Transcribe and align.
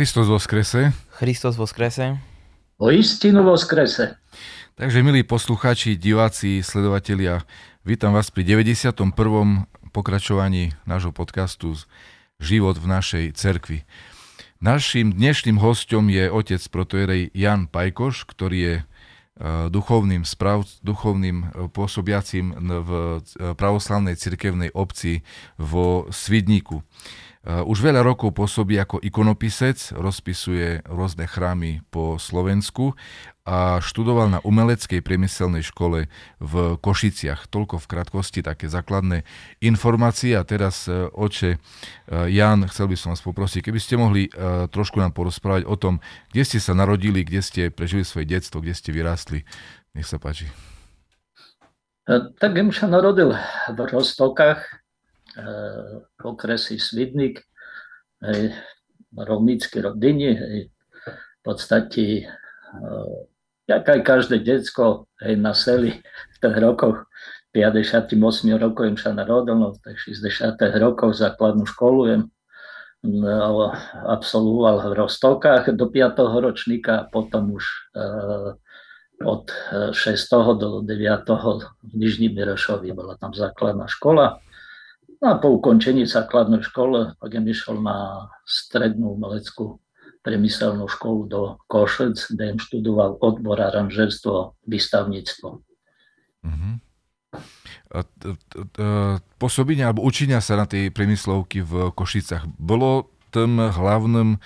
Christos 0.00 0.32
vo 0.32 0.40
skrese. 0.40 0.96
Christos 1.20 1.60
vo 1.60 1.68
skrese. 1.68 2.16
O 2.80 2.88
istinu 2.88 3.44
vo 3.44 3.52
skrese. 3.60 4.16
Takže 4.80 5.04
milí 5.04 5.20
poslucháči, 5.20 5.92
diváci, 5.92 6.64
sledovatelia, 6.64 7.44
vítam 7.84 8.16
vás 8.16 8.32
pri 8.32 8.48
91. 8.48 8.96
pokračovaní 9.92 10.72
nášho 10.88 11.12
podcastu 11.12 11.76
Život 12.40 12.80
v 12.80 12.86
našej 12.88 13.24
cerkvi. 13.36 13.84
Naším 14.64 15.12
dnešným 15.12 15.60
hostom 15.60 16.08
je 16.08 16.32
otec 16.32 16.64
protojerej 16.72 17.36
Jan 17.36 17.68
Pajkoš, 17.68 18.24
ktorý 18.24 18.56
je 18.56 18.76
e, 18.80 18.84
duchovným, 19.68 20.24
sprav, 20.24 20.64
duchovným 20.80 21.36
e, 21.44 21.68
pôsobiacím 21.68 22.56
v 22.56 22.90
e, 23.20 23.52
pravoslavnej 23.52 24.16
cirkevnej 24.16 24.72
obci 24.72 25.20
vo 25.60 26.08
Svidníku. 26.08 26.80
Eh, 27.40 27.64
už 27.64 27.80
veľa 27.80 28.04
rokov 28.04 28.36
pôsobí 28.36 28.76
ako 28.76 29.00
ikonopisec, 29.00 29.96
rozpisuje 29.96 30.84
rôzne 30.84 31.24
chrámy 31.24 31.80
po 31.88 32.20
Slovensku 32.20 32.92
a 33.48 33.80
študoval 33.80 34.28
na 34.28 34.44
umeleckej 34.44 35.00
priemyselnej 35.00 35.64
škole 35.64 36.12
v 36.36 36.54
Košiciach. 36.76 37.48
Toľko 37.48 37.80
v 37.80 37.88
krátkosti 37.88 38.44
také 38.44 38.68
základné 38.68 39.24
informácie. 39.64 40.36
A 40.36 40.44
teraz, 40.44 40.84
eh, 40.84 41.08
oče 41.08 41.56
eh, 41.56 42.28
Jan, 42.28 42.68
chcel 42.68 42.92
by 42.92 42.96
som 43.00 43.16
vás 43.16 43.24
poprosiť, 43.24 43.72
keby 43.72 43.80
ste 43.80 43.96
mohli 43.96 44.28
trošku 44.70 45.00
nám 45.00 45.16
porozprávať 45.16 45.64
o 45.64 45.80
tom, 45.80 46.04
kde 46.36 46.44
ste 46.44 46.58
sa 46.60 46.76
narodili, 46.76 47.24
kde 47.24 47.40
ste 47.40 47.62
prežili 47.72 48.04
svoje 48.04 48.28
detstvo, 48.28 48.60
kde 48.60 48.76
ste 48.76 48.92
vyrástli. 48.92 49.48
Nech 49.96 50.04
sa 50.04 50.20
páči. 50.20 50.44
Tak 52.04 52.52
som 52.52 52.68
sa 52.68 52.86
narodil 52.90 53.32
v 53.72 53.78
Rostokách, 53.80 54.80
okresy 56.18 56.78
Svidnik, 56.78 57.44
hej, 58.22 58.54
rovnícky 59.14 59.80
rodiny, 59.80 60.28
hej, 60.34 60.58
v 61.10 61.40
podstate 61.42 62.26
jak 63.70 63.84
aj 63.86 64.00
každé 64.02 64.42
decko 64.42 65.06
hej, 65.22 65.38
na 65.38 65.54
seli 65.54 65.94
v 66.02 66.36
tých 66.42 66.56
rokoch 66.58 67.06
58 67.50 68.14
rokov 68.58 68.84
im 68.86 68.98
sa 68.98 69.10
narodil, 69.10 69.58
no, 69.58 69.74
tak 69.74 69.98
60 69.98 70.54
rokov 70.78 71.18
základnú 71.18 71.66
školu 71.66 72.00
jem 72.06 72.22
no, 73.02 73.74
absolvoval 74.06 74.90
v 74.90 74.94
Rostokách 74.94 75.74
do 75.74 75.86
5. 75.90 76.14
ročníka 76.38 76.92
a 77.02 77.08
potom 77.10 77.58
už 77.58 77.64
uh, 77.98 78.54
od 79.26 79.50
6. 79.92 79.98
do 80.58 80.80
9. 80.80 81.26
v 81.82 81.92
Nižní 81.94 82.30
Mirošovi 82.30 82.94
bola 82.94 83.18
tam 83.18 83.34
základná 83.34 83.90
škola. 83.90 84.38
No 85.20 85.26
a 85.28 85.34
po 85.36 85.52
ukončení 85.52 86.08
základnej 86.08 86.64
školy 86.64 87.12
pak 87.20 87.30
som 87.36 87.44
išiel 87.44 87.76
na 87.84 88.28
strednú 88.48 89.20
umeleckú 89.20 89.76
priemyselnú 90.24 90.88
školu 90.88 91.20
do 91.28 91.40
Košec, 91.68 92.16
kde 92.32 92.56
som 92.56 92.58
študoval 92.60 93.20
odbor 93.20 93.60
aranžerstvo, 93.60 94.56
výstavníctvo. 94.68 95.48
Uh-huh. 96.44 96.74
Pôsobenie 99.40 99.84
alebo 99.84 100.04
učenia 100.04 100.40
sa 100.44 100.60
na 100.60 100.64
tej 100.68 100.92
priemyslovky 100.92 101.64
v 101.64 101.92
Košicách, 101.92 102.48
bolo 102.60 103.08
tým 103.32 103.60
hlavným 103.60 104.40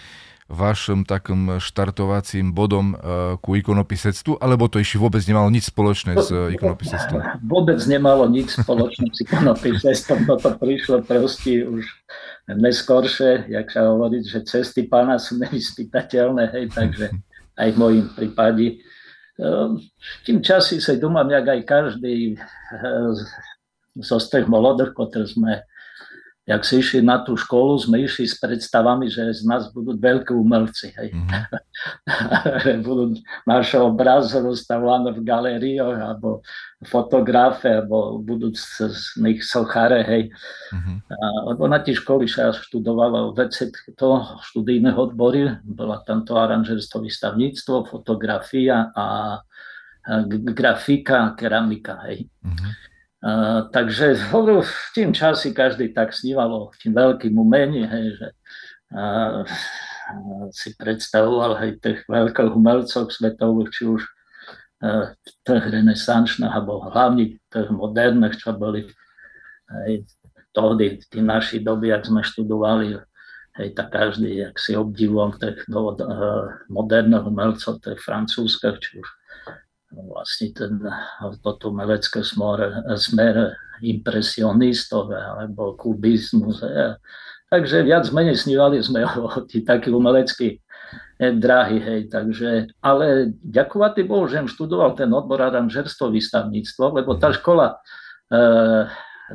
vašim 0.49 1.09
takým 1.09 1.57
štartovacím 1.57 2.53
bodom 2.53 2.93
uh, 2.93 3.41
ku 3.41 3.57
ikonopisectvu, 3.57 4.37
alebo 4.45 4.69
to 4.69 4.77
ešte 4.77 5.01
vôbec 5.01 5.25
nemalo 5.25 5.49
nič 5.49 5.73
spoločné 5.73 6.21
s 6.21 6.29
uh, 6.29 6.53
ikonopisectvom? 6.53 7.41
Vôbec 7.49 7.81
nemalo 7.89 8.29
nič 8.29 8.61
spoločné 8.61 9.09
s 9.09 9.25
ikonopisectvom, 9.25 10.29
to 10.45 10.51
prišlo 10.61 11.01
proste 11.01 11.65
už 11.65 11.89
neskoršie, 12.61 13.49
jak 13.49 13.73
sa 13.73 13.89
hovorí, 13.89 14.21
že 14.21 14.45
cesty 14.45 14.85
pána 14.85 15.17
sú 15.17 15.41
nevyspytateľné, 15.41 16.53
hej, 16.53 16.65
takže 16.77 17.07
aj 17.63 17.69
v 17.73 17.81
mojom 17.81 18.07
prípade. 18.13 18.85
Uh, 19.41 19.81
tým 20.29 20.45
časy 20.45 20.77
sa 20.77 20.93
domám, 21.01 21.33
jak 21.33 21.57
aj 21.57 21.61
každý 21.65 22.37
zo 23.95 24.19
z 24.19 24.27
tých 24.27 24.47
molodých, 24.51 24.93
ktoré 24.93 25.27
sme 25.27 25.63
jak 26.45 26.61
si 26.61 26.85
išli 26.85 27.01
na 27.01 27.25
tú 27.25 27.41
školu, 27.41 27.81
sme 27.81 28.05
išli 28.05 28.29
s 28.29 28.37
predstavami, 28.37 29.09
že 29.09 29.33
z 29.33 29.49
nás 29.49 29.73
budú 29.73 29.97
veľkí 29.97 30.29
umelci. 30.37 30.93
Hej. 30.93 31.17
Mm-hmm. 31.17 32.81
budú 32.87 33.17
naše 33.49 33.81
obraz 33.81 34.29
rozstavované 34.37 35.17
v 35.17 35.25
galériách, 35.25 35.97
alebo 35.97 36.45
fotografe, 36.85 37.81
alebo 37.81 38.21
budú 38.21 38.53
z, 38.53 39.17
nich 39.25 39.41
sochare. 39.41 40.05
Hej. 40.05 40.23
Mm-hmm. 40.77 40.97
A, 41.09 41.17
lebo 41.49 41.65
na 41.65 41.81
tie 41.81 41.97
školy 41.97 42.29
sa 42.29 42.53
študovalo 42.53 43.33
veci 43.33 43.73
to 43.97 44.21
študijné 44.53 44.93
odbory, 44.93 45.49
bola 45.65 46.05
tam 46.05 46.29
to 46.29 46.37
aranžerstvo, 46.37 47.09
výstavníctvo, 47.09 47.89
fotografia 47.89 48.93
a 48.93 49.41
grafika, 50.53 51.33
keramika. 51.41 52.05
Hej. 52.05 52.29
Mm-hmm. 52.45 52.94
Takže 53.73 54.21
v 54.21 54.89
tým 54.93 55.17
časi 55.17 55.57
každý 55.57 55.97
tak 55.97 56.13
sníval 56.13 56.51
o 56.53 56.63
tým 56.77 56.93
veľkým 56.93 57.33
umení, 57.33 57.89
hej, 57.89 58.21
že 58.21 58.29
uh, 58.93 59.41
si 60.53 60.77
predstavoval 60.77 61.57
hej, 61.65 61.81
tých 61.81 62.05
veľkých 62.05 62.53
umelcov 62.53 63.09
svetových, 63.09 63.71
či 63.73 63.83
už 63.89 64.05
uh, 64.85 65.17
tých 65.41 65.65
renesančných, 65.73 66.53
alebo 66.53 66.85
hlavne 66.93 67.41
tých 67.49 67.69
moderných, 67.73 68.37
čo 68.37 68.53
boli 68.53 68.93
hej, 69.89 70.05
tohdy, 70.53 71.01
tým 71.09 71.25
našej 71.25 71.65
doby, 71.65 71.97
ak 71.97 72.05
sme 72.05 72.21
študovali, 72.21 73.01
hej, 73.57 73.69
tak 73.73 73.89
každý, 73.89 74.53
jak 74.53 74.61
si 74.61 74.77
obdivoval 74.77 75.41
tých 75.41 75.65
no, 75.73 75.97
moderných 76.69 77.25
umelcov, 77.25 77.81
tých 77.81 78.05
francúzských, 78.05 78.77
či 78.85 79.01
už 79.01 79.09
vlastne 79.95 80.51
ten, 80.51 80.73
toto 81.41 81.71
umelecké 81.71 82.27
smer, 82.27 82.85
smer 82.99 83.55
impresionistov 83.83 85.13
alebo 85.13 85.79
kubizmus. 85.79 86.63
Takže 87.53 87.87
viac 87.87 88.11
menej 88.11 88.35
snívali 88.35 88.83
sme 88.83 89.07
o 89.25 89.31
tí 89.47 89.63
takí 89.63 89.95
umeleckí 89.95 90.59
dráhy, 91.19 91.79
hej, 91.79 92.01
takže, 92.11 92.75
ale 92.83 93.31
ďakovať 93.47 94.03
Bohu, 94.03 94.27
že 94.27 94.43
študoval 94.51 94.99
ten 94.99 95.07
odbor 95.15 95.39
aranžerstvo, 95.47 96.11
výstavníctvo, 96.11 96.85
lebo 96.91 97.15
tá 97.15 97.31
škola 97.31 97.79
e, 98.35 98.35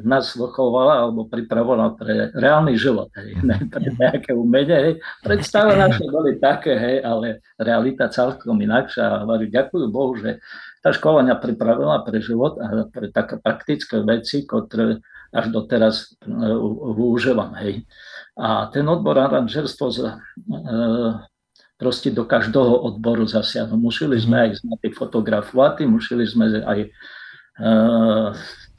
nás 0.06 0.36
vychovala 0.36 1.08
alebo 1.08 1.28
pripravovala 1.28 1.96
pre 2.00 2.32
reálny 2.36 2.76
život, 2.76 3.12
hej, 3.18 3.40
ne 3.44 3.58
pre 3.72 3.90
nejaké 3.96 4.32
umenie. 4.36 4.78
Hej. 4.78 4.94
Predstavy 5.24 5.74
naše 5.76 6.06
boli 6.08 6.38
také, 6.38 6.76
hej, 6.76 6.98
ale 7.04 7.44
realita 7.60 8.12
celkom 8.12 8.60
inakšia. 8.60 9.24
A 9.24 9.28
ďakujem 9.28 9.90
Bohu, 9.90 10.16
že 10.20 10.40
tá 10.80 10.96
škola 10.96 11.28
mňa 11.28 11.36
pripravila 11.44 12.04
pre 12.08 12.24
život 12.24 12.56
a 12.60 12.88
pre 12.88 13.12
také 13.12 13.40
praktické 13.40 14.00
veci, 14.00 14.48
ktoré 14.48 15.04
až 15.30 15.46
doteraz 15.54 16.16
využívam. 16.98 17.54
Hej. 17.62 17.86
A 18.40 18.72
ten 18.72 18.88
odbor 18.88 19.20
aranžerstvo 19.20 19.86
uh, 19.92 20.10
proste 21.80 22.12
do 22.12 22.28
každého 22.28 22.84
odboru 22.88 23.24
zasiahnu. 23.24 23.80
Museli 23.80 24.20
sme 24.20 24.52
aj 24.52 24.64
znať 24.64 24.92
fotografovať, 24.96 25.88
museli 25.88 26.28
sme 26.28 26.64
aj 26.64 26.92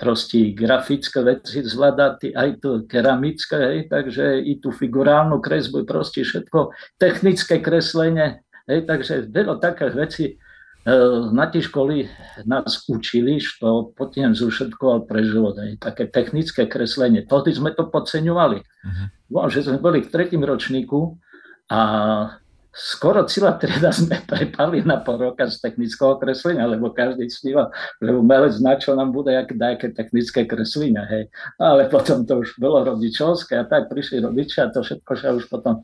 proste 0.00 0.56
grafické 0.56 1.20
veci 1.20 1.60
zvládať, 1.60 2.32
aj 2.32 2.48
to 2.64 2.70
keramické, 2.88 3.58
hej, 3.60 3.80
takže 3.92 4.40
i 4.40 4.56
tú 4.56 4.72
figurálnu 4.72 5.44
kresbu, 5.44 5.84
proste 5.84 6.24
všetko, 6.24 6.72
technické 6.96 7.60
kreslenie, 7.60 8.40
hej, 8.64 8.88
takže 8.88 9.28
veľa 9.28 9.60
takých 9.60 9.94
vecí 9.94 10.26
e, 10.32 10.34
na 11.36 11.52
tej 11.52 11.68
školy 11.68 12.08
nás 12.48 12.88
učili, 12.88 13.44
što 13.44 13.92
potom 13.92 14.32
zúšetkoval 14.32 15.04
pre 15.04 15.20
život, 15.20 15.60
hej, 15.60 15.76
také 15.76 16.08
technické 16.08 16.64
kreslenie. 16.64 17.28
Tohdy 17.28 17.52
sme 17.52 17.76
to 17.76 17.84
podceňovali. 17.92 18.58
Uh-huh. 18.64 19.52
Že 19.52 19.68
sme 19.68 19.78
boli 19.84 20.00
v 20.00 20.08
tretím 20.08 20.48
ročníku 20.48 21.20
a 21.68 21.80
skoro 22.70 23.26
celá 23.26 23.58
trieda 23.58 23.90
sme 23.90 24.22
prepali 24.30 24.82
na 24.86 25.02
pol 25.02 25.18
roka 25.18 25.46
z 25.50 25.58
technického 25.58 26.16
kreslenia, 26.22 26.70
lebo 26.70 26.94
každý 26.94 27.26
sníval, 27.26 27.74
že 27.98 28.10
umelec 28.14 28.54
na 28.62 28.78
čo 28.78 28.94
nám 28.94 29.10
bude 29.10 29.34
aké, 29.34 29.58
nejaké 29.58 29.90
technické 29.90 30.46
kreslenia, 30.46 31.04
hej. 31.10 31.26
Ale 31.58 31.90
potom 31.90 32.22
to 32.22 32.40
už 32.42 32.56
bolo 32.62 32.86
rodičovské 32.86 33.58
a 33.58 33.66
tak 33.66 33.90
prišli 33.90 34.22
rodičia 34.22 34.70
a 34.70 34.72
to 34.72 34.86
všetko 34.86 35.12
sa 35.18 35.34
už 35.34 35.50
potom, 35.50 35.82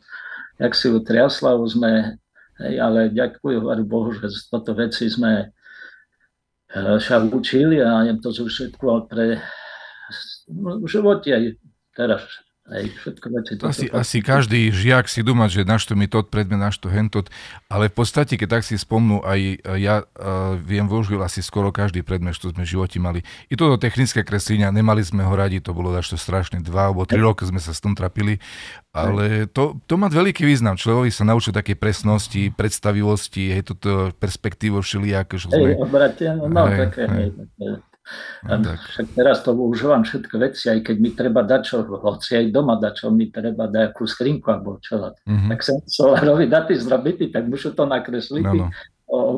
jak 0.62 0.72
si 0.72 0.86
utriasla, 0.90 1.58
už 1.58 1.78
sme, 1.78 2.16
hej, 2.62 2.74
ale 2.78 3.10
ďakujem 3.10 3.62
Bohu, 3.86 4.14
že 4.14 4.30
toto 4.46 4.72
veci 4.78 5.10
sme 5.10 5.50
eh, 6.72 6.96
sa 7.02 7.18
učili 7.18 7.82
a 7.82 8.06
je 8.06 8.14
to 8.22 8.30
všetko 8.30 9.10
pre 9.10 9.42
v 10.46 10.86
živote 10.86 11.34
aj 11.34 11.44
teraz 11.98 12.22
Hej, 12.66 12.98
všetko 12.98 13.26
veci. 13.30 13.52
To 13.62 13.70
asi, 13.70 13.86
asi 13.94 14.18
každý 14.18 14.74
žiak 14.74 15.06
si 15.06 15.22
dúma, 15.22 15.46
že 15.46 15.62
našto 15.62 15.94
mi 15.94 16.10
tot 16.10 16.34
predmet, 16.34 16.58
našto 16.58 16.90
hentot, 16.90 17.30
ale 17.70 17.86
v 17.86 17.94
podstate, 17.94 18.34
keď 18.34 18.58
tak 18.58 18.62
si 18.66 18.74
spomnú, 18.74 19.22
aj 19.22 19.62
ja 19.78 20.02
uh, 20.02 20.58
viem, 20.58 20.90
využil 20.90 21.22
asi 21.22 21.46
skoro 21.46 21.70
každý 21.70 22.02
predmet, 22.02 22.34
čo 22.34 22.50
sme 22.50 22.66
v 22.66 22.72
živote 22.74 22.98
mali. 22.98 23.22
I 23.46 23.54
toto 23.54 23.78
technické 23.78 24.26
kreslenia, 24.26 24.74
nemali 24.74 24.98
sme 25.06 25.22
ho 25.22 25.30
radi, 25.38 25.62
to 25.62 25.70
bolo 25.78 25.94
dašto 25.94 26.18
strašné, 26.18 26.58
dva 26.66 26.90
alebo 26.90 27.06
tri 27.06 27.22
roky 27.22 27.46
sme 27.46 27.62
sa 27.62 27.70
s 27.70 27.78
tom 27.78 27.94
trapili, 27.94 28.42
ale 28.90 29.46
to, 29.46 29.78
to 29.86 29.94
má 29.94 30.10
veľký 30.10 30.42
význam. 30.42 30.74
Človek 30.74 31.14
sa 31.14 31.22
naučil 31.22 31.54
také 31.54 31.78
presnosti, 31.78 32.50
predstavivosti, 32.50 33.54
hej, 33.54 33.62
toto 33.62 34.10
perspektívu 34.18 34.82
všelijak. 34.82 35.38
Hej, 35.54 35.78
obratie, 35.78 36.34
no, 36.34 36.50
no 36.50 36.66
hej, 36.66 36.78
také, 36.90 37.02
hej. 37.06 37.26
hej. 37.62 37.78
No, 38.46 38.62
tak. 38.62 38.78
Však 38.78 39.06
teraz 39.18 39.42
to 39.42 39.50
užívam 39.54 40.06
všetko 40.06 40.34
veci, 40.38 40.70
aj 40.70 40.80
keď 40.86 40.96
mi 41.02 41.10
treba 41.10 41.42
dať 41.42 41.60
čo, 41.66 41.76
hoci 41.82 42.38
aj 42.38 42.46
doma 42.54 42.78
dať 42.78 42.92
čo, 43.02 43.06
mi 43.10 43.26
treba 43.34 43.66
dať 43.66 43.90
akú 43.90 44.06
skrinku 44.06 44.46
alebo 44.46 44.78
čo. 44.78 45.10
Mm-hmm. 45.26 45.50
Tak 45.50 45.58
som 45.66 45.76
solarovi 45.82 46.46
daty 46.54 46.78
zrobiť, 46.78 47.34
tak 47.34 47.50
musím 47.50 47.74
to 47.74 47.84
nakresliť, 47.84 48.44
no, 48.46 48.52
no. 48.54 48.66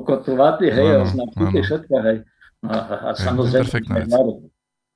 okotovať, 0.04 0.56
hej, 0.68 0.88
no, 0.88 0.96
no, 1.00 1.04
označiť 1.08 1.48
no, 1.48 1.62
všetko, 1.64 1.94
hej. 2.04 2.18
No, 2.58 2.68
a, 2.68 2.76
a 2.92 3.08
samozrejme, 3.16 3.78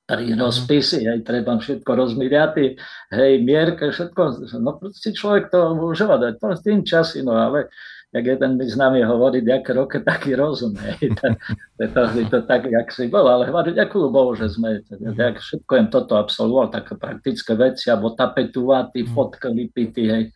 tri 0.03 0.35
rozpisy, 0.35 1.07
hej, 1.07 1.19
treba 1.23 1.55
všetko 1.55 1.89
rozmiriaty, 1.95 2.75
hej, 3.15 3.33
mierke, 3.39 3.87
všetko, 3.87 4.45
no 4.59 4.75
proste 4.75 5.15
človek 5.15 5.47
to 5.47 5.79
užíva, 5.79 6.19
to 6.35 6.51
s 6.51 6.61
tým 6.61 6.83
časy, 6.83 7.23
no 7.23 7.39
ale 7.39 7.71
jak 8.13 8.25
jeden 8.25 8.57
by 8.57 8.65
s 8.69 8.77
nami 8.77 9.01
hovorí, 9.01 9.41
jak 9.41 9.69
roke 9.69 9.99
taký 9.99 10.37
rozum. 10.37 10.77
to, 11.93 12.01
je 12.13 12.25
to 12.29 12.39
tak, 12.45 12.69
jak 12.69 12.91
si 12.93 13.09
bol, 13.09 13.25
ale 13.25 13.49
hovorí, 13.49 13.73
ďakujem 13.73 14.13
Bohu, 14.13 14.37
že 14.37 14.53
sme 14.53 14.85
tak 15.17 15.41
všetko 15.41 15.71
jem 15.73 15.87
toto 15.89 16.13
absolvoval, 16.21 16.69
také 16.69 16.93
praktické 16.93 17.57
veci, 17.57 17.89
alebo 17.89 18.13
tapetovať, 18.13 18.93
mm. 18.93 19.09
fotka 19.17 19.49
hej. 19.49 20.29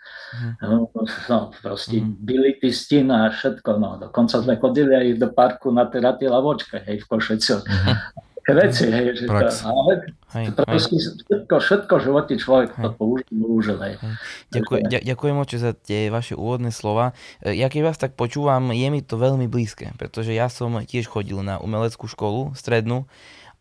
Mm. 0.57 0.89
No, 1.29 1.39
proste 1.53 2.01
mm. 2.01 2.18
byli 2.18 2.51
tí 2.57 2.74
stina 2.74 3.29
a 3.29 3.33
všetko, 3.33 3.69
no. 3.77 4.01
Dokonca 4.09 4.41
sme 4.41 4.57
chodili 4.57 4.97
aj 4.97 5.21
do 5.21 5.30
parku 5.30 5.69
na 5.69 5.85
tie 6.18 6.27
lavočke, 6.27 6.81
hej, 6.81 7.06
v 7.06 7.06
Košeciu. 7.06 7.62
Veci, 8.47 8.88
hej, 8.88 9.11
že 9.11 9.27
to, 9.27 9.35
ale 9.67 10.07
hej, 10.39 10.55
hej. 10.55 10.79
všetko, 10.79 11.55
všetko 11.59 11.94
v 11.99 12.01
živote 12.07 12.33
človek 12.39 12.69
hej. 12.79 12.83
to 12.88 12.89
použil, 12.95 13.77
hej. 13.83 13.99
Ďakujem, 14.55 15.03
ďakujem 15.03 15.35
moc 15.35 15.51
za 15.51 15.75
tie 15.75 16.07
vaše 16.07 16.31
úvodné 16.31 16.71
slova. 16.71 17.11
E, 17.44 17.59
ja 17.59 17.67
keď 17.67 17.91
vás 17.91 17.99
tak 17.99 18.15
počúvam, 18.15 18.71
je 18.71 18.88
mi 18.88 19.03
to 19.03 19.19
veľmi 19.19 19.51
blízke, 19.51 19.91
pretože 19.99 20.31
ja 20.31 20.47
som 20.47 20.79
tiež 20.79 21.11
chodil 21.11 21.44
na 21.44 21.59
umeleckú 21.59 22.07
školu 22.07 22.55
strednú 22.55 23.03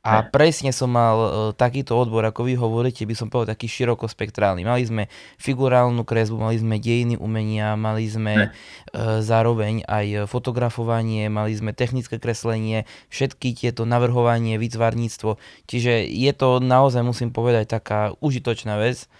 a 0.06 0.23
presne 0.23 0.70
som 0.70 0.87
mal 0.87 1.17
uh, 1.19 1.29
takýto 1.50 1.99
odbor, 1.99 2.23
ako 2.23 2.47
vy 2.47 2.55
hovoríte, 2.55 3.03
by 3.03 3.19
som 3.19 3.26
povedal 3.26 3.58
taký 3.58 3.67
širokospektrálny. 3.67 4.62
Mali 4.62 4.87
sme 4.87 5.03
figurálnu 5.43 6.06
kresbu, 6.06 6.38
mali 6.38 6.62
sme 6.62 6.79
dejiny 6.79 7.19
umenia, 7.19 7.75
mali 7.75 8.06
sme 8.06 8.49
uh, 8.49 9.19
zároveň 9.19 9.82
aj 9.82 10.31
fotografovanie, 10.31 11.26
mali 11.26 11.58
sme 11.58 11.75
technické 11.75 12.23
kreslenie, 12.23 12.87
všetky 13.11 13.58
tieto 13.58 13.82
navrhovanie, 13.82 14.62
výtvarníctvo. 14.62 15.37
Čiže 15.67 16.06
je 16.06 16.32
to 16.32 16.62
naozaj, 16.62 17.03
musím 17.03 17.35
povedať, 17.35 17.75
taká 17.75 18.14
užitočná 18.23 18.79
vec 18.79 19.11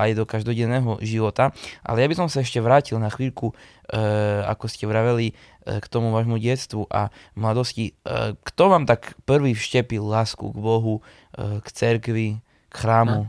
aj 0.00 0.10
do 0.16 0.24
každodenného 0.24 1.00
života. 1.04 1.52
Ale 1.84 2.00
ja 2.00 2.08
by 2.08 2.16
som 2.16 2.28
sa 2.32 2.40
ešte 2.40 2.60
vrátil 2.60 2.96
na 2.96 3.12
chvíľku, 3.12 3.52
uh, 3.52 4.44
ako 4.48 4.64
ste 4.68 4.88
vraveli, 4.88 5.36
E, 5.64 5.80
k 5.80 5.86
tomu 5.88 6.12
vášmu 6.12 6.36
detstvu 6.36 6.84
a 6.92 7.08
mladosti. 7.32 7.96
Kto 8.44 8.62
vám 8.68 8.84
tak 8.84 9.16
prvý 9.24 9.56
vštepil 9.56 10.04
lásku 10.04 10.44
k 10.52 10.58
Bohu, 10.60 11.00
k 11.36 11.66
cerkvi, 11.72 12.44
k 12.68 12.74
chrámu? 12.76 13.24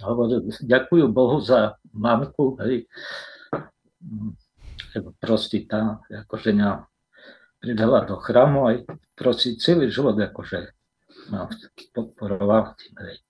No, 0.00 0.16
ďakujem 0.64 1.12
Bohu 1.12 1.44
za 1.44 1.76
mamku, 1.92 2.56
hej. 2.64 2.88
Proste 5.20 5.68
tá, 5.68 6.00
akože 6.08 6.56
mňa 6.56 6.88
pridala 7.60 8.08
do 8.08 8.16
chrámu 8.16 8.64
aj 8.72 8.76
proste 9.12 9.60
celý 9.60 9.92
život 9.92 10.16
akože 10.16 10.72
ma 11.28 11.44
podporoval 11.92 12.80
tým, 12.80 12.96
hej. 13.04 13.20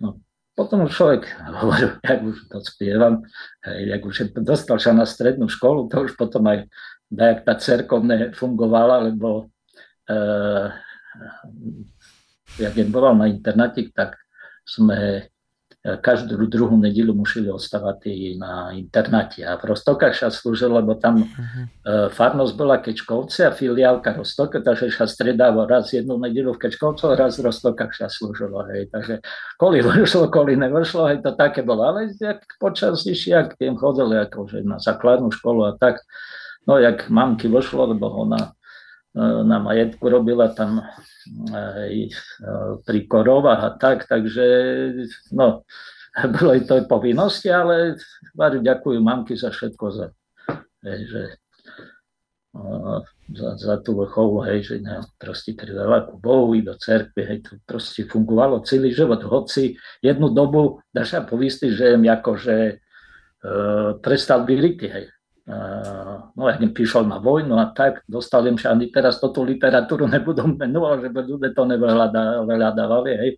No, 0.00 0.20
potom 0.56 0.88
už 0.88 0.92
človek 0.92 1.22
hovoril, 1.60 2.00
jak 2.00 2.20
už 2.24 2.36
to 2.48 2.58
spievam, 2.64 3.22
jak 3.64 4.02
už 4.04 4.34
dostal 4.40 4.80
sa 4.80 4.92
na 4.92 5.04
strednú 5.04 5.48
školu, 5.48 5.88
to 5.88 6.08
už 6.08 6.16
potom 6.16 6.44
aj 6.48 6.68
jak 7.10 7.42
tá 7.42 7.54
cerkovne 7.58 8.30
fungovala, 8.32 9.10
lebo 9.10 9.50
eh, 10.06 10.70
jak 12.58 12.74
je 12.76 12.84
boval 12.86 13.18
na 13.18 13.26
internátik, 13.26 13.90
tak 13.94 14.14
sme 14.62 15.26
každú 15.80 16.44
druhú 16.44 16.76
nedelu 16.76 17.16
museli 17.16 17.48
ostávať 17.48 18.36
na 18.36 18.68
internáte. 18.76 19.40
A 19.40 19.56
v 19.56 19.72
Rostokách 19.72 20.12
sa 20.12 20.28
slúžil, 20.28 20.68
lebo 20.68 20.92
tam 20.92 21.24
uh-huh. 21.24 22.12
farnosť 22.12 22.52
bola 22.52 22.84
Kečkovce 22.84 23.48
a 23.48 23.56
filiálka 23.56 24.12
Rostoka, 24.12 24.60
takže 24.60 24.92
sa 24.92 25.08
stredávo 25.08 25.64
raz 25.64 25.88
jednu 25.88 26.20
nedelu 26.20 26.52
v 26.52 26.68
Kečkovcoch, 26.68 27.16
raz 27.16 27.40
v 27.40 27.48
Rostokách 27.48 27.96
sa 27.96 28.12
slúžilo. 28.12 28.60
Hej. 28.68 28.92
Takže 28.92 29.24
koli 29.56 29.80
vyšlo, 29.88 30.28
koli 30.28 30.52
nevyšlo, 30.60 31.08
hej, 31.08 31.24
to 31.24 31.32
také 31.32 31.64
bolo. 31.64 31.88
Ale 31.88 32.12
jak 32.12 32.44
počas 32.60 33.00
jak 33.08 33.56
tým 33.56 33.80
chodili 33.80 34.20
akože 34.20 34.60
na 34.60 34.76
základnú 34.76 35.32
školu 35.32 35.64
a 35.64 35.72
tak, 35.80 36.04
no 36.68 36.76
jak 36.76 37.08
mamky 37.08 37.48
vyšlo, 37.48 37.96
lebo 37.96 38.12
ona 38.20 38.52
na 39.18 39.58
majetku 39.58 40.06
robila 40.06 40.54
tam 40.54 40.86
aj 41.50 41.94
e, 42.06 42.10
pri 42.86 43.00
korovách 43.10 43.60
a 43.66 43.70
tak, 43.74 44.06
takže 44.06 44.46
no, 45.34 45.66
bolo 46.38 46.54
to 46.62 46.86
povinnosti, 46.86 47.50
ale 47.50 47.98
ďakujem 48.62 49.02
mamky 49.02 49.34
za 49.34 49.50
všetko, 49.50 49.84
za, 49.90 50.06
hej, 50.86 51.00
že, 51.10 51.22
za, 53.34 53.50
za 53.58 53.74
tú 53.82 53.98
vrchovu, 53.98 54.46
hej, 54.46 54.62
že 54.62 54.74
ne, 54.78 55.02
proste 55.18 55.58
pridala 55.58 56.06
ku 56.06 56.18
Bohu 56.18 56.54
i 56.54 56.62
do 56.62 56.78
cerkvy, 56.78 57.22
hej, 57.26 57.38
to 57.42 57.58
proste 57.66 58.06
fungovalo 58.06 58.62
celý 58.62 58.94
život, 58.94 59.22
hoci 59.26 59.74
jednu 60.02 60.30
dobu, 60.30 60.82
dá 60.94 61.02
sa 61.02 61.26
povistiť, 61.26 61.70
že 61.74 61.84
jem 61.98 62.06
že 62.38 62.56
e, 62.62 62.74
prestal 63.98 64.46
byť 64.46 64.58
hej, 64.86 65.06
no 66.36 66.42
ja 66.46 66.56
píšol 66.60 67.08
na 67.08 67.18
vojnu 67.18 67.56
a 67.56 67.72
tak, 67.72 68.04
dostal 68.04 68.44
že 68.54 68.68
ani 68.68 68.92
teraz 68.92 69.18
toto 69.18 69.42
literatúru 69.42 70.06
nebudú 70.06 70.46
menovať, 70.46 70.96
že 71.06 71.08
by 71.10 71.20
ľudia 71.26 71.50
to 71.56 71.62
nevyhľadávali, 71.64 73.10
hej. 73.16 73.32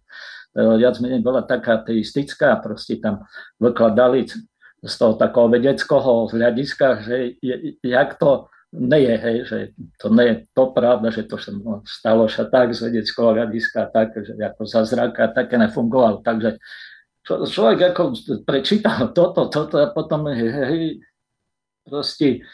Viac 0.52 1.00
menej 1.00 1.24
bola 1.24 1.48
taká 1.48 1.80
teistická, 1.80 2.60
proste 2.60 3.00
tam 3.00 3.24
vykladali 3.56 4.28
z 4.82 4.94
toho 4.98 5.16
takého 5.16 5.48
vedeckého 5.48 6.28
hľadiska, 6.28 6.86
že 7.06 7.16
je, 7.40 7.80
jak 7.80 8.20
to 8.20 8.52
nie 8.72 9.04
je, 9.04 9.14
hej, 9.16 9.36
že 9.44 9.58
to 10.00 10.08
nie 10.08 10.26
je 10.32 10.36
to 10.56 10.64
pravda, 10.72 11.12
že 11.12 11.28
to 11.28 11.36
sa 11.36 11.52
stalo 11.84 12.24
sa 12.28 12.48
tak 12.48 12.72
z 12.72 12.88
vedeckého 12.88 13.36
hľadiska, 13.36 13.92
tak, 13.92 14.16
že 14.16 14.32
ako 14.36 14.64
zázraka, 14.64 15.32
také 15.32 15.60
nefungovalo. 15.60 16.24
Takže 16.24 16.56
človek 17.24 17.92
ako 17.92 18.02
prečítal 18.42 19.08
toto, 19.16 19.46
toto 19.52 19.76
a 19.78 19.92
potom 19.92 20.28
hej, 20.32 21.00
proste 21.82 22.46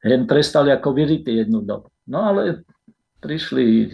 jen 0.00 0.24
prestali 0.24 0.72
ako 0.72 0.96
vyrytí 0.96 1.44
jednu 1.44 1.60
dobu. 1.60 1.92
No 2.08 2.32
ale 2.32 2.64
prišli 3.20 3.92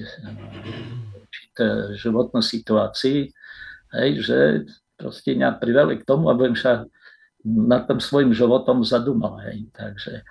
určité 1.18 1.98
životné 1.98 2.40
situácii, 2.40 3.34
hej, 3.98 4.10
že 4.22 4.38
proste 4.94 5.34
mňa 5.34 5.58
priveli 5.58 5.98
k 6.00 6.06
tomu, 6.06 6.30
aby 6.30 6.54
sa 6.54 6.86
nad 7.46 7.86
tým 7.86 8.02
svojim 8.02 8.32
životom 8.34 8.82
zadúmal. 8.82 9.38
Hej. 9.46 9.70
Takže 9.74 10.22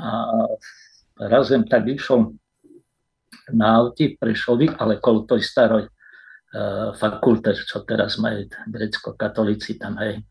a 0.00 0.08
raz 1.20 1.50
som 1.50 1.66
tak 1.66 1.86
išiel 1.90 2.34
na 3.50 3.82
auti 3.82 4.14
Prešovi, 4.14 4.70
ale 4.78 5.02
kolo 5.02 5.26
tej 5.26 5.42
staroj 5.42 5.84
uh, 5.84 6.94
fakulte, 6.94 7.52
čo 7.54 7.82
teraz 7.82 8.16
majú 8.16 8.46
grecko-katolíci 8.70 9.76
tam, 9.76 9.98
hej. 9.98 10.22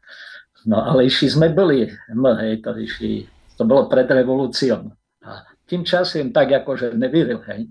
No 0.68 0.84
ale 0.84 1.08
išli 1.08 1.28
sme 1.32 1.51
byli, 1.51 1.88
hej, 1.88 2.54
to 2.63 2.75
išli 2.75 3.28
to 3.60 3.68
bolo 3.68 3.92
pred 3.92 4.08
revolúciou. 4.08 4.96
A 5.28 5.44
tým 5.68 5.84
časom 5.84 6.32
tak 6.32 6.56
akože 6.56 6.96
nevíril, 6.96 7.44
hej. 7.51 7.68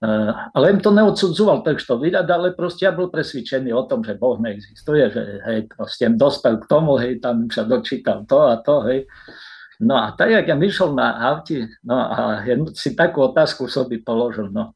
Uh, 0.00 0.32
ale 0.56 0.72
im 0.72 0.80
to 0.80 0.88
neodsudzoval, 0.92 1.60
takže 1.60 1.84
to 1.84 2.00
vydať, 2.00 2.24
ale 2.32 2.56
proste 2.56 2.88
ja 2.88 2.92
bol 2.92 3.12
presvedčený 3.12 3.68
o 3.76 3.84
tom, 3.84 4.00
že 4.00 4.16
Boh 4.16 4.40
neexistuje, 4.40 5.12
že 5.12 5.44
hej, 5.44 5.68
proste 5.68 6.08
dospel 6.16 6.56
k 6.56 6.64
tomu, 6.68 6.96
hej, 6.96 7.20
tam 7.20 7.52
sa 7.52 7.68
dočítal 7.68 8.24
to 8.24 8.48
a 8.48 8.56
to, 8.64 8.80
hej. 8.88 9.04
No 9.80 10.00
a 10.00 10.16
tak, 10.16 10.32
jak 10.32 10.48
ja 10.48 10.56
myšol 10.56 10.96
na 10.96 11.20
auti, 11.32 11.68
no 11.84 12.00
a 12.00 12.40
si 12.72 12.96
takú 12.96 13.28
otázku 13.28 13.68
by 13.68 13.96
položil, 14.00 14.48
no. 14.48 14.72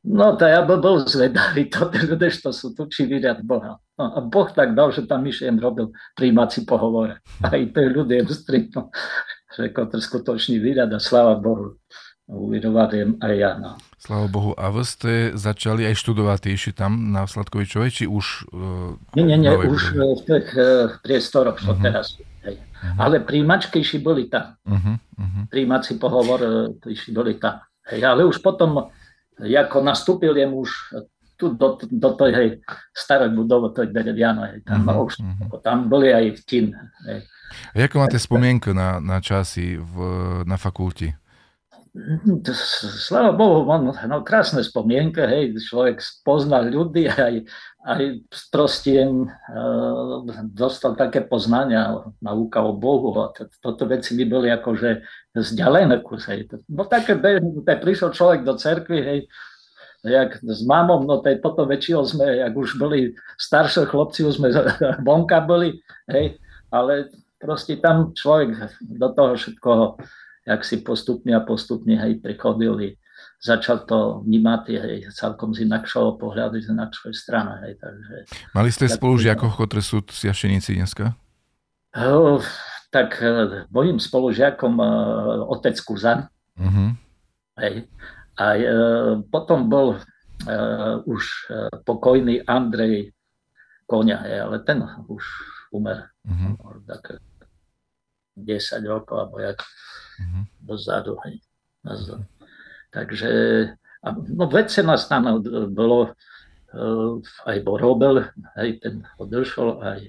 No 0.00 0.32
to 0.32 0.48
ja 0.48 0.64
by 0.64 0.80
bol 0.80 1.04
zvedavý, 1.04 1.68
to, 1.68 1.92
to 1.92 2.50
sú 2.56 2.72
tu 2.72 2.88
či 2.88 3.04
vyriad 3.04 3.44
Boha. 3.44 3.76
No 4.00 4.04
a 4.16 4.18
Boh 4.24 4.48
tak 4.48 4.72
dal, 4.72 4.88
že 4.96 5.04
tam 5.04 5.28
myšlien 5.28 5.60
robil 5.60 5.92
príjmací 6.16 6.64
pohovor. 6.64 7.20
Aj 7.44 7.60
to 7.60 7.78
ľudia 7.84 8.24
strikno, 8.32 8.88
že 9.52 9.68
to 9.68 10.00
skutočný 10.00 10.56
výrad 10.56 10.88
a 10.96 11.00
sláva 11.00 11.36
Bohu. 11.36 11.76
Uvidovajem 12.30 13.18
aj 13.18 13.34
ja. 13.34 13.52
No. 13.58 13.76
Sláva 13.98 14.30
Bohu. 14.30 14.50
A 14.54 14.70
vy 14.70 14.86
ste 14.86 15.12
začali 15.34 15.82
aj 15.84 15.98
študovať 15.98 16.54
ešte 16.54 16.80
tam 16.80 17.10
na 17.10 17.26
Sladkovičovej, 17.26 17.90
či 17.90 18.04
už... 18.06 18.48
Uh, 18.54 18.94
nie, 19.18 19.26
nie, 19.26 19.44
nie, 19.44 19.50
už 19.50 19.98
budovy? 19.98 20.14
v 20.14 20.22
tých 20.24 20.48
uh, 20.54 20.62
priestoroch, 21.02 21.58
čo 21.58 21.74
uh-huh. 21.74 21.82
teraz. 21.82 22.16
Hej. 22.46 22.56
Uh-huh. 22.62 22.96
Ale 23.02 23.20
príjmačky 23.26 23.82
ešte 23.82 23.98
boli 23.98 24.30
tam. 24.30 24.54
Uh-huh. 24.62 24.96
Uh-huh. 24.96 25.42
Príjmací 25.50 25.98
pohovor 25.98 26.40
uh, 26.40 26.70
ešte 26.86 27.10
boli 27.10 27.34
tam. 27.36 27.60
Hej. 27.90 28.06
Ale 28.06 28.22
už 28.22 28.38
potom, 28.38 28.94
ako 29.40 29.76
nastúpil 29.80 30.36
jem 30.36 30.52
už 30.52 30.70
tu 31.40 31.56
do, 31.56 31.80
do 31.80 32.10
tej 32.20 32.30
hej, 32.36 32.48
starej 32.92 33.32
budovy, 33.32 33.72
je 33.72 34.12
hej, 34.52 34.60
tam, 34.68 34.84
uh-huh, 34.84 35.08
už, 35.08 35.24
uh-huh. 35.24 35.56
tam 35.64 35.88
boli 35.88 36.12
aj 36.12 36.36
kin. 36.44 36.76
Hej. 37.08 37.24
A 37.72 37.76
ako 37.88 37.96
máte 38.04 38.20
spomienku 38.20 38.76
na, 38.76 39.00
na 39.00 39.18
časy 39.24 39.80
v, 39.80 39.94
na 40.44 40.60
fakulti? 40.60 41.16
Sláva 41.90 43.34
Bohu, 43.34 43.66
mám 43.66 43.90
no, 43.90 44.18
krásne 44.22 44.62
spomienky, 44.62 45.26
hej, 45.26 45.58
človek 45.58 45.98
poznal 46.22 46.70
ľudí 46.70 47.10
aj, 47.10 47.42
aj 47.82 48.02
proste 48.54 49.10
uh, 49.10 50.22
dostal 50.54 50.94
také 50.94 51.26
poznania, 51.26 51.98
nauka 52.22 52.62
o 52.62 52.78
Bohu 52.78 53.10
a 53.18 53.34
toto 53.34 53.90
veci 53.90 54.14
by 54.14 54.24
boli 54.30 54.48
akože 54.54 55.02
vzdialené 55.34 55.98
kus, 56.06 56.30
hej. 56.30 56.46
No 56.70 56.86
také 56.86 57.18
bežné, 57.18 57.58
prišiel 57.66 58.14
človek 58.14 58.46
do 58.46 58.54
cerkvy, 58.54 58.98
hej, 59.02 59.20
jak 60.06 60.38
s 60.46 60.62
mamom, 60.62 61.02
no 61.10 61.18
tej 61.18 61.42
potom 61.42 61.66
väčšinou 61.66 62.06
sme, 62.06 62.38
jak 62.38 62.54
už 62.54 62.78
boli 62.78 63.18
staršie 63.34 63.90
chlopci, 63.90 64.22
už 64.22 64.38
sme 64.38 64.54
bonka 65.02 65.42
boli, 65.50 65.82
hej, 66.06 66.38
ale 66.70 67.10
proste 67.42 67.82
tam 67.82 68.14
človek 68.14 68.78
do 68.78 69.08
toho 69.10 69.34
všetkoho, 69.34 69.84
jak 70.46 70.60
si 70.64 70.80
postupne 70.80 71.32
a 71.36 71.44
postupne, 71.44 71.96
hej, 71.96 72.20
prechodili, 72.20 72.96
začal 73.40 73.84
to 73.84 74.24
vnímať 74.24 74.62
hej, 74.76 74.96
celkom 75.12 75.52
z 75.52 75.68
inakšieho 75.68 76.16
pohľadu, 76.16 76.60
z 76.60 76.72
inakšej 76.72 77.14
strany, 77.16 77.52
hej, 77.66 77.72
takže... 77.80 78.14
Mali 78.56 78.70
ste 78.72 78.88
spolužiakov, 78.88 79.56
ktorí 79.56 79.82
sú 79.84 80.00
siašenici 80.04 80.76
dneska? 80.76 81.16
Uh, 81.90 82.38
tak 82.94 83.18
uh, 83.18 83.66
mojim 83.74 83.98
spolužiakom 83.98 84.74
uh, 84.78 85.50
otec 85.50 85.76
Kuzan, 85.82 86.30
uh-huh. 86.56 86.94
hej, 87.60 87.90
a 88.40 88.56
e, 88.56 88.64
potom 89.28 89.68
bol 89.68 89.96
e, 89.96 89.98
už 91.04 91.22
e, 91.52 91.68
pokojný 91.84 92.40
Andrej 92.48 93.12
Konia, 93.84 94.24
ale 94.24 94.64
ten 94.64 94.80
už 95.12 95.20
umer. 95.76 96.08
Uh-huh. 96.24 96.56
Tak 96.88 97.20
10 98.40 98.80
rokov, 98.88 99.28
alebo 99.28 99.44
jak. 99.44 99.60
Dozadu. 100.60 101.16
Hej, 101.24 101.40
nazadu. 101.84 102.24
Takže 102.90 103.30
a, 104.02 104.08
no 104.12 104.46
vece 104.46 104.82
nás 104.82 105.08
tam 105.08 105.42
bolo 105.70 106.10
uh, 106.10 107.20
aj 107.46 107.56
Borobel, 107.62 108.32
aj 108.56 108.68
ten 108.80 109.04
odišiel, 109.20 109.68
aj 109.84 110.00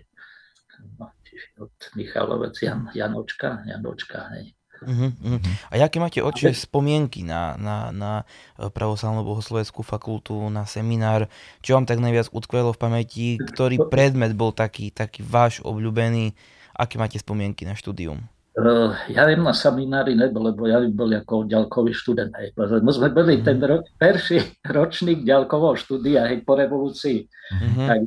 no, 0.98 1.12
od 1.60 1.74
Michalovec 1.96 2.56
Jan, 2.58 2.90
Janočka, 2.96 3.62
Janočka, 3.68 4.32
hej. 4.34 4.56
Uh-huh, 4.82 5.14
uh-huh. 5.14 5.54
A 5.70 5.78
aké 5.78 6.02
máte 6.02 6.26
oči 6.26 6.50
spomienky 6.58 7.22
na, 7.22 7.54
na, 7.54 7.94
na 7.94 8.12
e, 8.58 8.66
pravoslavnú 8.66 9.22
bohosloveckú 9.22 9.86
fakultu, 9.86 10.34
na 10.50 10.66
seminár? 10.66 11.30
Čo 11.62 11.78
vám 11.78 11.86
tak 11.86 12.02
najviac 12.02 12.34
utkvelo 12.34 12.74
v 12.74 12.82
pamäti? 12.82 13.28
Ktorý 13.38 13.78
predmet 13.94 14.34
bol 14.34 14.50
taký, 14.50 14.90
taký 14.90 15.22
váš 15.22 15.62
obľúbený? 15.62 16.34
Aké 16.74 16.98
máte 16.98 17.22
spomienky 17.22 17.62
na 17.62 17.78
štúdium? 17.78 18.26
Uh, 18.52 18.92
ja 19.08 19.24
viem, 19.32 19.40
na 19.40 19.56
seminári 19.56 20.12
nebol, 20.12 20.52
lebo 20.52 20.68
ja 20.68 20.84
bol 20.92 21.08
ako 21.08 21.48
ďalkový 21.48 21.96
študent. 21.96 22.36
Hej. 22.36 22.52
My 22.60 22.92
sme 22.92 23.08
boli 23.08 23.40
ten 23.40 23.56
ro- 23.64 23.88
perší 23.96 24.44
ročník 24.76 25.24
ďalkového 25.24 25.80
štúdia 25.80 26.28
hej, 26.28 26.44
po 26.44 26.60
revolúcii. 26.60 27.24
Uh-huh. 27.28 27.88
Tak, 27.88 28.00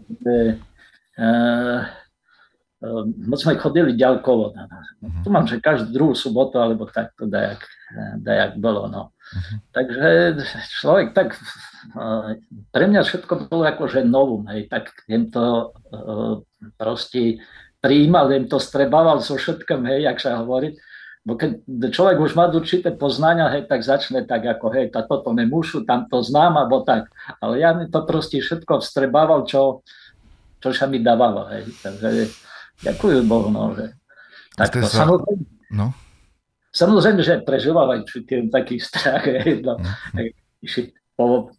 uh, 1.17 1.81
Ehm, 2.85 3.17
my 3.17 3.37
sme 3.41 3.57
chodili 3.57 3.97
ďalkovo. 3.97 4.53
Uh-huh. 4.53 5.23
Tu 5.25 5.29
mám, 5.33 5.49
že 5.49 5.63
každú 5.63 5.89
druhú 5.95 6.13
sobotu, 6.13 6.61
alebo 6.61 6.85
tak 6.85 7.17
to 7.17 7.25
dajak, 7.25 7.65
dajak 8.21 8.61
bolo. 8.61 8.91
No. 8.93 9.03
Uh-huh. 9.09 9.57
Takže 9.73 10.09
človek 10.83 11.17
tak, 11.17 11.41
eh, 11.97 12.31
pre 12.69 12.85
mňa 12.85 13.01
všetko 13.09 13.49
bolo 13.49 13.65
akože 13.65 14.05
novum, 14.05 14.45
hej, 14.53 14.69
tak 14.69 14.93
jem 15.09 15.33
to 15.33 15.73
uh, 15.73 16.41
proste 16.77 17.41
prijímal, 17.85 18.33
jem 18.33 18.49
to 18.49 18.57
strebával 18.57 19.21
so 19.21 19.37
všetkým, 19.37 19.85
hej, 19.85 20.09
jak 20.09 20.17
sa 20.17 20.41
hovorí. 20.41 20.73
Bo 21.25 21.37
keď 21.37 21.61
človek 21.93 22.17
už 22.21 22.33
má 22.37 22.49
určité 22.49 22.97
poznania, 22.97 23.53
hej, 23.53 23.69
tak 23.69 23.85
začne 23.85 24.25
tak 24.25 24.45
ako, 24.45 24.73
hej, 24.73 24.89
toto 24.89 25.37
nemúšu, 25.37 25.85
tam 25.85 26.09
to 26.09 26.25
znám, 26.25 26.57
alebo 26.57 26.81
tak. 26.81 27.13
Ale 27.45 27.61
ja 27.61 27.77
mi 27.77 27.93
to 27.93 28.01
proste 28.09 28.41
všetko 28.41 28.81
vstrebával, 28.81 29.45
čo, 29.45 29.85
čo 30.65 30.73
sa 30.73 30.89
mi 30.89 31.05
dávalo, 31.05 31.49
hej. 31.53 31.69
Takže 31.85 32.33
Ďakujem 32.83 33.25
Bohu, 33.31 33.49
no, 33.55 33.71
že 33.77 33.95
takto. 34.59 34.83
Sa... 34.91 35.07
Samozrejme, 35.07 35.45
no. 35.79 35.95
samozrejme, 36.75 37.21
že 37.23 37.35
prežíval 37.47 37.87
aj 37.95 38.01
taký 38.51 38.83
strach, 38.83 39.23
no, 39.63 39.79
mm. 39.79 40.35
po, 41.15 41.55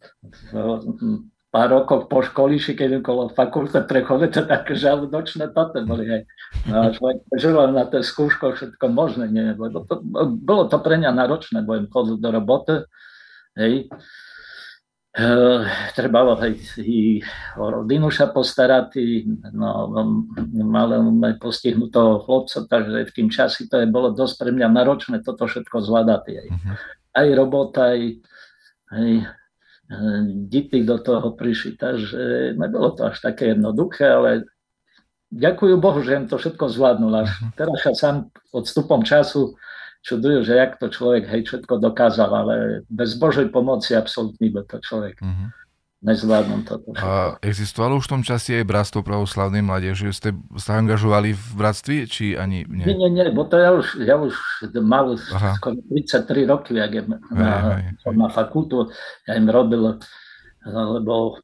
pár 1.56 1.72
rokov 1.72 2.12
po 2.12 2.20
školiši, 2.20 2.76
keď 2.76 3.00
okolo 3.00 3.32
fakulte 3.32 3.80
prechodili, 3.88 4.28
to 4.28 4.44
také 4.44 4.76
žalúdočné 4.76 5.56
toto 5.56 5.80
boli. 5.88 6.04
Hej. 6.04 6.22
No 6.68 6.92
človek 6.92 7.24
prežíval 7.32 7.72
na 7.72 7.88
tej 7.88 8.04
skúško 8.04 8.60
všetko 8.60 8.92
možné, 8.92 9.32
nie, 9.32 9.56
lebo 9.56 9.88
to, 9.88 10.04
bolo 10.36 10.68
to 10.68 10.76
pre 10.84 11.00
mňa 11.00 11.16
náročné, 11.16 11.64
budem 11.64 11.88
chodil 11.88 12.20
do 12.20 12.28
roboty, 12.28 12.84
hej, 13.56 13.88
Uh, 15.16 15.64
treba 15.96 16.28
aj 16.28 16.76
i 16.84 17.24
o 17.56 17.72
rodinu 17.72 18.12
sa 18.12 18.28
postarať, 18.36 19.00
no, 19.56 19.88
máme 20.60 21.40
postihnutého 21.40 22.20
chlopca, 22.28 22.68
takže 22.68 23.08
v 23.08 23.16
tým 23.16 23.32
časi 23.32 23.72
to 23.72 23.80
je 23.80 23.88
bolo 23.88 24.12
dosť 24.12 24.36
pre 24.36 24.52
mňa 24.52 24.68
náročné 24.68 25.24
toto 25.24 25.48
všetko 25.48 25.88
zvládať. 25.88 26.36
Aj, 26.36 26.48
uh-huh. 26.52 26.76
aj 27.16 27.28
robota, 27.32 27.96
aj, 27.96 28.20
aj 28.92 29.08
dity 30.50 30.82
do 30.82 30.98
toho 30.98 31.38
prišli, 31.38 31.78
takže 31.78 32.54
nebolo 32.58 32.98
to 32.98 33.14
až 33.14 33.22
také 33.22 33.54
jednoduché, 33.54 34.10
ale 34.10 34.30
ďakujú 35.30 35.76
Bohu, 35.78 36.02
že 36.02 36.18
im 36.18 36.26
to 36.26 36.42
všetko 36.42 36.66
zvládnul. 36.74 37.14
Až 37.22 37.30
uh-huh. 37.30 37.52
teraz 37.54 37.78
sa 37.86 37.94
sám 37.94 38.16
odstupom 38.50 39.06
času 39.06 39.54
čudujú, 40.06 40.46
že 40.46 40.58
jak 40.58 40.78
to 40.78 40.90
človek 40.90 41.26
hej, 41.30 41.42
všetko 41.50 41.82
dokázal, 41.82 42.30
ale 42.30 42.56
bez 42.90 43.18
Božej 43.18 43.50
pomoci 43.50 43.98
absolútne 43.98 44.54
by 44.54 44.62
to 44.70 44.78
človek 44.82 45.18
uh-huh. 45.18 45.50
Nezvládnu 46.06 46.64
toto. 46.64 46.94
A 47.02 47.42
existovalo 47.42 47.98
už 47.98 48.06
v 48.06 48.14
tom 48.14 48.22
čase 48.22 48.62
aj 48.62 48.70
bratstvo 48.70 49.02
pravoslavnej 49.02 49.66
mládeže? 49.66 50.14
Ste 50.14 50.38
sa 50.62 50.78
angažovali 50.78 51.34
v 51.34 51.48
bratstve, 51.58 52.06
či 52.06 52.38
ani 52.38 52.64
nie? 52.70 52.86
Nie, 52.86 52.96
nie, 52.96 53.10
nie, 53.10 53.34
bo 53.34 53.50
to 53.50 53.58
ja 53.58 53.74
už, 53.74 53.98
ja 54.06 54.16
už 54.16 54.38
mal 54.86 55.18
Aha. 55.18 55.58
skoro 55.58 55.82
33 55.90 56.46
roky, 56.46 56.78
jak 56.78 56.94
je 56.94 57.04
na, 57.10 57.18
na 58.06 58.28
fakultu, 58.30 58.94
ja 59.26 59.34
im 59.34 59.50
robil, 59.50 59.98
lebo 60.70 61.42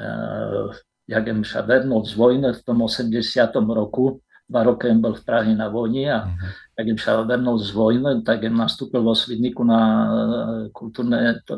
uh, 0.00 0.72
jak 1.04 1.24
im 1.28 1.44
sa 1.44 1.60
vernul 1.66 2.06
z 2.08 2.16
vojny 2.16 2.56
v 2.56 2.62
tom 2.64 2.80
80. 2.80 3.20
roku, 3.68 4.24
dva 4.50 4.66
roky 4.66 4.90
bol 4.98 5.14
v 5.14 5.22
Prahe 5.22 5.54
na 5.54 5.70
vojni 5.70 6.10
a 6.10 6.26
uh-huh. 6.26 6.74
tak 6.74 6.84
im 6.90 6.98
sa 6.98 7.22
vernul 7.22 7.62
z 7.62 7.70
vojny, 7.70 8.26
tak 8.26 8.42
im 8.42 8.58
nastúpil 8.58 8.98
vo 8.98 9.14
Svidniku 9.14 9.62
na 9.62 9.78
e, 9.78 10.08
kultúrne, 10.74 11.38
to, 11.46 11.54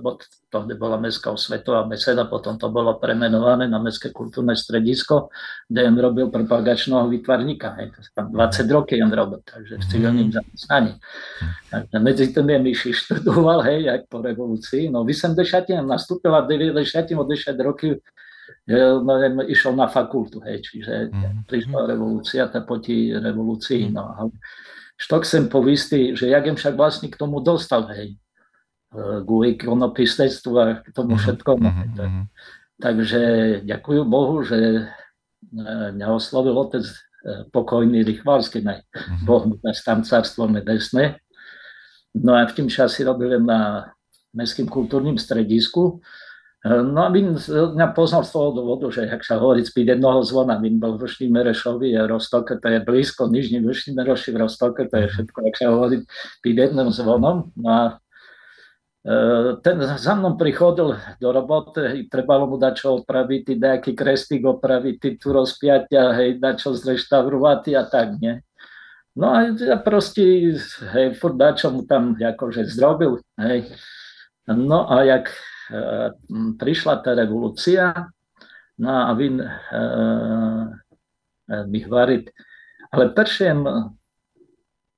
to 0.52 0.56
bola 0.76 1.00
Mestská 1.00 1.32
osvetová 1.32 1.88
beseda, 1.88 2.28
potom 2.28 2.61
to 2.61 2.68
bolo 2.68 3.00
premenované 3.00 3.64
na 3.64 3.80
Mestské 3.80 4.12
kultúrne 4.12 4.52
stredisko, 4.52 5.32
kde 5.72 5.88
im 5.88 5.96
robil 5.96 6.28
propagačného 6.28 7.08
vytvarníka. 7.08 7.80
Hej. 7.80 7.96
Tam 8.12 8.28
20 8.28 8.68
mhm. 8.68 8.72
roky 8.76 9.00
im 9.00 9.08
robil, 9.08 9.40
takže 9.40 9.80
v 9.80 9.84
civilním 9.88 10.28
mhm. 10.28 10.37
zamestnaní. 10.37 10.92
Takže 11.72 11.96
medzi 11.96 12.25
tým 12.28 12.49
je 12.52 12.58
Myši 12.61 12.90
študoval, 12.92 13.64
hej, 13.64 13.88
jak 13.88 14.00
po 14.12 14.20
revolúcii. 14.20 14.92
No 14.92 15.08
v 15.08 15.16
80. 15.16 15.72
nastúpila 15.80 16.44
v 16.44 16.61
90. 16.61 17.16
od 17.16 17.25
10 17.25 17.56
roky 17.64 17.96
no, 19.02 19.42
išiel 19.47 19.75
na 19.75 19.90
fakultu, 19.90 20.38
hej, 20.47 20.62
čiže 20.62 21.11
mm-hmm. 21.11 21.49
prišla 21.50 21.80
revolúcia, 21.90 22.47
tá 22.47 22.62
proti 22.62 23.11
revolúcii, 23.11 23.90
mm-hmm. 23.90 23.97
no 23.97 24.04
ale 24.14 24.32
štok 24.99 25.23
sem 25.26 25.50
povistý, 25.50 26.14
že 26.14 26.30
jak 26.30 26.47
však 26.47 26.75
vlastne 26.78 27.11
k 27.11 27.18
tomu 27.18 27.42
dostal, 27.42 27.90
hej, 27.90 28.16
ku 29.25 29.40
ikonopisectvu 29.40 30.52
a 30.61 30.85
k 30.85 30.88
tomu 30.92 31.16
mhm. 31.16 31.21
všetkomu. 31.25 31.68
Mm-hmm. 31.68 31.97
Tak, 31.97 32.11
takže 32.76 33.23
ďakujem 33.64 34.06
Bohu, 34.06 34.44
že 34.44 34.59
e, 34.61 34.82
mňa 35.97 36.06
oslovil 36.12 36.52
otec 36.61 36.85
e, 36.85 36.94
pokojný 37.49 38.04
Rychvalský, 38.04 38.61
ne, 38.61 38.85
mm-hmm. 38.85 39.25
Boh 39.25 39.42
mu 39.49 39.56
tam 39.59 40.04
carstvo 40.04 40.44
nebesné. 40.44 41.18
No 42.12 42.37
a 42.37 42.44
v 42.44 42.52
tým 42.52 42.68
časi 42.68 43.09
robil 43.09 43.40
na 43.40 43.88
Mestským 44.37 44.68
kultúrnym 44.68 45.16
stredisku, 45.16 46.00
No 46.62 47.00
a 47.02 47.11
Vin 47.11 47.35
mňa 47.35 47.90
poznal 47.90 48.23
z 48.23 48.38
toho 48.38 48.54
dôvodu, 48.54 48.87
že 48.95 49.11
ak 49.11 49.26
sa 49.26 49.42
hovorí 49.42 49.66
spíť 49.66 49.99
jednoho 49.99 50.23
zvona, 50.23 50.62
Vin 50.62 50.78
bol 50.78 50.95
v 50.95 51.02
Vršný 51.02 51.26
Merešovi, 51.26 51.90
Rostoke, 52.07 52.54
to 52.54 52.66
je 52.71 52.78
blízko, 52.78 53.26
Nižný 53.26 53.66
Vršný 53.66 53.99
Mereši 53.99 54.31
v 54.31 54.47
Rostoke, 54.47 54.87
to 54.87 54.95
je 54.95 55.11
všetko, 55.11 55.38
ak 55.42 55.54
sa 55.59 55.75
hovorí 55.75 56.07
spíť 56.38 56.54
jedným 56.54 56.95
zvonom. 56.95 57.50
No 57.59 57.66
a 57.66 57.83
e, 59.02 59.14
ten 59.59 59.75
za 59.83 60.14
mnou 60.14 60.38
prichodil 60.38 61.02
do 61.19 61.28
roboty, 61.35 62.07
trebalo 62.07 62.47
mu 62.47 62.62
dať 62.62 62.75
čo 62.78 63.02
opraviť, 63.02 63.59
nejaký 63.59 63.99
krestík 63.99 64.47
opraviť, 64.47 65.19
tu 65.19 65.35
rozpiatia, 65.35 66.14
hej, 66.14 66.38
dať 66.38 66.54
čo 66.62 66.78
zreštaurovať 66.78 67.75
a 67.75 67.90
tak, 67.90 68.23
nie. 68.23 68.38
No 69.19 69.35
a 69.35 69.50
ja 69.50 69.83
proste, 69.83 70.54
hej, 70.95 71.19
furt 71.19 71.42
čo 71.59 71.75
mu 71.75 71.83
tam 71.90 72.14
akože 72.14 72.71
zrobil, 72.71 73.19
hej. 73.35 73.66
No 74.47 74.87
a 74.87 75.02
jak 75.02 75.26
prišla 76.59 76.95
tá 77.00 77.17
revolúcia, 77.17 78.12
no 78.76 78.91
a 78.91 79.12
mi 81.69 81.79
hovoriť, 81.81 82.25
ale 82.93 83.05
prvšiem 83.12 83.59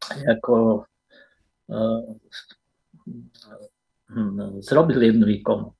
ako 0.04 0.54
e, 0.74 1.76
zrobili 4.60 5.10
jednu 5.10 5.26
ikonu, 5.40 5.72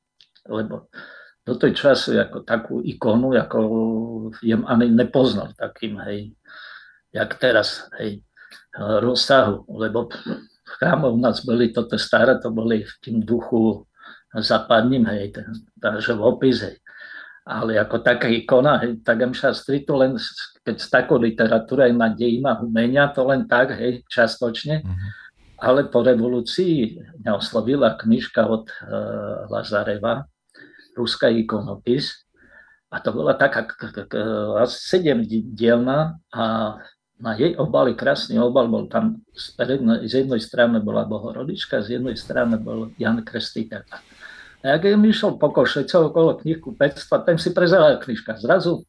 lebo 0.49 0.89
do 1.45 1.55
tej 1.61 1.77
času 1.77 2.17
ako 2.17 2.41
takú 2.41 2.81
ikonu, 2.81 3.37
ako 3.37 3.59
jem 4.41 4.65
ani 4.65 4.89
nepoznal 4.89 5.53
takým, 5.53 6.01
hej, 6.09 6.33
jak 7.13 7.37
teraz, 7.37 7.85
hej, 8.01 8.25
rozsahu, 8.75 9.68
lebo 9.77 10.09
v 10.64 10.71
chrámoch 10.81 11.14
u 11.14 11.21
nás 11.21 11.45
boli 11.45 11.71
toto 11.71 12.01
staré, 12.01 12.40
to 12.40 12.51
boli 12.51 12.83
v 12.83 12.95
tým 13.05 13.23
duchu 13.23 13.85
zapadním, 14.42 15.07
hej, 15.07 15.31
takže 15.79 16.14
v 16.14 16.23
opis, 16.23 16.62
hej. 16.64 16.77
Ale 17.44 17.77
ako 17.77 18.01
taká 18.01 18.27
ikona, 18.33 18.81
hej, 18.81 19.05
tak 19.05 19.20
MŠA 19.20 19.53
to 19.85 19.94
len, 19.94 20.16
keď 20.64 20.77
s 20.81 20.88
takou 20.88 21.20
literatúrou 21.20 21.92
na 21.92 22.09
dejina 22.09 22.57
umenia, 22.59 23.12
to 23.12 23.23
len 23.29 23.44
tak, 23.44 23.77
hej, 23.77 24.01
častočne. 24.09 24.81
Mm-hmm. 24.81 25.11
Ale 25.61 25.87
po 25.92 26.03
revolúcii 26.03 26.99
mňa 27.23 27.33
oslovila 27.37 27.94
knižka 28.01 28.42
od 28.49 28.66
uh, 28.68 29.47
Lazareva, 29.53 30.27
Ruská 30.97 31.29
ikonopis. 31.31 32.25
A 32.94 33.03
to 33.03 33.11
bola 33.11 33.35
taká 33.35 33.66
sedem 34.70 35.27
dielna 35.27 36.23
a 36.31 36.77
na 37.18 37.33
jej 37.35 37.55
obali, 37.59 37.94
krásny 37.94 38.38
obal, 38.38 38.70
bol 38.70 38.87
tam 38.87 39.23
z 39.35 40.11
jednej 40.11 40.38
strany 40.38 40.79
bola 40.79 41.03
Bohorodička, 41.03 41.83
z 41.83 41.99
jednej 41.99 42.14
strany 42.14 42.59
bol 42.59 42.94
Jan 42.99 43.23
Krstiteľ. 43.23 43.87
A 44.64 44.81
jak 44.81 44.88
im 44.88 45.05
išiel 45.05 45.37
po 45.37 45.53
koše, 45.53 45.85
celú 45.85 46.09
okolo 46.09 46.40
knihku 46.40 46.72
500, 46.72 47.29
tam 47.29 47.37
si 47.37 47.53
prezerala 47.53 48.00
knižka. 48.00 48.40
Zrazu 48.40 48.88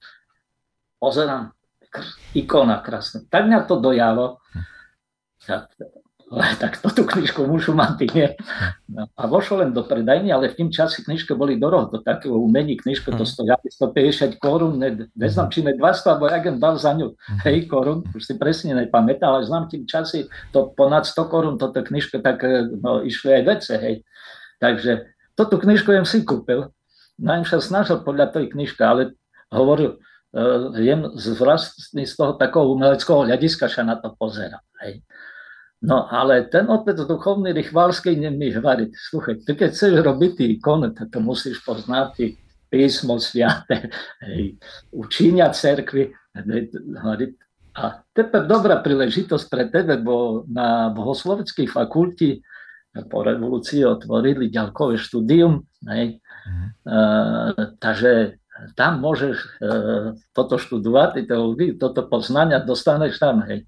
pozerám, 1.03 1.51
ikona 2.31 2.79
krásna. 2.79 3.27
Tak 3.27 3.51
mňa 3.51 3.59
to 3.67 3.75
dojalo. 3.83 4.39
Ja, 5.45 5.67
tak 6.57 6.81
to 6.81 6.89
tú 6.89 7.03
knižku 7.05 7.45
môžu 7.45 7.77
mať, 7.77 8.09
nie? 8.17 8.27
No, 8.89 9.05
a 9.13 9.29
vošlo 9.29 9.61
len 9.61 9.77
do 9.77 9.85
predajny, 9.85 10.33
ale 10.33 10.49
v 10.49 10.57
tým 10.57 10.69
čase 10.73 11.05
knižky 11.05 11.37
boli 11.37 11.59
doroho, 11.61 11.85
do 11.85 12.01
takého 12.01 12.33
umení 12.33 12.81
knižka 12.81 13.13
to 13.13 13.27
stojí 13.27 13.53
150 13.53 14.41
korún, 14.41 14.81
ne, 14.81 15.05
neznám, 15.13 15.53
či 15.53 15.61
ne 15.61 15.77
200, 15.77 16.17
alebo 16.17 16.25
jak 16.25 16.57
dal 16.57 16.81
za 16.81 16.97
ňu, 16.97 17.13
hej, 17.45 17.69
korún, 17.69 18.01
už 18.09 18.25
si 18.25 18.33
presne 18.41 18.73
nepamätal, 18.73 19.37
ale 19.37 19.45
znám 19.45 19.69
tým 19.69 19.85
časy, 19.85 20.25
to 20.49 20.73
ponad 20.73 21.05
100 21.05 21.29
korún, 21.29 21.55
toto 21.61 21.85
knižka, 21.85 22.17
tak 22.25 22.41
no, 22.81 23.05
išli 23.05 23.29
aj 23.29 23.43
vece, 23.45 23.73
hej. 23.77 23.95
Takže 24.57 25.14
toto 25.35 25.59
knižku 25.59 25.91
jem 25.91 26.07
si 26.07 26.23
kúpil. 26.23 26.71
Najem 27.19 27.47
sa 27.47 27.63
snažil 27.63 28.03
podľa 28.03 28.35
tej 28.35 28.51
knižky, 28.51 28.81
ale 28.83 29.15
hovoril, 29.51 29.99
uh, 30.35 30.75
jem 30.79 31.15
z, 31.15 31.35
vlastne 31.35 32.03
z 32.03 32.13
toho 32.15 32.35
takého 32.35 32.71
umeleckého 32.71 33.23
hľadiska 33.23 33.71
sa 33.71 33.83
na 33.87 33.95
to 33.95 34.11
pozera. 34.15 34.59
Hej. 34.83 35.03
No 35.85 36.09
ale 36.09 36.49
ten 36.49 36.65
otec 36.65 36.97
duchovný 36.97 37.53
Rychvalský 37.53 38.17
mi 38.17 38.49
hovorí, 38.49 38.89
sluchaj, 38.89 39.45
ty 39.45 39.53
keď 39.53 39.69
chceš 39.69 39.93
robiť 40.01 40.31
ty 40.33 40.43
ikony, 40.57 40.95
to 40.95 41.19
musíš 41.21 41.61
poznať 41.61 42.35
písmo 42.71 43.21
sviate, 43.21 43.93
učíňa 44.91 45.53
cerkvy. 45.53 46.11
A 47.75 47.85
teper 48.15 48.43
dobrá 48.47 48.79
príležitosť 48.81 49.45
pre 49.51 49.63
tebe, 49.69 49.99
bo 49.99 50.47
na 50.47 50.91
bohosloveckej 50.91 51.67
fakulti 51.69 52.41
po 53.03 53.27
revolúcii 53.27 53.83
otvorili 53.83 54.47
ďalkové 54.47 54.95
štúdium, 54.95 55.67
hej. 55.91 56.23
Mm. 56.47 56.67
E, 56.87 56.99
takže 57.83 58.39
tam 58.79 59.03
môžeš 59.03 59.35
e, 59.35 59.47
toto 60.31 60.55
študovať, 60.55 61.27
to, 61.27 61.59
toto 61.75 62.01
poznania 62.07 62.63
dostaneš 62.63 63.19
tam, 63.19 63.43
hej. 63.43 63.67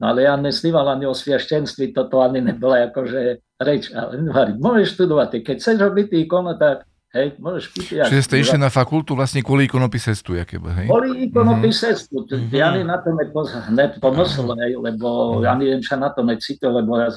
No 0.00 0.10
ale 0.10 0.26
ja 0.26 0.34
nesníval 0.34 0.90
ani 0.90 1.06
o 1.06 1.14
sviaštenství, 1.14 1.94
toto 1.94 2.24
ani 2.24 2.42
nebola 2.42 2.90
akože 2.90 3.44
reč, 3.62 3.92
ale 3.94 4.26
hovorí, 4.26 4.52
môžeš 4.58 4.88
študovať, 4.98 5.44
keď 5.44 5.56
chceš 5.60 5.76
robiť 5.78 6.06
ikonu, 6.26 6.58
tak 6.58 6.88
hej, 7.14 7.38
môžeš 7.38 7.64
piť. 7.70 7.86
Čiže 8.10 8.24
ste 8.26 8.36
išli 8.42 8.58
na 8.58 8.74
fakultu 8.74 9.14
vlastne 9.14 9.44
kvôli 9.46 9.70
ikonopisectvu, 9.70 10.42
jaké 10.42 10.58
hej? 10.58 10.90
Kvôli 10.90 11.30
ikonopisectvu, 11.30 12.26
mm-hmm. 12.26 12.50
ja 12.50 12.74
ani 12.74 12.82
na 12.82 12.98
to 12.98 13.14
nepomyslel, 13.14 14.50
hej, 14.66 14.72
lebo 14.82 15.06
mm-hmm. 15.38 15.44
ja 15.46 15.50
ani 15.54 15.66
sa 15.86 15.96
na 16.00 16.10
to 16.10 16.26
necítil, 16.26 16.74
lebo 16.74 16.98
ja, 16.98 17.14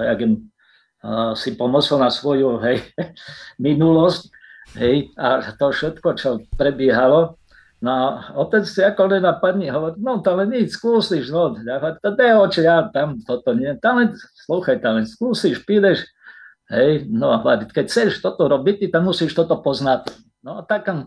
ja 0.00 0.14
si 1.36 1.54
pomocol 1.54 2.02
na 2.02 2.10
svoju 2.10 2.58
hej, 2.64 2.82
minulosť 3.64 4.32
hej, 4.76 5.12
a 5.16 5.54
to 5.56 5.72
všetko, 5.72 6.08
čo 6.16 6.28
prebiehalo. 6.54 7.38
No 7.76 8.24
otec 8.40 8.64
si 8.64 8.80
ako 8.80 9.12
len 9.12 9.22
napadne, 9.22 9.68
hovorí, 9.68 10.00
no 10.00 10.24
to 10.24 10.32
len 10.32 10.48
nič, 10.48 10.80
skúsiš, 10.80 11.28
no, 11.28 11.52
to 12.00 12.08
je 12.16 12.32
oči, 12.32 12.60
ja 12.64 12.88
tam 12.88 13.20
toto 13.20 13.52
nie, 13.52 13.76
tam 13.84 14.00
len, 14.00 14.08
slúchaj, 14.48 14.80
tam 14.80 14.96
len 14.96 15.04
skúsiš, 15.04 15.60
pídeš, 15.60 16.08
hej, 16.72 17.04
no 17.04 17.36
a 17.36 17.38
keď 17.44 17.84
chceš 17.84 18.24
toto 18.24 18.48
robiť, 18.48 18.88
tam 18.88 19.12
musíš 19.12 19.36
toto 19.36 19.60
poznať. 19.60 20.08
No 20.40 20.56
a 20.58 20.62
tak 20.64 20.88
e, 20.88 21.04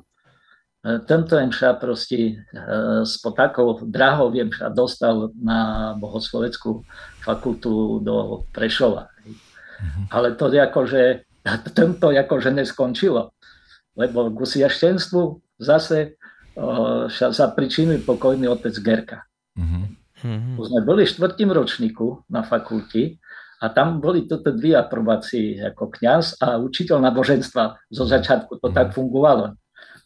tento 1.10 1.42
sa 1.50 1.74
proste 1.74 2.38
e, 2.38 2.62
s 3.02 3.18
takou 3.18 3.82
drahou 3.82 4.30
sa 4.54 4.70
dostal 4.70 5.34
na 5.42 5.92
bohosloveckú 5.98 6.86
fakultu 7.26 7.98
do 8.06 8.46
Prešova. 8.54 9.10
Mm-hmm. 9.80 10.06
Ale 10.12 10.36
to 10.36 10.52
akože, 10.52 11.04
tento 11.78 12.08
akože 12.12 12.52
neskončilo. 12.52 13.32
Lebo 13.96 14.32
k 14.32 14.38
usiaštenstvu 14.38 15.22
zase 15.60 16.20
sa 17.16 17.46
pričinil 17.56 18.04
pokojný 18.04 18.48
otec 18.52 18.76
Gerka. 18.84 19.24
Mm-hmm. 19.56 20.56
Už 20.60 20.66
sme 20.68 20.82
boli 20.84 21.08
v 21.08 21.12
štvrtým 21.16 21.50
ročníku 21.56 22.28
na 22.28 22.44
fakulti 22.44 23.16
a 23.64 23.72
tam 23.72 24.04
boli 24.04 24.28
toto 24.28 24.52
dve 24.52 24.76
aprobácie 24.76 25.60
ako 25.64 25.92
kňaz 25.96 26.40
a 26.44 26.60
učiteľ 26.60 27.00
náboženstva. 27.00 27.92
Zo 27.92 28.04
začiatku 28.04 28.60
to 28.60 28.72
tak 28.72 28.92
fungovalo. 28.92 29.56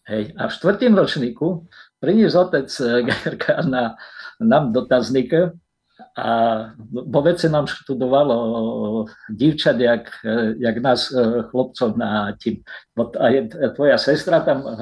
Hej. 0.05 0.33
A 0.38 0.49
v 0.49 0.55
štvrtým 0.57 0.93
ročníku 0.93 1.65
priniesol 1.97 2.49
otec 2.49 2.69
Gerka 3.09 3.65
na, 3.65 3.97
nám 4.38 4.73
dotazník 4.73 5.53
a 6.17 6.27
vo 6.89 7.21
vece 7.21 7.49
nám 7.49 7.67
študovalo 7.67 9.06
divčat, 9.29 9.79
jak, 9.79 10.10
jak 10.58 10.77
nás 10.77 11.12
e, 11.12 11.43
chlopcov 11.49 11.97
na 11.97 12.34
tým. 12.43 12.62
A 13.19 13.27
je, 13.27 13.49
tvoja 13.75 13.97
sestra 13.97 14.39
tam 14.39 14.65
e, 14.65 14.73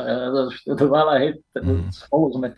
študovala, 0.51 1.13
hej, 1.19 1.39
mm. 1.63 1.91
spolu 1.91 2.25
sme 2.33 2.49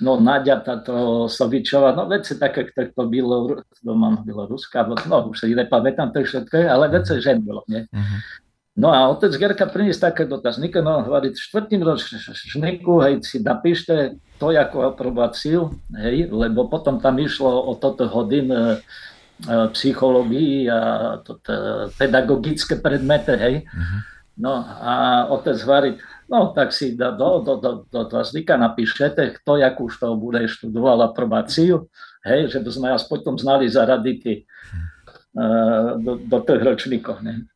no 0.00 0.20
Nadia 0.20 0.60
táto 0.60 1.24
Sovičová, 1.28 1.96
no 1.96 2.04
veci 2.08 2.38
také, 2.38 2.68
to, 2.68 2.84
to 2.92 3.02
bylo, 3.08 3.56
doma 3.82 4.22
bylo 4.24 4.46
Ruska, 4.46 4.86
no 5.08 5.28
už 5.28 5.40
si 5.40 5.54
nepamätám 5.54 6.12
to 6.12 6.20
všetko, 6.20 6.68
ale 6.68 6.88
veci 6.88 7.20
žen 7.20 7.40
bylo, 7.40 7.62
nie? 7.68 7.88
Uh-huh. 7.88 8.20
No 8.76 8.92
a 8.92 9.08
otec 9.08 9.32
Gerka 9.40 9.64
priniesť 9.64 10.12
také 10.12 10.22
dotazníky, 10.28 10.84
no 10.84 11.00
hovorí, 11.00 11.32
štvrtým 11.32 11.80
ročníku, 11.80 13.00
hej, 13.08 13.24
si 13.24 13.40
napíšte 13.40 14.20
to 14.36 14.52
ako 14.52 14.92
aprobáciu, 14.92 15.72
hej, 15.96 16.28
lebo 16.28 16.68
potom 16.68 17.00
tam 17.00 17.16
išlo 17.16 17.48
o 17.48 17.72
toto 17.80 18.04
hodin 18.04 18.52
e, 18.52 18.60
e, 18.60 18.68
psychológii 19.72 20.68
a 20.68 20.80
toto, 21.24 21.88
pedagogické 21.96 22.76
predmety, 22.76 23.32
hej. 23.40 23.54
Uh-huh. 23.64 24.00
No 24.36 24.52
a 24.60 25.24
otec 25.32 25.56
hovorí, 25.64 25.96
No, 26.26 26.50
tak 26.50 26.74
si 26.74 26.98
do, 26.98 27.14
do, 27.14 27.38
do, 27.38 27.54
do, 27.62 27.72
do 27.86 28.02
dotazníka 28.02 28.58
napíšete, 28.58 29.38
kto 29.38 29.62
jak 29.62 29.78
už 29.78 29.94
to 29.94 30.18
bude 30.18 30.42
študoval 30.50 30.98
aprobáciu, 31.06 31.86
hej, 32.26 32.50
že 32.50 32.58
by 32.58 32.70
sme 32.74 32.86
vás 32.90 33.06
potom 33.06 33.38
znali 33.38 33.70
zaradiť 33.70 34.20
uh, 34.26 36.02
do, 36.02 36.18
do 36.18 36.38
tých 36.42 36.62
ročníkov. 36.66 37.22
Ne? 37.22 37.46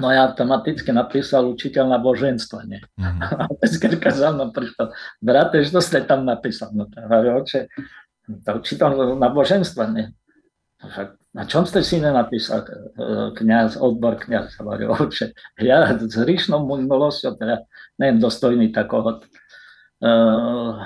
No 0.00 0.12
ja 0.12 0.28
automaticky 0.28 0.90
napísal 0.92 1.48
učiteľ 1.52 1.84
na 1.90 1.98
boženstvo. 2.00 2.64
Ne? 2.66 2.82
Mm. 2.96 3.20
A 3.22 3.44
Peskerka 3.60 4.10
za 4.12 4.32
mnou 4.32 4.52
prišiel, 4.52 4.92
brate, 5.22 5.62
čo 5.64 5.80
ste 5.80 6.04
tam 6.04 6.24
napísal? 6.28 6.72
No 6.76 6.88
to 6.90 7.00
hovorí, 7.04 7.28
oče, 7.32 7.60
to 8.44 8.50
učiteľ 8.60 9.16
na 9.16 9.28
boženstvo. 9.32 9.82
Ne? 9.92 10.12
Na 11.36 11.44
čom 11.48 11.64
ste 11.64 11.80
si 11.80 12.00
nenapísal 12.00 12.64
e, 12.64 12.70
kniaz, 13.36 13.80
odbor 13.80 14.20
kniaz? 14.20 14.56
Hovorí, 14.60 14.88
oče, 14.88 15.32
ja 15.60 15.84
s 15.96 16.14
hrišnou 16.16 16.64
milosťou, 16.64 17.36
teda 17.36 17.64
neviem, 18.00 18.20
dostojný 18.20 18.68
takového 18.72 19.24
uh, 20.04 20.84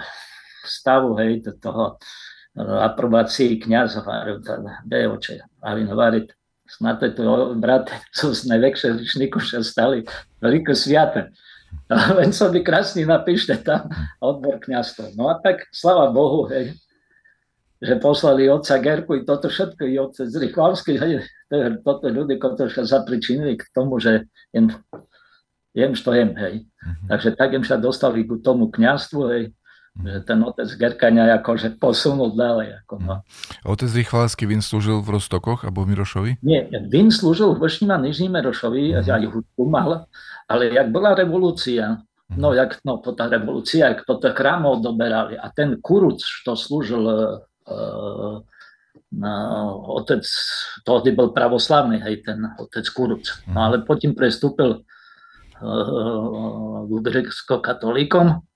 stavu, 0.62 1.18
hej, 1.18 1.42
toho 1.58 1.98
uh, 1.98 2.78
aprobácii 2.86 3.58
kniazov, 3.62 4.06
teda, 4.42 4.86
kde 4.86 4.96
je 4.96 5.06
oče? 5.10 5.34
A 5.62 5.74
hovorí, 5.74 6.30
sú 8.14 8.30
z 8.30 8.46
najväčšie 8.46 8.88
hrišníku, 8.94 9.42
že 9.42 9.66
stali 9.66 10.06
veľké 10.38 10.72
sviate. 10.76 11.34
Len 12.18 12.30
sa 12.30 12.50
by 12.50 12.62
krásne 12.62 13.02
napíšte 13.06 13.58
tam 13.62 13.90
odbor 14.22 14.62
kniazstva. 14.62 15.14
No 15.18 15.30
a 15.30 15.38
tak, 15.42 15.66
slava 15.74 16.10
Bohu, 16.10 16.46
hej, 16.50 16.74
že 17.80 17.96
poslali 17.96 18.50
otca 18.50 18.76
Gerku 18.76 19.16
i 19.16 19.24
toto 19.24 19.48
všetko, 19.48 19.82
i 19.88 19.96
otec 19.96 20.28
Zrychvalský, 20.28 21.00
toto 21.80 22.06
ľudí, 22.12 22.36
ktorí 22.36 22.68
sa 22.68 22.84
zapričinili 22.84 23.56
k 23.56 23.64
tomu, 23.72 23.96
že 23.96 24.28
jem, 24.52 24.68
jem 25.72 25.92
čo 25.96 26.12
jem, 26.12 26.36
hej. 26.36 26.54
Uh-huh. 26.68 27.06
Takže 27.08 27.40
tak 27.40 27.56
jem 27.56 27.64
sa 27.64 27.80
dostali 27.80 28.28
k 28.28 28.36
tomu 28.44 28.68
kniastvu, 28.68 29.20
hej. 29.32 29.42
Že 30.04 30.20
ten 30.24 30.40
otec 30.40 30.68
Gerkania 30.76 31.40
akože 31.40 31.76
posunul 31.76 32.32
ďalej. 32.36 32.84
Ako, 32.84 32.94
no. 33.00 33.20
Uh-huh. 33.20 33.72
Otec 33.74 33.90
Rychvalský, 33.92 34.48
Vin 34.48 34.64
slúžil 34.64 35.00
v 35.04 35.20
Rostokoch 35.20 35.66
alebo 35.66 35.84
v 35.84 35.96
Mirošovi? 35.96 36.30
Nie, 36.44 36.68
Vin 36.88 37.12
slúžil 37.12 37.56
v 37.56 37.64
Vršním 37.64 37.90
a 37.92 37.98
Nižním 37.98 38.36
Mirošovi, 38.38 38.96
uh-huh. 38.96 39.06
aj 39.06 39.24
hudbu 39.28 39.64
mal, 39.68 40.06
ale 40.46 40.72
jak 40.72 40.88
bola 40.88 41.12
revolúcia, 41.16 42.00
No, 42.30 42.54
jak 42.54 42.78
no, 42.86 43.02
to 43.02 43.10
tá 43.10 43.26
revolúcia, 43.26 43.90
jak 43.90 44.06
toto 44.06 44.30
chrámov 44.30 44.86
doberali 44.86 45.34
a 45.34 45.50
ten 45.50 45.82
Kuruc, 45.82 46.22
čo 46.22 46.54
slúžil 46.54 47.02
no, 49.10 49.32
otec, 49.98 50.22
tohdy 50.86 51.10
bol 51.10 51.34
pravoslavný, 51.34 51.98
hej, 51.98 52.22
ten 52.22 52.38
otec 52.58 52.86
Kuruc. 52.94 53.26
No 53.50 53.58
mhm. 53.58 53.64
ale 53.66 53.76
potom 53.82 54.14
prestúpil 54.14 54.86
uh, 55.58 56.86
grecko-katolíkom, 56.86 58.46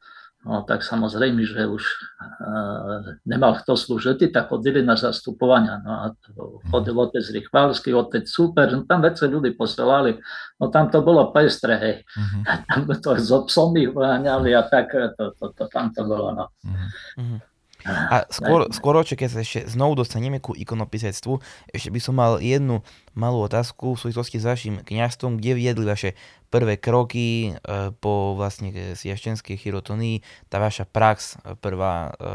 no 0.44 0.60
tak 0.68 0.84
samozrejme, 0.84 1.40
že 1.44 1.64
už 1.64 1.82
uh, 1.82 3.16
nemal 3.24 3.56
kto 3.60 3.76
slúžiť, 3.76 4.28
tak 4.28 4.52
chodili 4.52 4.84
na 4.84 4.94
zastupovania. 4.96 5.80
No 5.80 5.92
a 5.92 6.04
mhm. 6.12 6.68
chodil 6.68 6.94
otec 6.94 7.24
Rychvalský, 7.24 7.90
otec 7.96 8.24
Super, 8.28 8.68
no 8.72 8.84
tam 8.84 9.00
veci 9.00 9.24
ľudí 9.24 9.56
posielali, 9.56 10.20
no 10.60 10.68
tam 10.68 10.92
to 10.92 11.00
bolo 11.00 11.32
pestre, 11.32 11.74
hej. 11.80 11.96
Uh-huh. 12.04 12.42
Tam 12.68 12.84
to 12.86 13.16
so 13.20 13.48
psomi 13.48 13.88
vyháňali 13.88 14.50
a 14.52 14.62
tak, 14.68 14.92
to, 14.92 15.32
to, 15.36 15.46
to, 15.56 15.64
tam 15.72 15.92
to 15.94 16.02
bolo, 16.04 16.32
no. 16.34 16.46
Uh-huh. 16.64 17.53
A 17.84 18.24
skôr, 18.32 18.64
skôr 18.72 18.96
keď 19.04 19.28
sa 19.28 19.44
ešte 19.44 19.68
znovu 19.68 20.00
dostaneme 20.00 20.40
ku 20.40 20.56
ikonopisectvu, 20.56 21.36
ešte 21.68 21.92
by 21.92 22.00
som 22.00 22.16
mal 22.16 22.40
jednu 22.40 22.80
malú 23.12 23.44
otázku 23.44 23.92
v 23.92 24.00
súvislosti 24.00 24.40
s 24.40 24.48
vašim 24.48 24.74
kniastvom, 24.80 25.36
kde 25.36 25.52
viedli 25.52 25.84
vaše 25.84 26.16
prvé 26.48 26.80
kroky 26.80 27.52
e, 27.52 27.92
po 28.00 28.40
vlastne 28.40 28.96
sviaštenskej 28.96 29.60
chirotonii, 29.60 30.24
tá 30.48 30.56
vaša 30.56 30.88
prax 30.88 31.36
e, 31.44 31.58
prvá, 31.60 32.16
e, 32.16 32.32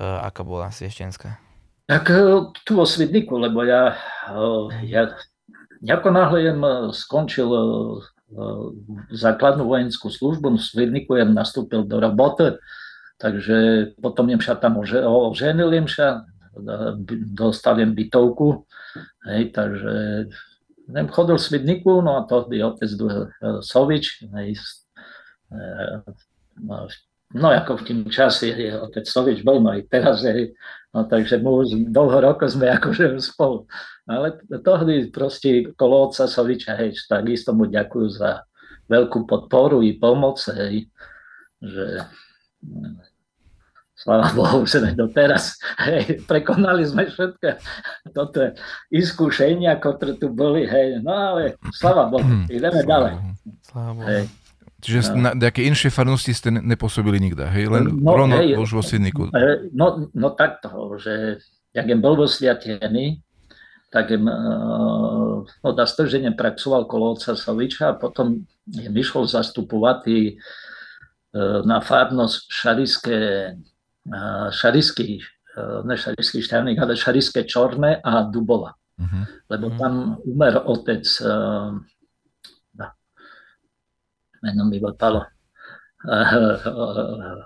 aká 0.00 0.40
bola 0.40 0.72
sviaštenská? 0.72 1.36
Tak 1.90 2.08
tu 2.64 2.72
vo 2.72 2.88
Svidniku, 2.88 3.36
lebo 3.36 3.68
ja, 3.68 3.98
ja 4.86 5.02
ako 5.84 6.08
náhle 6.14 6.38
jem 6.48 6.62
skončil 6.94 7.50
základnú 9.12 9.68
vojenskú 9.68 10.08
službu, 10.08 10.56
v 10.56 10.62
Svidniku 10.62 11.20
jem 11.20 11.36
nastúpil 11.36 11.84
do 11.84 12.00
roboty, 12.00 12.56
Takže 13.22 13.56
potom 14.02 14.34
sa 14.42 14.58
tam 14.58 14.82
oženil 14.82 15.70
sa, 15.86 16.26
dostal 17.32 17.78
jem 17.78 17.94
bytovku, 17.94 18.66
hej, 19.30 19.54
takže 19.54 20.26
neviem, 20.90 21.08
chodil 21.08 21.38
v 21.38 21.46
Svidniku, 21.46 22.02
no 22.02 22.18
a 22.18 22.26
to 22.26 22.50
je 22.50 22.66
otec 22.66 22.90
Sovič, 23.62 24.26
hej, 24.26 24.58
e, 25.54 25.62
no, 26.66 26.90
no 27.32 27.46
ako 27.46 27.78
v 27.78 27.86
tým 27.86 28.00
čase 28.10 28.52
je 28.52 28.74
otec 28.74 29.06
Sovič 29.06 29.46
bol, 29.46 29.62
no 29.62 29.70
aj 29.70 29.86
teraz 29.86 30.26
je, 30.26 30.52
no 30.90 31.06
takže 31.06 31.38
mu 31.38 31.62
dlho 31.64 32.18
rokov 32.20 32.52
sme 32.52 32.68
akože 32.76 33.22
spolu. 33.22 33.70
Ale 34.10 34.34
tohdy 34.50 35.14
proste 35.14 35.70
kolo 35.78 36.10
otca 36.10 36.26
Soviča, 36.26 36.74
hej, 36.74 36.98
takisto 37.06 37.54
mu 37.54 37.70
ďakujú 37.70 38.06
za 38.12 38.44
veľkú 38.90 39.30
podporu 39.30 39.78
i 39.80 39.94
pomoc, 39.94 40.42
hej, 40.58 40.90
že 41.62 42.02
Sláva 44.02 44.34
Bohu, 44.34 44.66
že 44.66 44.82
doteraz 44.98 45.62
hej, 45.86 46.26
prekonali 46.26 46.82
sme 46.82 47.06
všetko 47.06 47.48
toto 48.10 48.50
iskúšenia, 48.90 49.78
ktoré 49.78 50.18
tu 50.18 50.34
boli, 50.34 50.66
hej, 50.66 50.98
no 51.06 51.14
ale 51.14 51.54
sláva 51.70 52.10
Bohu, 52.10 52.26
mm. 52.26 52.46
ideme 52.50 52.82
ďalej. 52.82 53.14
Sláva 53.62 53.92
Bohu. 53.94 54.08
Hej. 54.10 54.26
Čiže 54.82 55.14
no. 55.14 55.30
na 55.30 55.30
nejaké 55.38 55.62
inšie 55.62 55.94
farnosti 55.94 56.34
ste 56.34 56.50
nepôsobili 56.50 57.22
nikde, 57.22 57.46
hej? 57.46 57.70
Len 57.70 58.02
no, 58.02 58.18
rovno 58.18 58.34
hej, 58.42 58.58
už 58.58 58.74
vo 58.74 58.82
Svidniku. 58.82 59.30
E, 59.30 59.70
no, 59.70 60.10
no 60.10 60.28
takto, 60.34 60.98
že 60.98 61.38
jak 61.70 61.86
jem 61.86 62.02
bol 62.02 62.18
vo 62.18 62.26
Sviatený, 62.26 63.22
tak 63.94 64.10
jem, 64.10 64.26
e, 64.26 64.34
no, 65.46 65.70
na 65.70 65.86
strženie 65.86 66.34
praxoval 66.34 66.90
kolo 66.90 67.14
otca 67.14 67.38
Soviča 67.38 67.94
a 67.94 67.98
potom 67.98 68.42
jem 68.66 68.90
vyšol 68.90 69.30
zastupovať 69.30 70.00
e, 70.10 70.34
na 71.62 71.78
farnosť 71.78 72.50
Šariské 72.50 73.18
šarisky, 74.50 75.22
ne 75.84 75.94
šarisky 75.94 76.42
šťavník, 76.42 76.78
ale 76.78 76.98
šariské 76.98 77.46
čorné 77.46 78.02
a 78.02 78.26
Dubova. 78.26 78.74
Uh-huh. 78.98 79.24
Lebo 79.50 79.66
mhm. 79.72 79.76
tam 79.78 79.94
umer 80.26 80.54
otec, 80.64 81.04
uh, 81.22 81.72
meno 84.42 84.62
mi 84.66 84.82
vypadalo, 84.82 85.20
uh, 85.22 85.26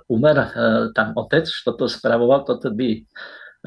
umer 0.09 0.37
uh, 0.41 0.49
tam 0.97 1.13
otec, 1.17 1.45
čo 1.45 1.77
to 1.77 1.85
spravoval, 1.89 2.45
toto 2.49 2.73
by 2.73 3.05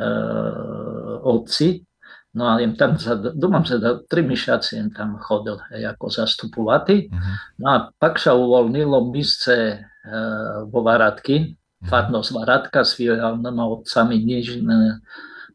uh, 0.02 1.22
otci, 1.24 1.86
No 2.30 2.46
a 2.46 2.62
jem 2.62 2.78
tam, 2.78 2.94
za, 2.94 3.18
dúmam, 3.18 3.66
že 3.66 3.82
za 3.82 4.06
tri 4.06 4.22
mesiace 4.22 4.78
jem 4.78 4.94
tam 4.94 5.18
chodil 5.18 5.58
hej, 5.74 5.90
ako 5.90 6.14
zastupovatý. 6.14 7.10
Uh-huh. 7.10 7.36
No 7.58 7.66
a 7.74 7.78
pak 7.90 8.22
sa 8.22 8.38
uvoľnilo 8.38 9.10
misce 9.10 9.82
uh, 9.82 10.70
vo 10.70 10.86
Varadky, 10.86 11.58
farnosť 11.88 12.30
Varatka 12.36 12.84
s 12.84 13.00
fialnými 13.00 13.64
otcami 13.64 14.20
Niežina 14.20 15.00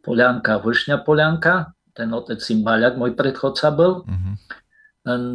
Polianka 0.01 0.57
a 0.57 0.63
Vršňa 0.63 1.05
Polianka. 1.05 1.77
Ten 1.95 2.11
otec 2.11 2.43
Simbaľak, 2.43 2.99
môj 2.99 3.15
predchodca 3.15 3.71
bol. 3.71 4.03
Uh-huh. 4.03 4.35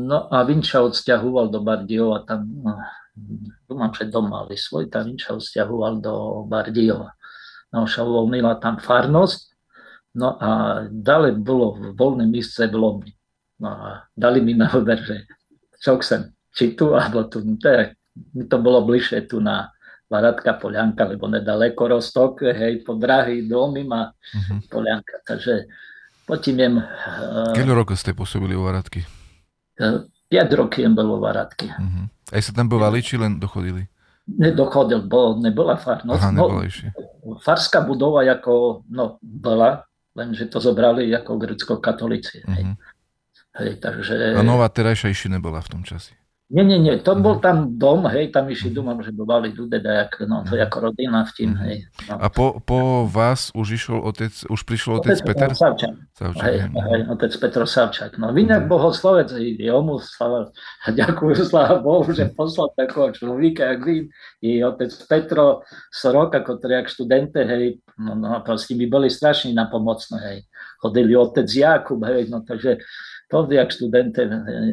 No 0.04 0.28
a 0.34 0.44
Vinča 0.44 0.82
odsťahoval 0.82 1.54
do 1.54 1.62
Bardiova 1.62 2.26
tam 2.26 2.50
no, 2.50 2.74
dúfam, 3.70 3.92
že 3.94 4.10
dom 4.10 4.32
mali 4.32 4.58
svoj, 4.58 4.90
tam 4.90 5.14
sa 5.20 5.38
vzťahoval 5.38 5.94
do 6.02 6.14
Bardiova. 6.50 7.14
No, 7.70 7.86
sa 7.86 8.02
uvoľnila 8.02 8.58
tam 8.58 8.82
farnosť, 8.82 9.54
no 10.18 10.34
a 10.42 10.50
ďalej 10.90 11.38
bolo 11.38 11.94
voľné 11.94 12.26
místce 12.26 12.66
v 12.66 12.76
Lomni. 12.82 13.14
No 13.62 13.70
a 13.70 13.88
dali 14.18 14.42
mi 14.42 14.58
na 14.58 14.66
výber, 14.74 15.06
že 15.06 15.30
čo 15.78 16.02
chcem, 16.02 16.34
či 16.50 16.74
tu, 16.74 16.98
alebo 16.98 17.30
tu. 17.30 17.46
No, 17.46 17.62
to 17.62 17.94
mi 18.34 18.44
to 18.50 18.58
bolo 18.58 18.84
bližšie 18.84 19.30
tu 19.30 19.38
na 19.38 19.70
Varatka 20.10 20.58
Polianka, 20.58 21.06
lebo 21.06 21.30
nedaleko 21.30 21.86
Rostok, 21.86 22.50
hej, 22.50 22.82
po 22.82 22.98
drahý 22.98 23.46
domy 23.46 23.86
má 23.86 24.10
uh-huh. 24.10 24.58
Polianka. 24.66 25.22
Takže 25.22 25.70
potím 26.26 26.58
Uh, 26.82 27.54
Koľko 27.54 27.74
rokov 27.78 27.96
ste 28.02 28.18
pôsobili 28.18 28.58
u 28.58 28.66
Varatky? 28.66 29.06
Uh, 29.78 30.10
5 30.34 30.60
roky 30.60 30.82
jem 30.82 30.98
bol 30.98 31.06
vo 31.06 31.22
Varatky. 31.22 31.70
Uh-huh. 31.70 32.10
Aj 32.34 32.42
sa 32.42 32.52
tam 32.54 32.66
bovali, 32.70 33.06
či 33.06 33.22
len 33.22 33.38
dochodili? 33.38 33.86
Nedochodil, 34.30 35.06
bo 35.06 35.38
nebola 35.38 35.78
farnosť. 35.78 36.22
Aha, 36.22 36.30
nebola 36.34 36.66
no, 36.66 37.42
farská 37.42 37.82
budova 37.82 38.22
ako, 38.26 38.86
no, 38.90 39.18
bola, 39.22 39.86
lenže 40.14 40.50
to 40.50 40.62
zobrali 40.62 41.10
ako 41.14 41.38
grecko-katolíci. 41.38 42.46
Uh-huh. 42.46 42.54
Hej. 42.58 42.64
Mhm. 42.66 42.76
Hej, 43.60 43.72
takže... 43.82 44.14
A 44.38 44.46
nová 44.46 44.70
terajšia 44.70 45.30
nebola 45.30 45.60
v 45.62 45.70
tom 45.70 45.82
čase. 45.82 46.14
Nie, 46.50 46.66
nie, 46.66 46.82
nie, 46.82 46.98
to 46.98 47.14
bol 47.14 47.38
tam 47.38 47.78
dom, 47.78 48.10
hej, 48.10 48.34
tam 48.34 48.50
išli 48.50 48.74
domom, 48.74 49.06
že 49.06 49.14
bovali 49.14 49.54
ľudia, 49.54 49.86
dajak, 49.86 50.26
no, 50.26 50.42
to 50.42 50.58
je 50.58 50.66
ako 50.66 50.90
rodina 50.90 51.22
v 51.22 51.32
tým, 51.38 51.54
hej. 51.62 51.86
No. 52.10 52.18
A 52.18 52.26
po, 52.34 52.58
po 52.58 53.06
vás 53.06 53.54
už 53.54 53.78
išiel 53.78 54.02
otec, 54.02 54.34
už 54.50 54.66
prišiel 54.66 54.98
otec, 54.98 55.22
otec 55.22 55.30
Peter? 55.30 55.50
Savčak. 55.54 55.94
Savčak 56.18 56.42
hej, 56.50 56.58
hej, 56.74 57.02
otec 57.06 57.32
Petro 57.38 57.70
Savčak. 57.70 58.18
No, 58.18 58.34
Vinak 58.34 58.66
mm. 58.66 58.70
bohoslovec, 58.74 59.30
jomu 59.62 60.02
slava, 60.02 60.50
a 60.50 60.88
ďakujem, 61.06 61.38
sláva 61.46 61.86
Bohu, 61.86 62.10
že 62.10 62.34
poslal 62.34 62.74
takého 62.74 63.14
človeka, 63.14 63.70
jak 63.70 63.82
vy, 63.86 63.98
i 64.42 64.66
otec 64.66 64.90
Petro 65.06 65.62
Soroka, 65.94 66.42
ktorý 66.42 66.82
jak 66.82 66.90
študente, 66.90 67.46
hej, 67.46 67.78
no, 68.02 68.18
no, 68.18 68.42
proste 68.42 68.74
by 68.74 68.90
boli 68.90 69.14
strašne 69.14 69.54
napomocné, 69.54 70.18
hej. 70.34 70.40
Chodili 70.82 71.14
otec 71.14 71.46
Jakub, 71.46 72.02
hej, 72.10 72.26
no, 72.34 72.42
takže 72.42 72.82
to 73.30 73.46
jak 73.54 73.70
študente, 73.70 74.26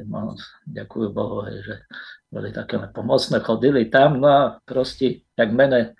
no, 0.09 0.33
ďakujem 0.65 1.13
Bohu, 1.13 1.45
že 1.45 1.85
boli 2.33 2.51
také 2.57 2.81
pomocné, 2.91 3.45
chodili 3.45 3.93
tam, 3.93 4.19
no 4.19 4.29
a 4.29 4.43
proste, 4.65 5.29
jak 5.37 5.51
mene 5.53 5.93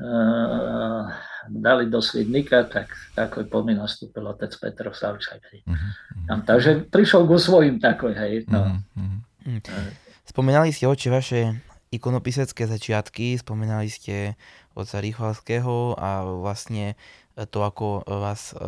uh, 0.00 1.04
dali 1.52 1.92
do 1.92 2.00
Svidnika, 2.00 2.64
tak 2.64 2.88
takoj 3.12 3.44
po 3.52 3.60
mi 3.60 3.76
nastúpil 3.76 4.24
otec 4.24 4.56
Petro 4.56 4.90
Savčak. 4.96 5.44
Uh-huh. 5.44 5.90
Tam, 6.24 6.48
takže 6.48 6.88
prišiel 6.88 7.28
ku 7.28 7.36
svojim 7.36 7.76
takoj, 7.76 8.16
hej. 8.16 8.48
No. 8.48 8.80
Uh-huh. 8.96 9.60
Spomínali 10.24 10.72
ste 10.72 10.88
oči 10.88 11.12
vaše 11.12 11.40
ikonopisecké 11.88 12.68
začiatky, 12.68 13.36
spomínali 13.40 13.88
ste 13.88 14.36
oca 14.76 15.00
Rýchvalského 15.00 15.96
a 15.96 16.24
vlastne 16.24 16.94
to, 17.46 17.62
ako 17.62 18.02
vás 18.02 18.50
e, 18.50 18.58
e, 18.58 18.64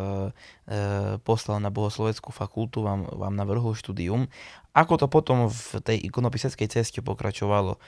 poslal 1.27 1.59
na 1.59 1.67
bohosloveckú 1.67 2.31
fakultu, 2.31 2.79
vám, 2.85 3.03
vám 3.11 3.35
navrhol 3.35 3.75
štúdium. 3.75 4.31
Ako 4.71 4.95
to 4.95 5.11
potom 5.11 5.51
v 5.51 5.83
tej 5.83 5.97
ikonopiseckej 6.07 6.67
ceste 6.71 6.99
pokračovalo 7.03 7.75
e, 7.75 7.79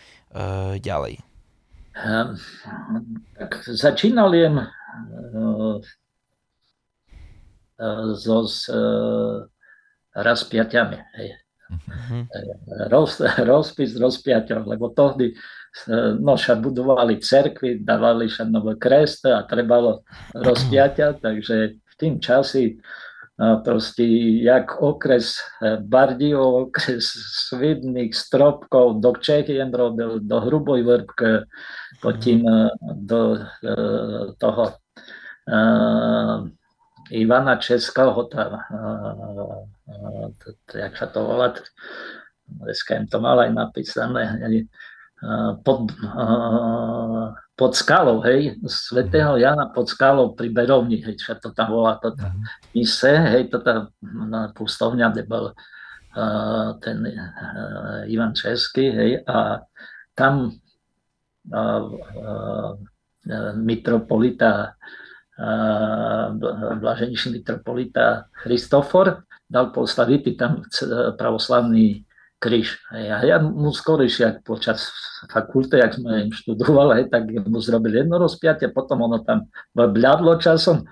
ďalej? 0.83 1.23
Um, 1.93 2.35
tak 3.37 3.63
začínal 3.69 4.33
jem 4.33 4.65
so 8.17 8.45
s. 8.49 8.67
Hej. 11.17 11.29
Uh-huh. 11.73 12.23
Roz, 12.91 13.17
rozpis 13.41 13.97
rozpiaťov, 13.97 14.69
lebo 14.69 14.93
tohdy 14.93 15.33
no 16.21 16.37
sa 16.37 16.53
budovali 16.55 17.17
cerkvy, 17.17 17.81
dávali 17.81 18.29
sa 18.29 18.45
nové 18.45 18.77
kresty 18.77 19.33
a 19.33 19.45
trebalo 19.45 20.05
rozpiaťa, 20.37 21.17
takže 21.25 21.81
v 21.81 21.93
tým 21.97 22.21
časi 22.21 22.77
proste 23.63 24.03
jak 24.43 24.81
okres 24.81 25.41
e, 25.61 25.77
Bardiov, 25.81 26.69
okres 26.69 27.09
Svidných, 27.49 28.13
Stropkov, 28.13 29.01
do 29.01 29.13
Čechien 29.17 29.73
robil, 29.73 30.21
do 30.21 30.37
Hruboj 30.39 30.85
Vrbk, 30.85 31.49
potom 32.01 32.39
e, 32.45 32.69
do 32.93 33.21
e, 33.35 33.67
toho 34.37 34.77
Ivana 37.11 37.59
Českého, 37.59 38.15
tam, 38.31 38.63
jak 40.71 40.93
sa 40.95 41.07
to 41.11 41.19
volá, 41.19 41.51
dneska 42.47 42.95
im 42.95 43.11
to 43.11 43.19
mal 43.19 43.35
aj 43.43 43.51
napísané, 43.51 44.39
pod, 45.63 45.91
pod 47.55 47.71
skalou, 47.77 48.19
hej, 48.27 48.59
svätého 48.67 49.39
Jana 49.39 49.71
pod 49.71 49.87
skalou 49.87 50.35
pri 50.35 50.51
Berovni, 50.51 50.99
hej, 50.99 51.15
čo 51.15 51.39
to 51.39 51.55
tam 51.55 51.71
volá, 51.71 51.95
to 52.01 52.11
tam 52.11 52.35
mhm. 52.35 52.43
mise, 52.75 53.13
hej, 53.31 53.47
to 53.47 53.63
tam 53.63 53.89
pustovňa, 54.53 55.15
kde 55.15 55.23
bol 55.23 55.45
uh, 55.53 56.69
ten 56.83 57.07
Ivan 58.09 58.35
Český, 58.35 58.91
hej, 58.91 59.11
a 59.23 59.63
tam 60.13 60.59
mitropolita 63.57 64.75
blaženičný 66.77 67.41
mitropolita 67.41 68.29
Christofor 68.45 69.25
dal 69.49 69.73
postaviť 69.73 70.21
tam 70.37 70.61
pravoslavný 71.17 72.05
kríž. 72.43 72.83
A 72.91 73.23
ja 73.23 73.39
mu 73.39 73.71
skôr 73.71 74.03
jak 74.03 74.43
počas 74.43 74.91
fakulte, 75.31 75.79
jak 75.79 75.95
sme 75.95 76.27
im 76.27 76.31
študovali, 76.35 77.07
tak 77.07 77.31
mu 77.47 77.63
zrobili 77.63 78.03
jedno 78.03 78.19
rozpiatie, 78.19 78.67
potom 78.67 79.07
ono 79.07 79.23
tam 79.23 79.47
bľadlo 79.71 80.35
časom, 80.43 80.83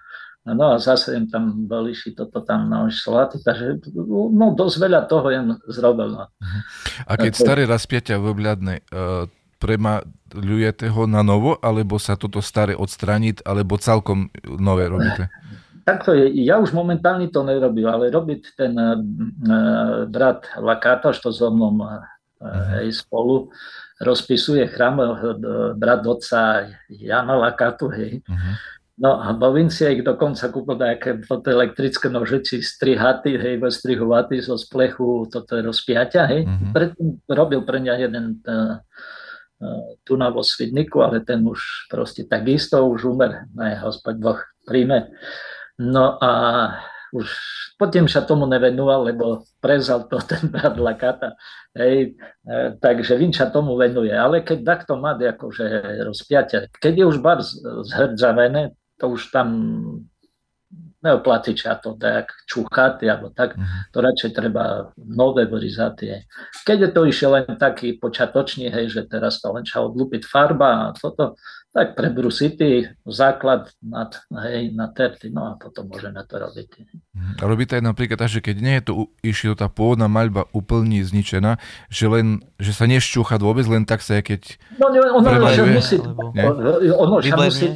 No 0.42 0.74
a 0.74 0.82
zase 0.82 1.14
im 1.14 1.30
tam 1.30 1.70
boli 1.70 1.94
toto 2.18 2.42
tam 2.42 2.66
na 2.66 2.90
šlaty, 2.90 3.46
takže 3.46 3.94
no, 4.34 4.58
dosť 4.58 4.76
veľa 4.82 5.06
toho 5.06 5.30
jen 5.30 5.54
zrobil. 5.70 6.18
No. 6.18 6.26
Mhm. 6.42 6.60
A 7.06 7.12
keď 7.14 7.34
staré 7.38 7.62
rozpiatia 7.70 8.18
vybľadne, 8.18 8.82
uh, 8.90 9.30
premaľujete 9.62 10.90
ho 10.90 11.06
na 11.06 11.22
novo, 11.22 11.62
alebo 11.62 12.02
sa 12.02 12.18
toto 12.18 12.42
staré 12.42 12.74
odstraniť, 12.74 13.46
alebo 13.46 13.78
celkom 13.78 14.34
nové 14.58 14.90
robíte? 14.90 15.30
takto 15.84 16.14
je, 16.14 16.32
ja 16.46 16.58
už 16.58 16.72
momentálne 16.72 17.28
to 17.30 17.46
nerobím, 17.46 17.90
ale 17.90 18.14
robiť 18.14 18.42
ten 18.58 18.74
uh, 18.78 18.98
brat 20.08 20.48
Lakáta, 20.58 21.14
čo 21.14 21.30
so 21.34 21.50
mnou 21.50 21.82
uh, 21.82 22.04
hej, 22.78 22.94
spolu 22.94 23.50
rozpisuje 24.02 24.66
chrám 24.74 24.98
uh, 25.02 25.14
brat 25.78 26.02
otca 26.06 26.72
Jana 26.90 27.36
Lakátu, 27.38 27.90
hej. 27.94 28.22
Uh-huh. 28.26 28.56
No 29.02 29.18
a 29.18 29.34
bavím 29.34 29.74
si 29.74 29.82
ich 29.88 30.06
dokonca 30.06 30.54
kúpil 30.54 30.78
nejaké 30.78 31.26
toto 31.26 31.50
elektrické 31.50 32.06
nožiči 32.10 32.62
strihaty, 32.62 33.38
hej, 33.38 33.58
strihovaty 33.58 34.42
zo 34.42 34.58
splechu, 34.58 35.26
toto 35.30 35.58
je 35.58 35.62
rozpiaťa, 35.66 36.22
hej. 36.30 36.42
Uh-huh. 36.46 36.72
Predtým 36.74 37.08
robil 37.30 37.62
pre 37.66 37.82
mňa 37.82 37.94
jeden 37.98 38.42
uh, 38.46 38.78
tu 40.02 40.18
na 40.18 40.34
vo 40.34 40.42
Svidniku, 40.42 41.06
ale 41.06 41.22
ten 41.22 41.46
už 41.46 41.86
proste 41.90 42.26
takisto 42.26 42.82
už 42.82 43.14
umer, 43.14 43.46
ne, 43.54 43.78
hospod 43.78 44.18
Boh 44.18 44.42
príjme. 44.66 45.14
No 45.80 46.18
a 46.20 46.32
už 47.12 47.28
potom 47.76 48.08
sa 48.08 48.24
tomu 48.24 48.48
nevenoval, 48.48 49.12
lebo 49.12 49.44
prezal 49.60 50.08
to 50.08 50.22
ten 50.30 50.48
brat 50.48 50.80
Lakata. 50.80 51.36
Hej, 51.76 52.16
e, 52.44 52.56
takže 52.80 53.16
Vin 53.20 53.36
sa 53.36 53.52
tomu 53.52 53.76
venuje. 53.76 54.12
Ale 54.12 54.44
keď 54.44 54.60
takto 54.64 54.96
má 55.00 55.16
akože 55.16 55.66
rozpiatia, 56.08 56.68
keď 56.72 56.94
je 56.94 57.06
už 57.06 57.18
bar 57.20 57.40
zhrdzavené, 57.88 58.76
to 59.02 59.12
už 59.12 59.34
tam 59.34 59.48
neoplatí 61.02 61.58
sa 61.58 61.78
to 61.82 61.98
tak 61.98 62.30
čúchať, 62.46 63.04
alebo 63.10 63.34
tak, 63.34 63.58
uh-huh. 63.58 63.90
to 63.90 63.98
radšej 64.00 64.32
treba 64.38 64.94
nové 64.98 65.50
vyrizatie. 65.50 66.30
Keď 66.64 66.78
je 66.78 66.90
to 66.94 67.02
išiel 67.10 67.32
len 67.36 67.46
taký 67.58 67.98
počiatočný, 67.98 68.70
hej, 68.70 68.94
že 68.94 69.02
teraz 69.10 69.42
to 69.42 69.50
len 69.52 69.66
sa 69.66 69.82
odlúpiť 69.82 70.24
farba 70.26 70.90
a 70.90 70.94
toto, 70.94 71.36
tak 71.72 71.96
prebrusity, 71.96 72.84
základ 73.08 73.72
na, 73.80 74.04
hej, 74.44 74.76
na 74.76 74.92
terty, 74.92 75.32
no 75.32 75.48
a 75.48 75.52
potom 75.56 75.88
môžeme 75.88 76.20
to 76.28 76.36
robiť. 76.36 76.70
A 77.40 77.48
robí 77.48 77.64
to 77.64 77.80
aj 77.80 77.84
napríklad 77.88 78.20
tak, 78.20 78.28
že 78.28 78.44
keď 78.44 78.56
nie 78.60 78.76
je 78.76 78.84
to 78.84 78.94
išlo 79.24 79.56
tá 79.56 79.72
pôvodná 79.72 80.12
maľba 80.12 80.52
úplne 80.52 81.00
zničená, 81.00 81.56
že, 81.88 82.12
len, 82.12 82.44
že 82.60 82.76
sa 82.76 82.92
nešťúcha 82.92 83.40
vôbec, 83.40 83.64
len 83.72 83.88
tak 83.88 84.04
sa 84.04 84.20
keď 84.20 84.60
No, 84.76 84.92
ono, 84.92 85.48
že 85.48 85.64
musí, 85.64 85.98
ono, 86.92 87.16
že 87.24 87.32
musí, 87.40 87.72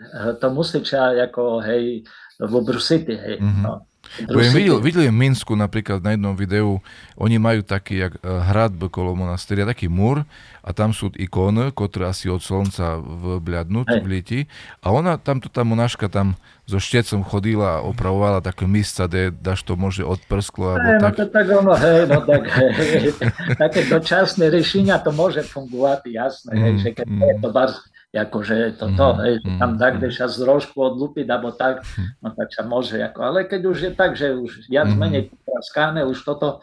to, 0.00 0.32
to 0.40 0.46
musí 0.50 0.80
ako, 0.96 1.60
hej, 1.60 2.04
v 2.40 2.52
brusity, 2.64 3.14
hej, 3.20 3.36
mm-hmm. 3.38 3.64
no. 3.64 3.84
Budem 4.26 4.52
videl, 4.52 4.76
videl 4.82 5.06
v 5.06 5.14
Minsku 5.14 5.54
napríklad 5.54 6.02
na 6.02 6.18
jednom 6.18 6.34
videu, 6.34 6.82
oni 7.14 7.38
majú 7.38 7.62
taký 7.62 8.02
jak 8.02 8.18
eh, 8.18 8.26
hrad 8.26 8.74
okolo 8.74 9.14
monasteria, 9.14 9.68
taký 9.68 9.86
múr 9.86 10.26
a 10.66 10.74
tam 10.74 10.90
sú 10.90 11.14
ikony, 11.14 11.70
ktoré 11.70 12.10
asi 12.10 12.26
od 12.26 12.42
slnca 12.42 12.98
vbliadnú, 13.40 13.86
v 13.86 14.06
liti. 14.10 14.40
A 14.82 14.92
ona, 14.92 15.16
tamto 15.16 15.48
tá 15.48 15.62
monaška 15.62 16.10
tam 16.10 16.34
so 16.68 16.76
štecom 16.76 17.24
chodila 17.24 17.80
a 17.80 17.84
opravovala 17.86 18.44
také 18.44 18.68
místa, 18.68 19.08
kde 19.08 19.30
daš 19.30 19.64
to 19.64 19.78
môže 19.78 20.04
odprsklo. 20.04 20.76
Alebo 20.76 20.90
hej, 20.90 21.00
tak. 21.00 21.12
No 21.12 21.16
to 21.16 21.26
tak 21.30 21.46
ono, 21.48 21.72
hej, 21.78 22.00
no 22.10 22.18
tak 22.26 22.42
hej, 22.50 23.14
také 23.62 23.80
dočasné 23.88 24.44
riešenia 24.52 25.00
to 25.00 25.14
môže 25.14 25.40
fungovať, 25.46 26.10
jasné, 26.10 26.50
mm, 26.52 26.60
hej, 26.60 26.72
že 26.82 26.90
keď 26.98 27.06
mm. 27.08 27.20
je 27.24 27.34
to 27.40 27.48
bar, 27.54 27.70
akože 28.10 28.74
toto, 28.74 29.14
mm, 29.14 29.18
hej, 29.22 29.34
mm, 29.38 29.58
tam 29.62 29.70
tak, 29.78 30.02
mm. 30.02 30.10
sa 30.10 30.26
z 30.26 30.42
rožku 30.42 30.82
odlupiť, 30.82 31.26
alebo 31.30 31.54
tak, 31.54 31.86
no 32.22 32.34
tak 32.34 32.50
sa 32.50 32.66
môže, 32.66 32.98
ako, 32.98 33.20
ale 33.22 33.38
keď 33.46 33.60
už 33.70 33.78
je 33.86 33.92
tak, 33.94 34.18
že 34.18 34.34
už 34.34 34.66
viac 34.66 34.90
mm. 34.90 34.98
menej 34.98 35.22
skáne, 35.62 36.02
už 36.02 36.18
toto, 36.26 36.58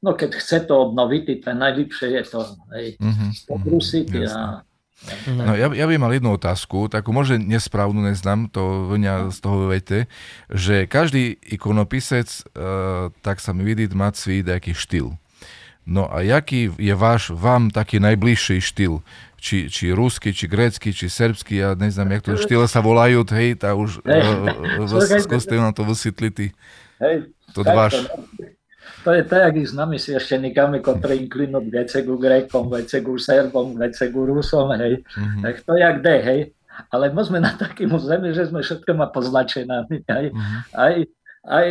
no 0.00 0.16
keď 0.16 0.40
chce 0.40 0.64
to 0.64 0.74
obnoviť, 0.88 1.44
to 1.44 1.52
najlepšie 1.52 2.08
je 2.16 2.22
to, 2.24 2.40
hej, 2.72 2.86
mm-hmm, 2.96 3.30
pokrusiť 3.44 4.08
a 4.24 4.64
No, 5.28 5.52
ja, 5.52 5.68
ja 5.76 5.84
by 5.84 6.00
mal 6.00 6.08
jednu 6.08 6.40
otázku, 6.40 6.88
takú 6.88 7.12
možno 7.12 7.36
nesprávnu, 7.36 8.00
neznám 8.00 8.48
to 8.48 8.88
vňa 8.88 9.28
z 9.28 9.38
toho 9.44 9.68
vete, 9.68 10.08
že 10.48 10.88
každý 10.88 11.36
ikonopisec, 11.52 12.24
uh, 12.56 13.12
tak 13.20 13.44
sa 13.44 13.52
mi 13.52 13.60
vidí, 13.68 13.92
má 13.92 14.08
svý 14.16 14.40
nejaký 14.40 14.72
štýl. 14.72 15.12
No 15.86 16.10
a 16.10 16.24
jaký 16.24 16.72
je 16.80 16.94
váš, 16.98 17.30
vám 17.30 17.70
taký 17.70 18.02
najbližší 18.02 18.58
štýl? 18.58 19.04
Či, 19.36 19.68
či 19.68 19.92
rusky, 19.92 20.32
či 20.32 20.48
grécky, 20.48 20.96
či 20.96 21.12
srbský, 21.12 21.60
ja 21.60 21.70
neznám, 21.76 22.16
jak 22.16 22.22
to 22.24 22.40
štýle 22.40 22.64
sa 22.64 22.80
volajú, 22.80 23.20
hej, 23.36 23.60
tá 23.60 23.76
už 23.76 24.00
uh, 24.00 25.20
skúste 25.20 25.54
nám 25.54 25.76
to 25.76 25.84
vysvetliť. 25.84 26.56
Hej, 27.04 27.16
to 27.52 27.60
váš. 27.60 28.08
To 29.06 29.14
je 29.14 29.22
tak, 29.22 29.54
jak 29.54 29.70
známy 29.70 30.02
sveštenikami, 30.02 30.82
ktorí 30.82 31.30
inklinujú 31.30 31.70
vece 31.70 32.02
ku 32.02 32.18
Grékom, 32.18 32.66
vece 32.66 32.98
ku 33.06 33.14
Serbom, 33.22 33.78
vece 33.78 34.10
ku 34.10 34.26
Rusom, 34.26 34.74
hej. 34.74 35.06
Mm-hmm. 35.06 35.42
Tak 35.46 35.54
to 35.62 35.72
jak 35.78 35.96
de, 36.02 36.16
hej. 36.26 36.40
Ale 36.90 37.14
my 37.14 37.22
sme 37.22 37.38
na 37.38 37.54
takým 37.54 37.92
zemi, 38.02 38.34
že 38.34 38.50
sme 38.50 38.66
všetko 38.66 38.90
má 38.98 39.06
poznačené. 39.06 39.86
Aj, 40.10 40.26
mm-hmm. 40.26 40.60
aj, 40.74 40.94
aj 41.46 41.68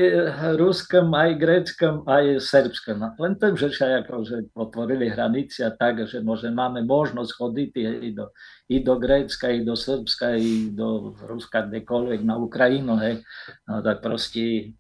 ruskom, 0.56 1.12
aj 1.12 1.36
gréckom, 1.36 2.08
aj 2.08 2.40
srbskom. 2.40 3.04
Len 3.20 3.34
tým, 3.36 3.60
že 3.60 3.76
sa 3.76 4.00
akože 4.00 4.56
otvorili 4.56 5.12
hranice 5.12 5.68
a 5.68 5.72
tak, 5.76 6.08
že 6.08 6.24
môže, 6.24 6.48
máme 6.48 6.88
možnosť 6.88 7.32
chodiť 7.36 7.70
i 8.08 8.10
do, 8.16 8.32
i 8.72 8.80
do 8.80 8.96
Grécka, 8.96 9.52
i 9.52 9.68
do 9.68 9.76
Srbska, 9.76 10.40
i 10.40 10.72
do 10.72 11.12
Ruska, 11.28 11.68
kdekoľvek, 11.68 12.24
na 12.24 12.40
Ukrajinu, 12.40 12.96
hej. 13.04 13.20
No 13.68 13.84
tak 13.84 14.00
proste, 14.00 14.72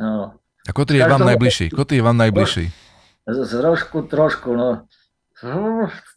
no, 0.00 0.32
a 0.64 0.70
ktorý 0.72 1.00
je 1.00 1.08
vám 1.08 1.28
najbližší? 1.28 1.66
Ktorý 1.72 1.96
je 2.00 2.04
vám 2.04 2.18
najbližší? 2.20 2.64
Trošku, 3.28 4.08
trošku, 4.08 4.56
no. 4.56 4.88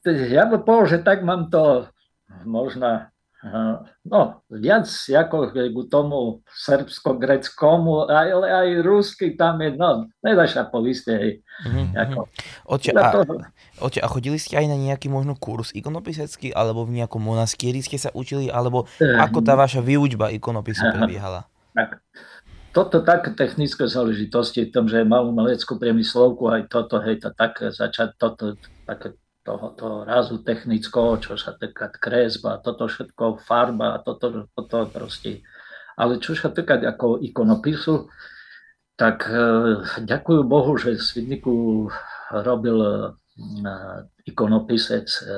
Ja 0.08 0.48
by 0.48 0.64
povedal, 0.64 0.88
že 0.88 1.00
tak 1.04 1.24
mám 1.28 1.52
to 1.52 1.88
možno 2.48 3.11
no, 4.06 4.22
viac 4.54 4.86
ako 5.10 5.50
k 5.50 5.78
tomu 5.90 6.46
srbsko-greckomu, 6.46 8.06
ale 8.06 8.48
aj 8.48 8.70
rusky 8.86 9.34
tam 9.34 9.66
je, 9.66 9.74
no, 9.74 10.06
nedá 10.22 10.46
sa 10.46 10.70
poviste. 10.70 11.10
Hej. 11.10 11.34
Mm-hmm. 11.66 12.22
Oče, 12.70 12.94
a, 12.94 13.26
oče, 13.82 14.00
a 14.02 14.08
chodili 14.10 14.38
ste 14.38 14.62
aj 14.62 14.70
na 14.70 14.78
nejaký 14.78 15.10
možno 15.10 15.34
kurz 15.34 15.74
ikonopisecký, 15.74 16.54
alebo 16.54 16.86
v 16.86 17.02
nejakom 17.02 17.22
monastieri 17.22 17.82
ste 17.82 17.98
sa 17.98 18.14
učili, 18.14 18.54
alebo 18.54 18.86
ako 19.02 19.42
tá 19.42 19.58
vaša 19.58 19.82
výučba 19.82 20.30
ikonopisu 20.30 20.86
prebiehala? 20.94 21.50
Tak 21.74 22.04
toto 22.72 23.04
tak 23.04 23.36
technické 23.36 23.84
záležitosti, 23.84 24.70
v 24.70 24.72
tom, 24.72 24.86
že 24.88 25.04
mal 25.04 25.28
umeleckú 25.28 25.76
priemyslovku, 25.76 26.48
aj 26.48 26.72
toto, 26.72 27.04
hej, 27.04 27.20
to 27.20 27.34
tak 27.36 27.60
začať 27.60 28.16
toto, 28.16 28.56
také 29.42 29.58
tohoto 29.58 30.06
razu 30.06 30.44
technického, 30.44 31.18
čo 31.18 31.38
sa 31.38 31.58
týka 31.58 31.90
kresba, 31.90 32.62
toto 32.62 32.88
všetko, 32.88 33.42
farba, 33.42 34.02
toto, 34.06 34.48
toto 34.56 34.86
proste. 34.90 35.42
Ale 35.98 36.22
čo 36.22 36.34
sa 36.38 36.50
týka 36.50 36.78
ako 36.78 37.22
ikonopisu, 37.22 38.10
tak 38.96 39.26
e, 39.26 39.82
ďakujú 40.06 40.42
Bohu, 40.46 40.78
že 40.78 40.94
v 40.94 41.02
Svidniku 41.02 41.54
robil 42.32 42.78
e, 42.82 42.92
ikonopisec 44.30 45.08
e, 45.10 45.38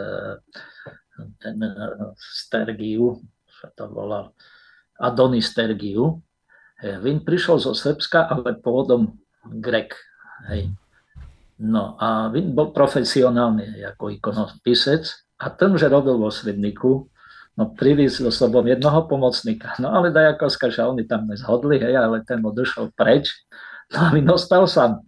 ten 1.40 1.58
e, 1.64 1.72
Stergiu, 2.20 3.24
sa 3.48 3.72
to 3.72 3.88
volal, 3.88 4.36
Adonis 5.00 5.48
Stergiu, 5.48 6.22
Vin 6.84 7.24
prišiel 7.24 7.64
zo 7.64 7.72
Srbska, 7.72 8.28
ale 8.28 8.60
pôvodom 8.60 9.16
Grek. 9.48 9.96
Hej. 10.52 10.76
No 11.62 11.96
a 12.02 12.34
bol 12.34 12.74
profesionálny 12.74 13.86
ako 13.94 14.10
ikonopisec 14.10 15.06
a 15.38 15.54
ten, 15.54 15.78
že 15.78 15.92
robil 15.92 16.18
vo 16.18 16.34
Svedniku, 16.34 17.08
no 17.54 17.64
privíz 17.78 18.18
so 18.18 18.34
sobou 18.34 18.66
jednoho 18.66 19.06
pomocníka. 19.06 19.78
No 19.78 19.94
ale 19.94 20.10
dajako 20.10 20.50
že 20.50 20.82
oni 20.82 21.06
tam 21.06 21.30
nezhodli, 21.30 21.78
hej, 21.78 21.94
ale 21.94 22.26
ten 22.26 22.42
odišiel 22.42 22.90
preč. 22.98 23.30
No 23.94 23.98
a 24.00 24.08
Vin 24.10 24.26
ostal 24.30 24.66
sám. 24.66 25.06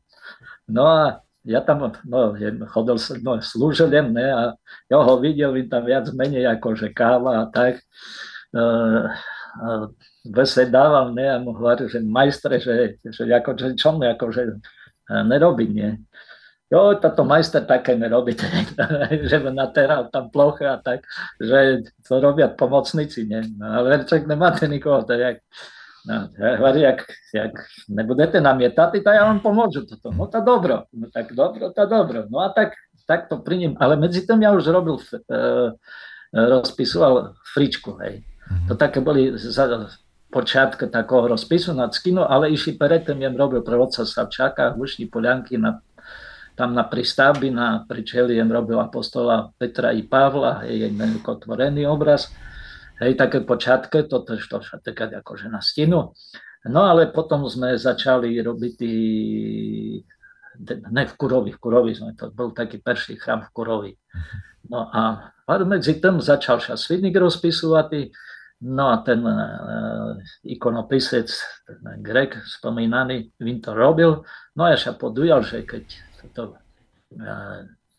No 0.69 0.85
a 0.85 1.25
ja 1.45 1.61
tam 1.61 1.93
no, 2.05 2.33
chodil, 2.69 2.97
no, 3.21 3.41
slúžil 3.41 3.89
ne, 3.89 4.27
a 4.29 4.41
ja 4.89 4.97
ho 4.97 5.13
videl, 5.17 5.53
Vin 5.53 5.69
tam 5.69 5.85
viac 5.85 6.09
menej 6.13 6.45
ako 6.57 6.77
že 6.77 6.93
káva 6.93 7.45
a 7.45 7.49
tak. 7.49 7.81
Uh, 8.53 9.09
uh, 9.61 9.89
dával, 10.69 11.13
ne, 11.13 11.25
a 11.25 11.37
mu 11.37 11.53
hovoril, 11.53 11.89
že 11.89 12.01
majstre, 12.01 12.57
že, 12.57 12.97
že, 13.01 13.29
ako, 13.29 13.49
že 13.57 13.67
čo 13.77 13.93
mu 13.93 14.05
akože 14.05 14.61
nerobí, 15.09 15.69
nie. 15.69 16.01
Jo, 16.75 16.99
táto 16.99 17.23
majster 17.23 17.63
také 17.63 17.95
nerobí, 17.95 18.35
že 19.31 19.37
by 19.39 19.47
nateral 19.55 20.11
tam 20.11 20.27
plocha 20.27 20.75
a 20.75 20.77
tak, 20.83 21.07
že 21.39 21.87
to 22.03 22.19
robia 22.19 22.51
pomocníci, 22.51 23.23
nie. 23.23 23.47
No, 23.55 23.79
ale 23.79 24.03
však 24.03 24.27
nemáte 24.27 24.67
nikoho, 24.67 25.07
tak 25.07 25.19
jak, 25.19 25.37
no, 26.03 26.27
ja 26.35 26.59
hovorí, 26.59 26.83
jak, 26.83 26.99
jak 27.31 27.53
nebudete 27.87 28.43
namietať, 28.43 28.99
tak 28.99 29.15
ja 29.15 29.23
vám 29.23 29.39
pomôžu 29.39 29.87
toto. 29.87 30.11
No 30.11 30.27
to 30.27 30.43
dobro, 30.43 30.91
no 30.91 31.07
tak 31.15 31.31
dobro, 31.31 31.71
to 31.71 31.83
dobro. 31.87 32.27
No 32.27 32.43
a 32.43 32.51
tak, 32.51 32.75
tak 33.07 33.31
to 33.31 33.39
pri 33.39 33.55
ním, 33.55 33.73
ale 33.79 33.95
medzi 33.95 34.27
tým 34.27 34.43
ja 34.43 34.51
už 34.51 34.67
robil, 34.67 34.99
e, 34.99 35.71
rozpisoval 36.35 37.39
fričku, 37.55 37.95
hej. 38.03 38.27
To 38.67 38.75
také 38.75 38.99
boli 38.99 39.31
za, 39.39 39.87
počiatku 40.35 40.91
takého 40.91 41.31
rozpisu 41.31 41.71
nad 41.71 41.95
skino, 41.95 42.27
ale 42.27 42.51
išli 42.51 42.75
predtým, 42.75 43.23
jem 43.23 43.39
robil 43.39 43.63
pre 43.63 43.79
otca 43.79 44.03
Savčáka, 44.03 44.75
Hušní 44.75 45.07
Polianky 45.07 45.55
na, 45.55 45.79
tam 46.55 46.73
na 46.73 46.83
pristavbi, 46.87 47.51
na 47.51 47.85
pričeli 47.87 48.35
jem 48.35 48.51
robil 48.51 48.79
apostola 48.79 49.51
Petra 49.59 49.91
i 49.91 50.03
Pavla, 50.07 50.63
je 50.63 50.87
jeden 50.87 51.19
otvorený 51.19 51.87
obraz. 51.87 52.31
Hej, 52.99 53.19
také 53.19 53.43
počiatky, 53.43 54.07
toto 54.07 54.39
to 54.39 54.63
také 54.79 55.11
akože 55.11 55.51
na 55.51 55.59
stenu. 55.59 56.15
No 56.65 56.81
ale 56.87 57.11
potom 57.11 57.45
sme 57.45 57.75
začali 57.75 58.39
robiť 58.39 58.73
tý, 58.79 58.95
ne 60.89 61.03
v 61.05 61.13
Kurovi, 61.13 61.51
v 61.53 61.59
Kurovi 61.59 61.91
sme, 61.91 62.15
to 62.15 62.31
bol 62.31 62.55
taký 62.55 62.79
prvý 62.79 63.19
chrám 63.19 63.45
v 63.45 63.51
Kurovi. 63.51 63.91
No 64.71 64.89
a 64.89 65.29
medzi 65.67 65.99
tým 65.99 66.23
začal 66.23 66.63
sa 66.63 66.79
Svidnik 66.79 67.19
rozpisovať, 67.19 68.15
No 68.63 68.87
a 68.87 69.03
ten 69.03 69.19
uh, 69.19 70.15
ikonopisec, 70.47 71.27
ten 71.67 71.99
Grek 71.99 72.39
spomínaný, 72.47 73.35
vím 73.35 73.59
to 73.59 73.75
robil. 73.75 74.23
No 74.55 74.63
a 74.63 74.73
ja 74.73 74.79
sa 74.79 74.95
podujal, 74.95 75.43
že 75.43 75.67
keď 75.67 75.83
to, 76.31 76.55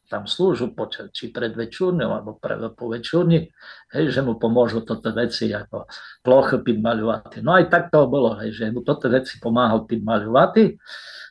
tam 0.06 0.22
slúžu 0.30 0.70
či 1.10 1.34
pred 1.34 1.50
večúrňou, 1.50 2.10
alebo 2.14 2.38
po 2.74 2.86
večúrni, 2.86 3.50
hej, 3.90 4.14
že 4.14 4.22
mu 4.22 4.38
pomôžu 4.38 4.86
toto 4.86 5.10
veci 5.10 5.50
ako 5.50 5.90
plochy 6.22 6.62
podmaľovať. 6.62 7.42
No 7.42 7.58
aj 7.58 7.66
tak 7.66 7.90
to 7.90 8.06
bolo, 8.06 8.38
hej, 8.38 8.54
že 8.54 8.70
mu 8.70 8.86
toto 8.86 9.10
veci 9.10 9.42
pomáhal 9.42 9.82
podmaľovať. 9.86 10.78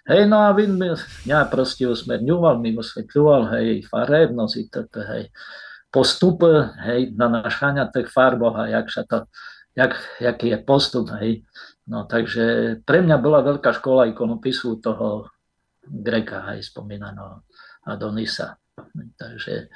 Hej, 0.05 0.21
no 0.27 0.43
a 0.43 0.53
vím, 0.53 0.75
mňa 1.25 1.39
proste 1.47 1.87
usmerňoval, 1.87 2.59
mi 2.59 2.75
usvetľoval, 2.75 3.41
hej, 3.57 3.87
farebnosť, 3.87 4.67
toto, 4.67 5.01
hej 5.01 5.31
postup 5.95 6.43
hej, 6.83 7.15
na 7.15 7.31
našania 7.31 7.87
tých 7.87 8.11
farbov 8.11 8.59
a 8.59 8.67
jak 8.67 8.91
sa 8.91 9.07
to, 9.07 9.31
jak, 9.79 9.95
jaký 10.19 10.51
je 10.51 10.59
postup. 10.59 11.07
Hej. 11.23 11.47
No, 11.87 12.03
takže 12.03 12.77
pre 12.83 12.99
mňa 12.99 13.15
bola 13.23 13.39
veľká 13.39 13.71
škola 13.79 14.11
ikonopisu 14.11 14.83
toho 14.83 15.31
Greka, 15.89 16.45
aj 16.55 16.65
spomínaného 16.65 17.45
Adonisa. 17.85 18.57
Takže 19.15 19.69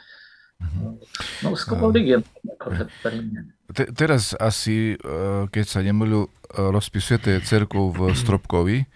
mhm. 0.59 0.99
no, 1.45 1.55
skoro 1.55 1.93
uh, 1.93 2.21
akože 2.57 2.83
pre 3.05 3.17
mňa. 3.21 3.41
Te, 3.69 3.85
teraz 3.93 4.33
asi, 4.33 4.97
e, 4.97 5.45
keď 5.53 5.65
sa 5.69 5.85
nemýlu, 5.85 6.25
e, 6.25 6.29
rozpisujete 6.57 7.37
cerku 7.45 7.93
v 7.93 8.17
Stropkovi, 8.17 8.89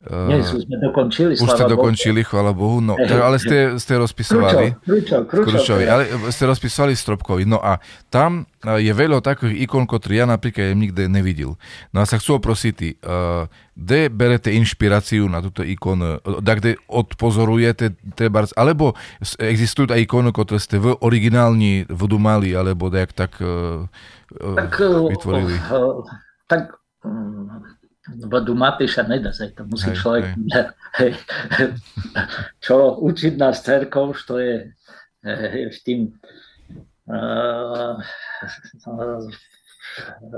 Nie, 0.00 0.40
sme 0.40 0.80
dokončili, 0.80 1.36
Už 1.36 1.44
ste 1.44 1.68
dokončili, 1.68 2.24
chvála 2.24 2.56
Bohu. 2.56 2.80
No, 2.80 2.96
hey, 2.96 3.20
ale 3.20 3.36
ste, 3.36 3.76
ste 3.76 4.00
rozpisovali. 4.00 4.72
Kručo, 4.80 5.28
kručo, 5.28 5.44
kručo, 5.44 5.72
ale 5.76 6.08
ste 6.32 6.48
rozpisovali 6.48 6.96
Stropkovi. 6.96 7.44
No 7.44 7.60
a 7.60 7.84
tam 8.08 8.48
je 8.64 8.88
veľa 8.88 9.20
takých 9.20 9.60
ikon, 9.68 9.84
ktoré 9.84 10.24
ja 10.24 10.26
napríklad 10.26 10.72
nikdy 10.72 11.04
nevidel. 11.04 11.60
No 11.92 12.00
a 12.00 12.08
sa 12.08 12.16
chcú 12.16 12.40
oprosiť, 12.40 13.04
uh, 13.04 13.44
kde 13.76 14.08
berete 14.08 14.48
inšpiráciu 14.56 15.28
na 15.28 15.44
túto 15.44 15.60
ikonu? 15.60 16.16
Da 16.40 16.56
kde 16.56 16.80
odpozorujete 16.88 17.92
treba, 18.16 18.48
alebo 18.56 18.96
existujú 19.36 19.92
aj 19.92 20.00
ikony, 20.00 20.32
ktoré 20.32 20.64
ste 20.64 20.80
v 20.80 20.96
originálni 20.96 21.84
vodu 21.92 22.16
mali, 22.16 22.56
alebo 22.56 22.88
tak, 22.88 23.12
tak, 23.12 23.36
uh, 23.44 23.84
tak 24.32 24.80
vytvorili? 25.12 25.60
Uh, 25.68 26.08
tak 26.48 26.80
um, 28.10 28.28
vodu 28.30 28.52
Matýša 28.54 29.06
nedá 29.06 29.30
sa, 29.30 29.46
to 29.50 29.64
musí 29.70 29.94
hej, 29.94 29.98
človek, 29.98 30.24
hej. 31.00 31.12
čo 32.58 32.98
učiť 32.98 33.34
nás 33.38 33.62
cerkov, 33.62 34.18
to 34.26 34.42
je 34.42 34.70
v 35.70 35.78
tým 35.84 36.00
uh, 37.06 37.94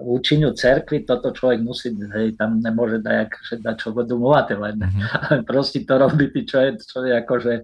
učeniu 0.03 0.57
cerkvy, 0.57 1.05
toto 1.05 1.31
človek 1.31 1.61
musí, 1.61 1.93
hej, 1.93 2.35
tam 2.41 2.59
nemôže 2.59 3.05
dať, 3.05 3.29
že 3.45 3.55
dať 3.61 3.77
čo 3.79 3.89
vodu 3.93 4.15
muvate 4.17 4.57
len, 4.57 4.81
mm-hmm. 4.81 5.45
proste 5.51 5.85
to 5.85 5.95
robí, 6.01 6.33
čo 6.45 6.59
je, 6.61 6.71
čo 6.81 7.05
je 7.05 7.13
akože 7.17 7.55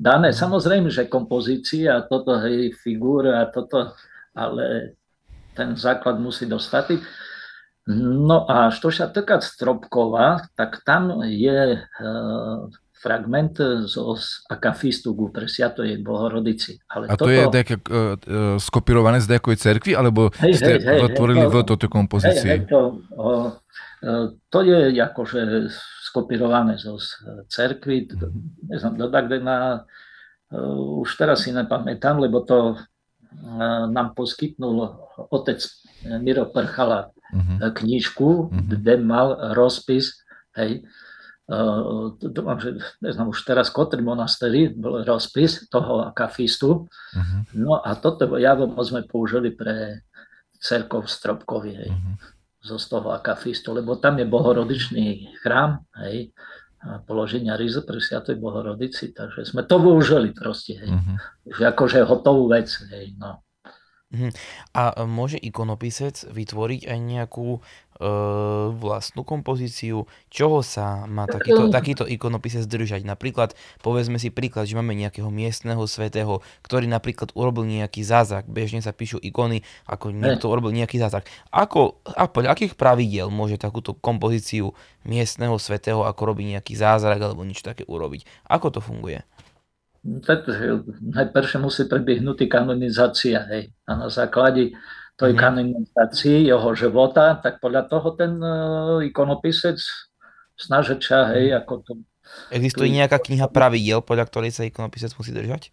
dané. 0.00 0.32
Mhm. 0.32 0.38
Samozrejme, 0.38 0.88
že 0.88 1.10
kompozícia 1.10 2.00
a 2.00 2.04
toto, 2.06 2.40
hej, 2.40 2.72
figúra 2.80 3.44
a 3.44 3.50
toto, 3.50 3.92
ale 4.34 4.96
ten 5.54 5.78
základ 5.78 6.18
musí 6.18 6.50
dostať. 6.50 6.98
No 7.86 8.46
a 8.48 8.70
što 8.72 8.88
sa 8.88 9.12
týka 9.12 9.40
Stropkova, 9.44 10.40
tak 10.56 10.80
tam 10.88 11.20
je 11.20 11.76
e, 11.76 11.78
fragment 13.04 13.60
zo 13.84 14.16
akafistu 14.48 15.12
ku 15.12 15.28
Presiatoj 15.28 16.00
Bohorodici. 16.00 16.80
Ale 16.88 17.12
a 17.12 17.20
to 17.20 17.28
toto... 17.28 17.36
je 17.36 17.44
nejaké, 17.52 17.76
uh, 17.92 18.16
skopírované 18.56 19.20
z 19.20 19.36
nejakej 19.36 19.56
cerkvy, 19.60 19.92
alebo 19.92 20.32
hej, 20.40 20.56
ste 20.56 20.80
hej, 20.80 21.04
otvorili 21.04 21.44
v 21.44 21.56
toto 21.68 21.92
kompozícii? 21.92 22.48
Hej, 22.48 22.60
hej, 22.64 22.72
to, 22.72 23.04
uh, 23.20 23.52
to 24.48 24.58
je 24.64 24.96
akože 24.96 25.68
skopírované 26.08 26.80
zo 26.80 26.96
cerkvy, 27.52 28.08
mm-hmm. 28.08 28.72
neznám, 28.72 28.96
to 28.96 29.06
tak 29.12 29.28
na, 29.44 29.84
uh, 30.56 31.04
už 31.04 31.20
teraz 31.20 31.44
si 31.44 31.52
nepamätám, 31.52 32.16
lebo 32.16 32.40
to 32.40 32.80
nám 33.90 34.14
poskytnul 34.14 34.94
otec 35.34 35.58
Miro 36.22 36.46
Prchala 36.54 37.10
uh-huh. 37.34 37.74
knižku, 37.74 38.30
uh-huh. 38.46 38.62
kde 38.70 39.02
mal 39.02 39.52
rozpis, 39.58 40.22
hej, 40.54 40.86
dúfam, 42.24 42.56
že 42.56 42.80
neznám, 43.04 43.28
už 43.28 43.44
teraz 43.44 43.68
Kotr 43.68 44.00
monastery 44.00 44.72
bol 44.72 45.04
rozpis 45.04 45.68
toho 45.68 46.08
akafistu. 46.08 46.88
Uh-huh. 46.88 47.40
No 47.52 47.84
a 47.84 47.92
toto 48.00 48.24
javom 48.40 48.72
sme 48.80 49.04
použili 49.04 49.52
pre 49.52 50.00
cerkov 50.56 51.04
Stropkovi, 51.04 51.72
hej, 51.76 51.90
uh-huh. 51.92 52.16
zo 52.64 52.80
z 52.80 52.86
toho 52.88 53.12
akafistu, 53.12 53.76
lebo 53.76 54.00
tam 54.00 54.16
je 54.16 54.24
bohorodičný 54.24 55.36
chrám, 55.44 55.84
hej, 56.00 56.32
a 56.84 57.00
položenia 57.04 57.56
rízu 57.56 57.84
pri 57.84 57.96
Sviatej 57.96 58.36
Bohorodici, 58.40 59.12
takže 59.12 59.44
sme 59.44 59.64
to 59.64 59.80
využili 59.80 60.32
proste, 60.32 60.80
hej. 60.80 60.88
Uh-huh. 60.88 61.16
Už 61.52 61.60
akože 61.76 62.08
hotovú 62.08 62.48
vec, 62.48 62.72
hej, 62.88 63.20
no. 63.20 63.43
Mhm. 64.14 64.30
A 64.78 65.02
môže 65.10 65.42
ikonopisec 65.42 66.22
vytvoriť 66.30 66.86
aj 66.86 66.98
nejakú 67.02 67.58
e, 67.58 67.60
vlastnú 68.78 69.26
kompozíciu, 69.26 70.06
čoho 70.30 70.62
sa 70.62 71.02
má 71.10 71.26
takýto, 71.26 71.66
takýto 71.66 72.04
ikonopisec 72.06 72.62
držať. 72.70 73.02
Napríklad, 73.02 73.58
povedzme 73.82 74.22
si 74.22 74.30
príklad, 74.30 74.70
že 74.70 74.78
máme 74.78 74.94
nejakého 74.94 75.26
miestneho 75.34 75.82
svetého, 75.90 76.46
ktorý 76.62 76.86
napríklad 76.86 77.34
urobil 77.34 77.66
nejaký 77.66 78.06
zázrak. 78.06 78.46
Bežne 78.46 78.86
sa 78.86 78.94
píšu 78.94 79.18
ikony, 79.18 79.66
ako 79.90 80.14
niekto 80.14 80.46
urobil 80.46 80.70
nejaký 80.70 81.02
zázrak. 81.02 81.26
Ako, 81.50 81.98
a 82.14 82.30
podľa 82.30 82.54
akých 82.54 82.78
pravidiel 82.78 83.34
môže 83.34 83.58
takúto 83.58 83.98
kompozíciu 83.98 84.78
miestneho 85.02 85.58
svetého, 85.58 86.06
ako 86.06 86.22
robí 86.22 86.46
nejaký 86.46 86.78
zázrak 86.78 87.18
alebo 87.18 87.42
niečo 87.42 87.66
také 87.66 87.82
urobiť? 87.90 88.46
Ako 88.46 88.70
to 88.70 88.78
funguje? 88.78 89.26
Tak 90.24 90.44
najprv 91.00 91.64
musí 91.64 91.88
prebiehnúť 91.88 92.44
kanonizácia. 92.44 93.40
Hej. 93.48 93.72
A 93.88 93.96
na 93.96 94.08
základe 94.12 94.76
tej 95.14 95.32
mm. 95.32 95.40
kanonizácii 95.40 96.50
jeho 96.50 96.70
života, 96.74 97.38
tak 97.38 97.62
podľa 97.62 97.86
toho 97.86 98.08
ten 98.18 98.34
uh, 98.42 98.98
ikonopisec 99.00 99.78
snaží 100.58 100.94
ča, 100.98 101.30
hej, 101.34 101.54
mhm. 101.54 101.56
ako 101.62 101.72
to... 101.82 101.92
Existuje 102.50 102.88
nejaká 102.88 103.20
kniha 103.20 103.46
pravidiel, 103.52 104.00
podľa 104.00 104.26
ktorej 104.30 104.50
sa 104.54 104.66
ikonopisec 104.66 105.12
musí 105.14 105.30
držať? 105.30 105.70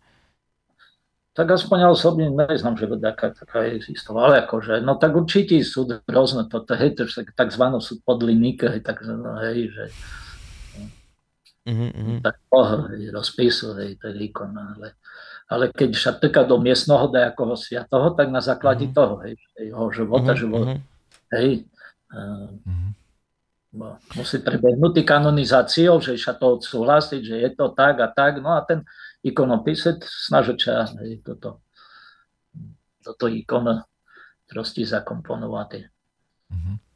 Tak 1.32 1.48
aspoň 1.48 1.78
ja 1.80 1.90
osobne 1.96 2.28
neznám, 2.28 2.76
že 2.76 2.92
by 2.92 3.00
taká, 3.00 3.32
taká 3.32 3.64
existovala, 3.72 4.24
ale 4.28 4.38
akože, 4.44 4.84
no 4.84 5.00
tak 5.00 5.16
určite 5.16 5.56
sú 5.64 5.88
rôzne, 5.88 6.52
toto, 6.52 6.76
hej, 6.76 6.92
to 7.00 7.08
je 7.08 7.24
takzvané 7.32 7.80
sú 7.80 8.04
podliníky, 8.04 8.68
hej, 8.68 8.84
tak, 8.84 9.00
no, 9.08 9.40
hej, 9.40 9.72
že 9.72 9.84
Mm-hmm. 11.62 12.26
Tak 12.26 12.36
toho 12.50 12.90
rozpisu, 13.14 13.78
hej, 13.78 13.94
to 14.02 14.10
je 14.10 14.34
ikon, 14.34 14.50
ale, 14.58 14.98
ale 15.46 15.70
keď 15.70 15.94
sa 15.94 16.12
týka 16.18 16.42
do 16.42 16.58
miestneho 16.58 17.06
dajakoho 17.06 17.54
sviatoho, 17.54 18.18
tak 18.18 18.34
na 18.34 18.42
základe 18.42 18.90
mm-hmm. 18.90 18.98
toho, 18.98 19.14
hej, 19.22 19.38
jeho 19.62 19.86
života, 19.94 20.34
mm-hmm. 20.34 20.42
život, 20.42 20.66
hej, 21.38 21.50
mm-hmm. 22.10 22.92
uh, 23.78 23.94
musí 24.18 24.42
prebehnúť 24.42 25.06
kanonizáciou, 25.06 26.02
že 26.02 26.18
sa 26.18 26.34
to 26.34 26.58
odsúhlasiť, 26.58 27.22
že 27.22 27.36
je 27.46 27.50
to 27.54 27.70
tak 27.78 28.02
a 28.02 28.10
tak, 28.10 28.42
no 28.42 28.58
a 28.58 28.66
ten 28.66 28.82
ikonopisec 29.22 30.02
snaží 30.02 30.58
sa 30.58 30.90
hej, 30.98 31.22
toto, 31.22 31.62
toto 33.06 33.30
ikon 33.30 33.86
proste 34.50 34.82
zakomponovať. 34.82 35.86
Mm-hmm. 36.50 36.91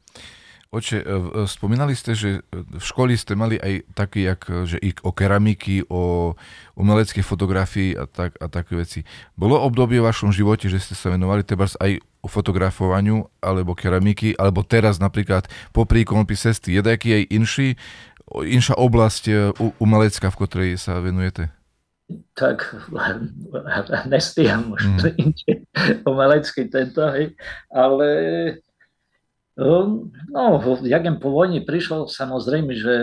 Oče, 0.76 1.00
e, 1.00 1.04
e, 1.04 1.42
spomínali 1.48 1.96
ste, 1.96 2.12
že 2.12 2.44
v 2.52 2.84
škole 2.84 3.16
ste 3.16 3.32
mali 3.32 3.56
aj 3.56 3.96
taký, 3.96 4.28
jak, 4.28 4.44
že 4.68 4.76
i 4.76 4.92
o 5.00 5.08
keramiky, 5.08 5.88
o 5.88 6.36
umeleckej 6.76 7.24
fotografii 7.24 7.96
a, 7.96 8.04
tak, 8.04 8.36
a 8.36 8.52
také 8.52 8.76
veci. 8.76 9.00
Bolo 9.40 9.56
obdobie 9.56 10.04
v 10.04 10.08
vašom 10.12 10.36
živote, 10.36 10.68
že 10.68 10.76
ste 10.76 10.92
sa 10.92 11.08
venovali 11.08 11.48
treba 11.48 11.64
aj 11.64 11.96
o 12.20 12.28
fotografovaniu 12.28 13.24
alebo 13.40 13.72
keramiky, 13.72 14.36
alebo 14.36 14.60
teraz 14.60 15.00
napríklad 15.00 15.48
popri 15.72 16.04
cesty, 16.36 16.76
je 16.76 16.82
taký 16.84 17.08
aj 17.16 17.22
inší, 17.32 17.68
inšia 18.44 18.76
oblasť 18.76 19.24
e, 19.32 19.34
umelecká, 19.80 20.28
v 20.28 20.38
ktorej 20.44 20.70
sa 20.76 21.00
venujete? 21.00 21.56
tak 22.38 22.70
nestíham 24.12 24.70
už 24.70 24.82
mm. 24.86 24.98
umelecký 26.06 26.70
tento, 26.70 27.02
hej, 27.10 27.34
ale 27.74 28.08
no, 29.56 30.44
jak 30.84 31.04
jem 31.04 31.16
po 31.16 31.32
vojni 31.32 31.64
prišiel, 31.64 32.12
samozrejme, 32.12 32.76
že 32.76 32.94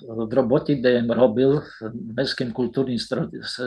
v 0.00 0.32
robote, 0.32 0.80
kde 0.80 1.04
robil 1.12 1.60
v 1.60 1.92
Mestském 2.16 2.56
kultúrnym 2.56 2.96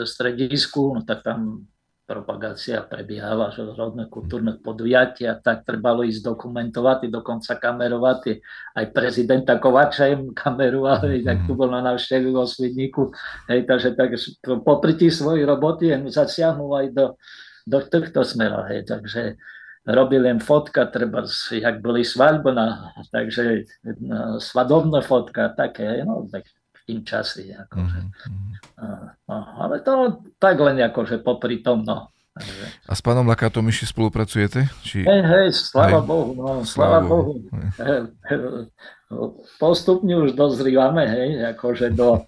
stredisku, 0.05 0.97
no 0.97 1.05
tak 1.05 1.21
tam 1.21 1.69
propagácia 2.07 2.79
prebiehala, 2.87 3.51
že 3.51 3.67
rodné 3.67 4.07
kultúrne 4.07 4.55
podujatia, 4.55 5.35
tak 5.43 5.67
trebalo 5.67 6.07
ísť 6.07 6.23
dokumentovať, 6.23 7.11
dokonca 7.11 7.59
kamerovať. 7.59 8.39
Aj 8.79 8.85
prezidenta 8.95 9.59
Kovača 9.59 10.07
im 10.15 10.31
kamerovali, 10.31 11.27
tak 11.27 11.43
tu 11.43 11.53
bol 11.53 11.67
na 11.67 11.83
návštevu 11.83 12.31
vo 12.31 12.47
Svidníku. 12.47 13.11
Hej, 13.51 13.67
takže 13.67 13.93
tak, 13.99 14.15
popri 14.63 14.95
tých 14.95 15.19
svojich 15.19 15.43
roboty 15.43 15.91
zasiahnu 16.07 16.71
aj 16.79 16.85
do, 16.95 17.05
do 17.67 17.77
týchto 17.83 18.23
smerov. 18.23 18.71
Hej, 18.71 18.87
takže 18.87 19.35
robil 19.87 20.21
len 20.27 20.43
fotka, 20.43 20.85
treba, 20.91 21.23
jak 21.51 21.79
boli 21.79 22.03
svadbná, 22.03 22.91
takže 23.11 23.63
no, 24.03 24.39
svadobná 24.43 24.99
fotka, 24.99 25.55
také, 25.55 26.03
no, 26.03 26.27
tak 26.27 26.43
v 26.51 26.81
tým 26.83 26.99
čase, 27.07 27.55
akože. 27.55 27.99
Mm-hmm. 28.03 28.51
No, 29.31 29.37
ale 29.63 29.79
to 29.79 30.23
tak 30.37 30.59
len 30.59 30.83
akože 30.83 31.23
popri 31.23 31.63
tom, 31.63 31.87
no. 31.87 32.11
A 32.85 32.93
s 32.93 33.01
pánom 33.01 33.25
Lakátom 33.25 33.65
ešte 33.65 33.89
spolupracujete? 33.89 34.69
Či... 34.85 35.01
Hej, 35.01 35.21
hej, 35.25 35.47
sláva 35.57 36.03
hej. 36.03 36.05
Bohu, 36.05 36.31
no, 36.37 36.61
Bohu. 37.01 37.33
Bohu. 37.41 38.69
Postupne 39.57 40.13
už 40.19 40.37
dozrývame, 40.37 41.07
hej, 41.07 41.29
akože 41.57 41.95
do, 41.95 42.27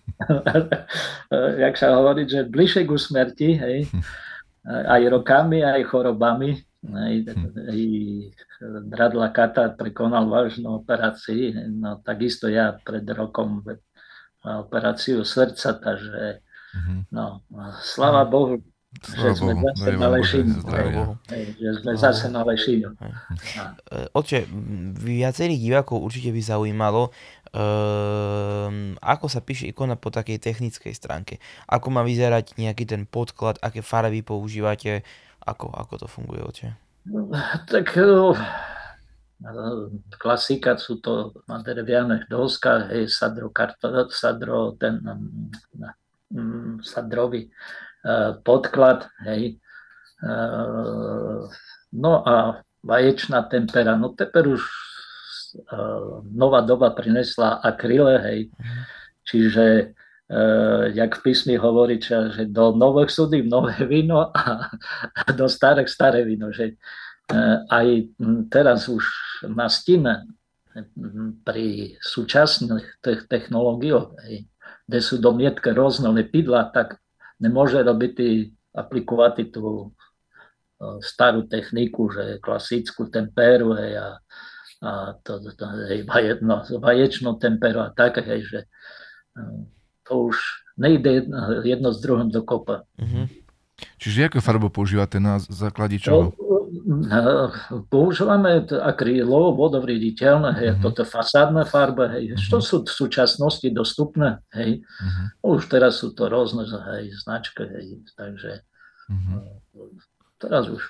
jak 1.64 1.76
sa 1.76 1.94
hovorí, 2.00 2.26
že 2.26 2.48
bližšie 2.48 2.88
ku 2.88 2.96
smrti, 2.98 3.50
hej, 3.60 3.78
aj 4.96 5.02
rokami, 5.12 5.62
aj 5.62 5.86
chorobami, 5.86 6.58
Hej, 6.80 7.28
brat 8.88 9.12
Lakata 9.12 9.76
prekonal 9.76 10.32
vážnu 10.32 10.80
operáciu, 10.80 11.52
no 11.76 12.00
takisto 12.00 12.48
ja 12.48 12.80
pred 12.80 13.04
rokom 13.12 13.60
operáciu 14.40 15.28
srdca, 15.28 15.76
takže 15.76 16.40
mm-hmm. 16.40 17.00
no, 17.12 17.44
slava 17.84 18.24
mm-hmm. 18.24 18.32
Bohu, 18.32 18.56
že 18.90 19.38
sme 19.38 19.54
Bohu, 19.60 19.70
zase 19.76 19.92
na 20.00 20.08
Lešinu. 20.08 20.56
Hej, 21.30 21.46
Že 21.62 21.72
sme 21.84 21.92
zase 22.00 22.26
na 22.32 22.42
Lešinu. 22.48 22.90
Hej. 22.96 23.12
A, 23.60 23.64
E, 23.76 23.98
Oče, 24.16 24.50
viacerých 24.98 25.60
divákov 25.60 26.02
určite 26.02 26.34
by 26.34 26.42
zaujímalo, 26.42 27.14
um, 27.54 28.98
ako 28.98 29.26
sa 29.30 29.46
píše 29.46 29.70
ikona 29.70 29.94
po 29.94 30.10
takej 30.10 30.42
technickej 30.42 30.96
stránke. 30.98 31.38
Ako 31.70 31.94
má 31.94 32.02
vyzerať 32.02 32.58
nejaký 32.58 32.88
ten 32.90 33.06
podklad, 33.06 33.62
aké 33.62 33.86
farby 33.86 34.26
používate, 34.26 35.06
ako, 35.46 35.68
ako 35.72 35.94
to 36.00 36.08
funguje, 36.08 36.42
oče? 36.44 36.68
Tak 37.72 37.88
eh, 37.98 38.36
klasika 40.20 40.76
sú 40.76 41.00
to 41.00 41.32
drevianych 41.48 42.28
doskách, 42.28 42.92
hej, 42.92 43.08
sadro, 43.08 43.50
karto, 43.50 44.12
sadro, 44.12 44.76
ten 44.76 45.00
mm, 46.32 46.84
sadrový 46.84 47.50
eh, 48.06 48.32
podklad, 48.44 49.08
hej. 49.26 49.60
Eh, 50.24 51.44
No 51.90 52.22
a 52.22 52.62
vaječná 52.86 53.50
tempera, 53.50 53.98
no 53.98 54.14
teper 54.14 54.48
už 54.48 54.62
nová 56.30 56.62
doba 56.62 56.94
prinesla 56.94 57.58
akryle, 57.66 58.22
hej, 58.22 58.40
čiže 59.26 59.66
eh, 59.66 59.94
jak 60.94 61.18
v 61.18 61.24
písmi 61.26 61.58
hovorí, 61.58 61.98
že 61.98 62.46
do 62.46 62.70
nových 62.78 63.10
súdy 63.10 63.42
nové 63.50 63.74
víno 63.90 64.30
a 64.30 64.70
a 65.30 65.32
do 65.34 65.50
starých 65.50 65.90
staré 65.90 66.26
víno, 66.26 66.50
že 66.50 66.76
eh, 67.34 67.58
aj 67.70 67.88
mm, 68.18 68.42
teraz 68.50 68.90
už 68.90 69.06
na 69.50 69.70
stine 69.70 70.26
mm, 70.74 71.46
pri 71.46 71.98
súčasných 72.02 73.02
tech- 73.02 73.30
technológiách, 73.30 74.18
kde 74.90 75.00
sú 75.02 75.22
do 75.22 75.34
mietke 75.34 75.74
rôzne 75.74 76.10
lepidla, 76.10 76.74
tak 76.74 76.98
nemôže 77.38 77.82
robiť 77.82 78.16
aplikovať 78.74 79.54
tú 79.54 79.94
eh, 80.82 80.98
starú 81.02 81.46
techniku, 81.46 82.10
že 82.10 82.42
klasickú 82.42 83.10
temperu 83.14 83.78
hej, 83.78 83.94
a, 83.98 84.08
a 84.82 84.90
to, 85.22 85.42
to, 85.42 85.50
to 85.54 85.66
hej, 85.90 86.06
vajedno, 86.10 86.66
vaječnú 86.82 87.38
temperu 87.38 87.86
a 87.86 87.90
tak, 87.94 88.22
hej, 88.26 88.42
že 88.46 88.60
eh, 89.38 89.62
to 90.10 90.34
už 90.34 90.38
nejde 90.76 91.30
jedno, 91.64 91.94
s 91.94 92.02
druhým 92.02 92.28
dokopa. 92.28 92.84
Mhm. 92.98 93.30
Čiže 93.96 94.28
aké 94.28 94.40
farbu 94.42 94.68
používate 94.68 95.22
na 95.22 95.40
základe 95.40 95.96
No, 95.96 96.04
čoho? 96.04 96.22
eh, 97.08 97.48
používame 97.88 98.62
t- 98.62 98.76
akrylo, 98.76 99.56
vodovriditeľné, 99.56 100.50
hej, 100.58 100.70
Mhm. 100.74 100.82
toto 100.82 101.06
fasádne 101.06 101.64
farba, 101.64 102.12
hej, 102.12 102.36
Mhm. 102.36 102.40
čo 102.42 102.60
sú 102.60 102.84
v 102.84 102.92
súčasnosti 102.92 103.70
dostupné, 103.70 104.44
hej, 104.52 104.84
Mhm. 104.84 105.24
už 105.48 105.60
teraz 105.68 106.04
sú 106.04 106.12
to 106.12 106.28
rôzne 106.28 106.68
hej, 106.68 107.14
značky, 107.18 107.64
hej, 107.64 108.04
takže 108.18 108.66
Mhm. 109.08 109.38
teraz 110.38 110.68
už 110.68 110.84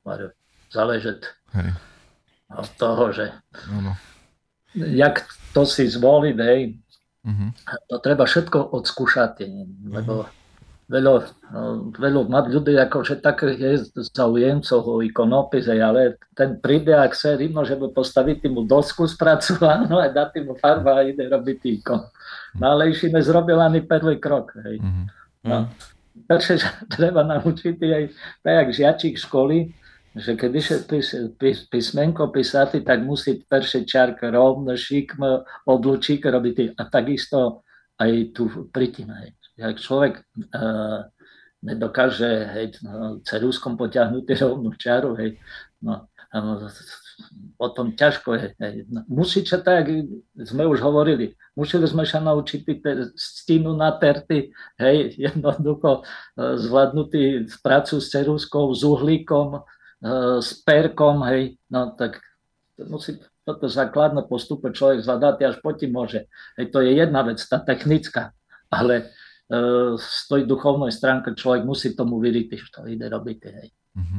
Mario, 0.00 0.32
záleží 0.72 1.12
Hej, 1.52 1.70
od 2.48 2.68
toho, 2.80 3.12
že 3.12 3.36
áno. 3.68 3.92
jak 4.74 5.24
to 5.52 5.64
si 5.64 5.84
zvoliť, 5.84 6.36
hej, 6.38 6.60
Mhm. 7.26 7.46
to 7.90 7.96
treba 7.98 8.24
všetko 8.24 8.72
odskúšať, 8.78 9.42
lebo 9.90 10.30
veľa, 10.88 11.12
no, 11.52 11.92
veľa 11.92 12.48
ľudí 12.48 12.72
akože 12.78 13.20
tak 13.20 13.44
je 13.44 13.84
zaujemcov 13.92 14.80
o 14.80 15.04
ikonopise, 15.04 15.76
ale 15.76 16.16
ten 16.32 16.56
príde, 16.56 16.96
ak 16.96 17.12
sa 17.12 17.36
rýmno, 17.36 17.62
že 17.68 17.76
by 17.76 17.92
postaviť 17.92 18.48
mu 18.48 18.64
dosku 18.64 19.04
spracovanú 19.04 20.00
a 20.00 20.08
dať 20.08 20.48
mu 20.48 20.56
farba 20.56 21.04
a 21.04 21.06
ide 21.06 21.28
robiť 21.28 21.58
ikon. 21.78 22.08
No 22.56 22.64
ale 22.72 22.96
ešte 22.96 23.12
nezrobil 23.12 23.60
ani 23.60 23.84
prvý 23.84 24.16
krok. 24.16 24.56
Hej. 24.64 24.80
Mhm. 24.80 25.04
No. 25.44 25.68
Takže 26.26 26.58
treba 26.96 27.22
naučiť 27.22 27.76
aj 27.78 28.04
tak, 28.42 28.52
jak 28.52 28.68
žiačík 28.72 29.14
školy, 29.20 29.76
že 30.16 30.32
keď 30.36 30.50
ide 30.54 30.76
pís, 30.88 31.08
pís, 31.36 31.58
písmenko 31.68 32.32
písať, 32.32 32.80
tak 32.84 33.04
musí 33.04 33.44
perše 33.44 33.84
čárka 33.84 34.32
rovno, 34.32 34.72
šikmo, 34.72 35.44
oblúčik 35.68 36.24
robiť 36.24 36.78
a 36.78 36.82
takisto 36.88 37.66
aj 37.98 38.32
tu 38.32 38.68
pritina. 38.72 39.26
Jak 39.58 39.82
človek 39.82 40.22
uh, 40.54 41.04
nedokáže 41.62 42.30
hej, 42.54 42.66
no, 42.86 43.18
ceruskom 43.26 43.74
potiahnuť 43.74 44.24
rovnú 44.38 44.70
čaru, 44.78 45.18
hej, 45.18 45.36
no, 45.82 46.06
no, 46.30 46.70
potom 47.58 47.98
ťažko 47.98 48.28
je. 48.38 48.46
Hej. 48.62 48.74
No, 48.94 49.02
musí 49.10 49.42
sa 49.42 49.58
tak, 49.58 49.90
sme 50.38 50.62
už 50.70 50.78
hovorili, 50.78 51.34
museli 51.58 51.90
sme 51.90 52.06
sa 52.06 52.22
naučiť 52.22 52.60
tie 52.62 52.94
stínu 53.18 53.74
naterty, 53.74 54.54
hej, 54.78 55.18
jednoducho 55.18 56.02
eh, 56.02 56.54
zvládnutý 56.62 57.50
prácu 57.58 57.98
s 57.98 58.06
ceruskou, 58.14 58.70
s 58.70 58.86
uhlíkom, 58.86 59.66
s 60.38 60.62
perkom, 60.62 61.26
hej, 61.26 61.58
no 61.74 61.90
tak 61.98 62.22
to 62.78 62.86
musí 62.86 63.18
toto 63.48 63.64
základné 63.64 64.28
postupe 64.28 64.68
človek 64.68 65.00
zvládať, 65.00 65.36
až 65.48 65.56
potom 65.64 65.88
môže. 65.88 66.28
Hej, 66.60 66.68
to 66.68 66.84
je 66.84 66.92
jedna 67.00 67.24
vec, 67.24 67.40
tá 67.40 67.56
technická, 67.64 68.36
ale 68.68 69.08
eh, 69.48 69.96
z 69.96 70.18
tej 70.28 70.44
duchovnej 70.44 70.92
stránky 70.92 71.32
človek 71.32 71.64
musí 71.64 71.96
tomu 71.96 72.20
vyriť, 72.20 72.46
že 72.52 72.68
to 72.68 72.80
ide 72.84 73.08
robiť. 73.08 73.38
Hej. 73.48 73.68
Mhm. 73.96 74.16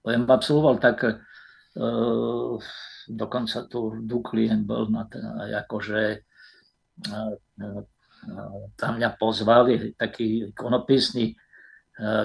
Poviem, 0.00 0.24
absolvoval 0.32 0.80
tak, 0.80 1.04
uh, 1.04 2.56
dokonca 3.04 3.68
tu 3.68 4.00
Duklien 4.00 4.64
bol 4.64 4.88
na 4.88 5.04
ten, 5.04 5.20
akože 5.60 6.24
uh, 7.04 7.36
uh, 7.36 7.84
tam 8.80 8.96
mňa 8.96 9.10
pozvali, 9.20 9.92
taký 10.00 10.56
ikonopisný 10.56 11.36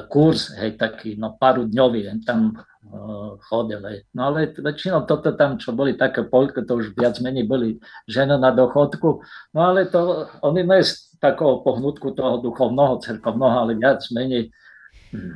kurz, 0.08 0.56
hej, 0.56 0.80
taký 0.80 1.20
no 1.20 1.36
dňový, 1.40 2.02
hej, 2.08 2.24
tam 2.24 2.56
uh, 2.56 3.36
chodil. 3.52 3.84
Hej. 3.84 3.98
No 4.16 4.32
ale 4.32 4.56
väčšinou 4.56 5.04
toto 5.04 5.36
tam, 5.36 5.60
čo 5.60 5.76
boli 5.76 6.00
také 6.00 6.24
polky, 6.24 6.64
to 6.64 6.80
už 6.80 6.96
viac 6.96 7.20
menej 7.20 7.44
boli 7.44 7.76
ženy 8.08 8.40
na 8.40 8.56
dochodku, 8.56 9.20
no 9.52 9.60
ale 9.60 9.92
to, 9.92 10.32
oni 10.48 10.64
nie 10.64 10.80
z 10.80 11.20
takého 11.20 11.60
pohnutku 11.60 12.16
toho 12.16 12.40
duchovného, 12.40 13.04
cerkovného, 13.04 13.58
ale 13.68 13.74
viac 13.76 14.00
menej 14.16 14.52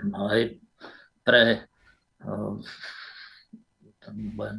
no, 0.07 0.31
hej, 0.31 0.59
pre 1.23 1.67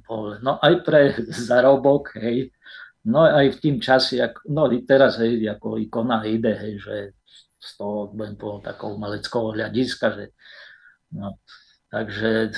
povedať, 0.07 0.41
no 0.47 0.61
aj 0.63 0.75
pre 0.87 1.01
zarobok, 1.27 2.15
hej, 2.21 2.53
no 3.09 3.25
aj 3.25 3.57
v 3.57 3.61
tým 3.61 3.77
čase, 3.81 4.21
no 4.47 4.69
teraz, 4.85 5.19
hej, 5.19 5.41
ako 5.49 5.81
ikona 5.81 6.23
ide, 6.29 6.53
hej, 6.55 6.75
že 6.79 6.97
z 7.61 7.71
toho 7.77 8.09
budem 8.11 8.37
povedať 8.41 8.73
takého 8.73 8.91
umeleckého 8.97 9.47
hľadiska, 9.53 10.07
že 10.17 10.25
no, 11.13 11.37
takže 11.93 12.57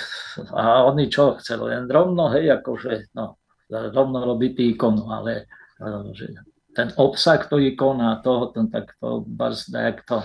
a 0.55 0.87
oni 0.87 1.11
čo 1.11 1.37
chceli, 1.43 1.75
len 1.75 1.91
rovno, 1.91 2.31
hej, 2.31 2.55
akože, 2.63 3.13
no, 3.19 3.37
rovno 3.69 4.19
robiť 4.23 4.79
ikonu, 4.79 5.11
ale 5.11 5.51
eh, 5.83 6.03
že 6.15 6.27
ten 6.73 6.89
obsah 6.97 7.43
to 7.51 7.61
ikona, 7.61 8.25
toho, 8.25 8.49
ten, 8.55 8.71
tak 8.73 8.97
to, 8.97 9.27
barzda, 9.27 9.93
jak 9.93 10.07
to, 10.09 10.23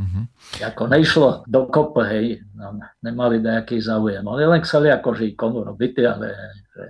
Mhm. 0.00 0.32
ako 0.64 0.82
nešlo 0.88 1.28
do 1.44 1.68
kope, 1.68 2.00
hej, 2.08 2.40
no, 2.56 2.80
nemali 3.04 3.36
nejaký 3.36 3.84
záujem. 3.84 4.24
Oni 4.24 4.48
len 4.48 4.64
chceli 4.64 4.88
akože 4.88 5.28
ikonu 5.36 5.60
robiť, 5.60 5.94
ale 6.08 6.32
že, 6.72 6.84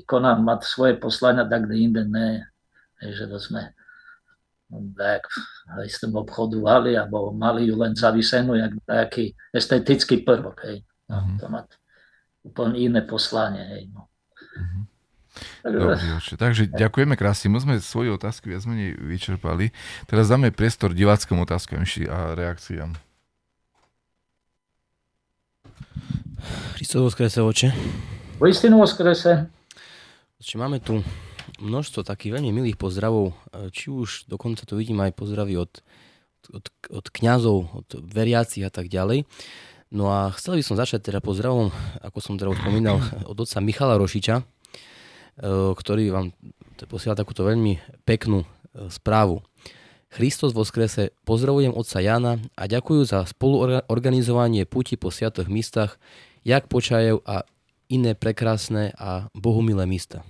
ikona 0.00 0.40
má 0.40 0.56
svoje 0.64 0.96
poslania 0.96 1.44
tak 1.44 1.68
kde 1.68 1.76
inde 1.76 2.02
ne, 2.08 2.48
že 3.12 3.28
to 3.28 3.36
sme 3.36 3.74
tak, 4.96 5.28
s 5.86 6.00
tým 6.00 6.16
obchodovali, 6.16 6.96
alebo 6.96 7.30
mali 7.30 7.68
ju 7.68 7.76
len 7.78 7.94
zavisenú, 7.94 8.56
jak 8.56 8.72
nejaký 8.88 9.24
estetický 9.52 10.24
prvok, 10.24 10.56
hej. 10.66 10.82
No, 11.06 11.20
Mhm. 11.20 11.36
to 11.38 11.44
má 11.52 11.60
úplne 12.42 12.74
iné 12.80 13.00
poslanie, 13.04 13.62
hej. 13.62 13.82
No. 13.92 14.08
Mhm. 14.56 14.80
Takže, 15.62 15.78
Dobrý, 15.78 16.08
oče. 16.14 16.34
Takže 16.38 16.62
ďakujeme 16.70 17.14
krásne. 17.18 17.50
My 17.50 17.58
sme 17.58 17.74
svoje 17.82 18.14
otázky 18.14 18.54
viac 18.54 18.62
menej 18.70 18.94
vyčerpali. 18.94 19.74
Teraz 20.06 20.30
dáme 20.30 20.54
priestor 20.54 20.94
diváckom 20.94 21.42
otázkam 21.42 21.82
a 22.06 22.38
reakciám. 22.38 22.94
Christos 26.78 27.02
voskrese, 27.02 27.42
oče. 27.42 27.68
v 28.38 28.42
istinu 28.46 28.78
Čiže 30.38 30.56
máme 30.60 30.78
tu 30.78 31.00
množstvo 31.60 32.06
takých 32.06 32.40
veľmi 32.40 32.50
milých 32.50 32.78
pozdravov, 32.78 33.32
e, 33.32 33.68
či 33.70 33.90
už 33.90 34.28
dokonca 34.28 34.64
tu 34.64 34.76
vidím 34.76 35.00
aj 35.02 35.16
pozdravy 35.16 35.54
od, 35.58 35.72
od, 36.52 36.64
od 36.90 37.06
kňazov, 37.08 37.56
od 37.72 37.88
veriacich 38.04 38.64
a 38.66 38.72
tak 38.72 38.88
ďalej. 38.88 39.28
No 39.94 40.10
a 40.10 40.34
chcel 40.34 40.58
by 40.58 40.64
som 40.66 40.74
začať 40.74 41.06
teda 41.12 41.22
pozdravom, 41.22 41.70
ako 42.02 42.18
som 42.18 42.34
teda 42.34 42.50
už 42.50 42.58
spomínal, 42.58 42.98
od 43.30 43.38
otca 43.38 43.58
Michala 43.62 43.94
Rošiča, 44.00 44.36
e, 44.40 44.44
ktorý 45.76 46.04
vám 46.10 46.34
posiela 46.90 47.14
takúto 47.14 47.46
veľmi 47.46 47.78
peknú 48.02 48.42
e, 48.42 48.46
správu. 48.90 49.40
Christos 50.14 50.54
vo 50.54 50.62
skrese, 50.62 51.10
pozdravujem 51.26 51.74
otca 51.74 51.98
Jana 51.98 52.38
a 52.54 52.70
ďakujú 52.70 53.02
za 53.02 53.26
spoluorganizovanie 53.26 54.62
puti 54.62 54.94
po 54.94 55.10
sviatoch 55.10 55.50
místach, 55.50 55.98
jak 56.46 56.70
počajev 56.70 57.18
a 57.26 57.42
iné 57.90 58.14
prekrásne 58.14 58.94
a 58.94 59.26
bohumilé 59.34 59.86
místa. 59.90 60.22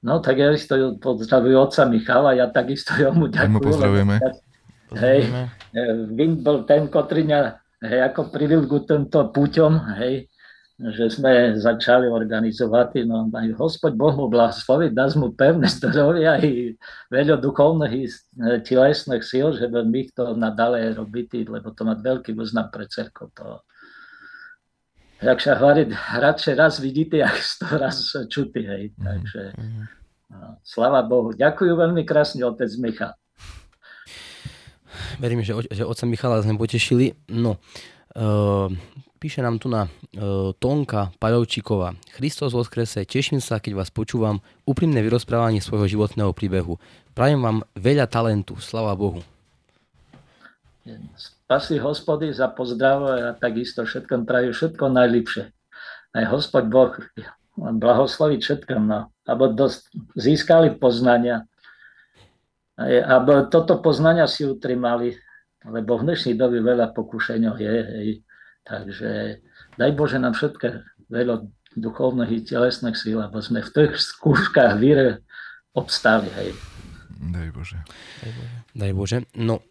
No 0.00 0.24
tak 0.24 0.40
ja 0.40 0.48
isto 0.52 0.96
pozdravujem 0.96 1.60
otca 1.60 1.84
Michala, 1.84 2.32
ja 2.32 2.48
takisto 2.48 2.96
mu 3.12 3.28
ďakujem. 3.28 3.52
Mu 3.52 3.60
pozdravujeme. 3.60 4.16
Hej, 4.96 5.20
Vin 6.16 6.40
bol 6.40 6.66
ten, 6.66 6.90
ktorý 6.90 7.22
mňa 7.28 7.40
hej, 7.84 8.00
ako 8.10 8.32
privil 8.32 8.66
ku 8.66 8.82
tento 8.82 9.28
púťom, 9.30 9.96
hej, 10.00 10.26
že 10.80 11.12
sme 11.12 11.60
začali 11.60 12.08
organizovať, 12.08 13.04
no 13.04 13.28
aj 13.28 13.52
Hospod 13.60 13.92
Boh 14.00 14.16
mu 14.16 14.32
blahosloviť, 14.32 14.90
dá 14.96 15.12
mu 15.20 15.36
pevné 15.36 15.68
zdravie 15.76 16.24
aj 16.24 16.44
veľa 17.12 17.36
duchovných 17.36 17.92
i 17.92 18.04
telesných 18.64 19.20
síl, 19.20 19.52
že 19.52 19.68
by 19.68 19.84
my 19.84 20.02
to 20.16 20.24
nadále 20.32 20.80
robiť, 20.96 21.44
lebo 21.44 21.76
to 21.76 21.84
má 21.84 21.92
veľký 22.00 22.32
význam 22.32 22.72
pre 22.72 22.88
cerko. 22.88 23.28
To, 23.36 23.60
jak 25.20 25.38
sa 25.40 25.56
hovorí, 25.60 25.92
radšej 25.96 26.54
raz 26.56 26.80
vidíte, 26.80 27.20
jak 27.20 27.36
to 27.60 27.66
raz 27.76 27.96
čutí, 28.28 28.64
hej. 28.64 28.92
Mm-hmm. 28.96 29.04
Takže 29.04 29.42
no, 30.32 30.56
slava 30.64 31.04
Bohu. 31.04 31.36
Ďakujem 31.36 31.76
veľmi 31.76 32.02
krásne, 32.08 32.44
otec 32.44 32.72
Michal. 32.80 33.12
Verím, 35.20 35.44
že, 35.44 35.54
že 35.70 35.84
otca 35.86 36.04
Michala 36.08 36.42
sme 36.42 36.58
potešili. 36.58 37.14
No, 37.30 37.60
uh, 38.16 38.68
píše 39.20 39.44
nám 39.44 39.60
tu 39.60 39.68
na 39.68 39.86
uh, 39.86 40.50
Tonka 40.56 41.12
Pajovčíková. 41.20 41.94
Christos 42.16 42.56
skrese, 42.56 43.04
teším 43.04 43.38
sa, 43.38 43.60
keď 43.62 43.84
vás 43.84 43.90
počúvam. 43.92 44.40
Úprimné 44.64 45.00
vyrozprávanie 45.04 45.62
svojho 45.62 45.86
životného 45.86 46.32
príbehu. 46.32 46.80
Prajem 47.12 47.40
vám 47.42 47.62
veľa 47.76 48.08
talentu. 48.08 48.56
Slava 48.58 48.96
Bohu. 48.96 49.20
Spasí 51.50 51.82
hospody 51.82 52.30
za 52.30 52.46
pozdrav 52.46 52.98
a 53.10 53.34
takisto 53.34 53.82
všetkom 53.82 54.22
prajú 54.22 54.54
všetko 54.54 54.86
najlepšie. 54.86 55.50
Aj 56.14 56.24
hospod 56.30 56.70
Boh 56.70 56.94
blahosloviť 57.58 58.38
všetkom, 58.38 58.86
no. 58.86 59.10
Abo 59.26 59.50
dosť 59.50 59.90
získali 60.14 60.78
poznania. 60.78 61.50
Abo 62.78 63.50
toto 63.50 63.82
poznania 63.82 64.30
si 64.30 64.46
utrimali, 64.46 65.18
lebo 65.66 65.98
v 65.98 66.14
dnešnej 66.14 66.38
dobe 66.38 66.62
veľa 66.62 66.94
pokušení 66.94 67.50
je. 67.58 67.74
Hej. 67.82 68.10
Takže 68.62 69.42
daj 69.74 69.90
Bože 69.98 70.22
nám 70.22 70.38
všetké 70.38 70.86
veľa 71.10 71.50
duchovných 71.74 72.30
i 72.30 72.46
telesných 72.46 72.94
síl, 72.94 73.18
aby 73.18 73.42
sme 73.42 73.66
v 73.66 73.74
tých 73.74 73.98
skúškach 73.98 74.78
víre 74.78 75.26
obstáli. 75.74 76.30
Hej. 76.30 76.54
Daj 77.18 77.50
Bože. 77.50 77.82
Daj 78.22 78.30
Bože. 78.38 78.54
Daj 78.70 78.92
Bože. 78.94 79.18
No, 79.34 79.66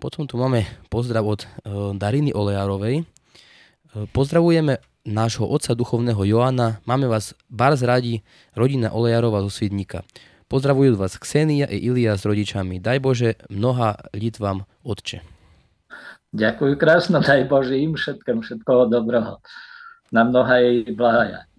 potom 0.00 0.28
tu 0.28 0.36
máme 0.36 0.68
pozdrav 0.92 1.24
od 1.24 1.40
eh, 1.44 1.48
Dariny 1.96 2.36
Olejárovej. 2.36 3.02
Eh, 3.02 3.04
pozdravujeme 4.12 4.84
nášho 5.08 5.48
otca 5.48 5.72
duchovného 5.72 6.20
Joana. 6.28 6.84
Máme 6.84 7.08
vás 7.08 7.32
barz 7.48 7.80
radi, 7.80 8.20
rodina 8.52 8.92
Olejarova 8.92 9.40
zo 9.40 9.48
Svidníka. 9.48 10.04
Pozdravujú 10.50 10.98
vás 10.98 11.14
Ksenia 11.16 11.70
i 11.70 11.78
Ilia 11.78 12.18
s 12.18 12.26
rodičami. 12.26 12.82
Daj 12.82 12.98
Bože, 12.98 13.38
mnoha 13.48 13.96
lít 14.12 14.42
vám, 14.42 14.66
otče. 14.82 15.22
Ďakujem 16.30 16.74
krásno, 16.78 17.22
daj 17.22 17.46
Bože 17.46 17.78
im 17.78 17.94
všetkým 17.94 18.42
všetkoho 18.42 18.90
dobrého. 18.90 19.38
Na 20.10 20.26
mnoha 20.26 20.58
jej 20.62 20.90
blahaja. 20.90 21.49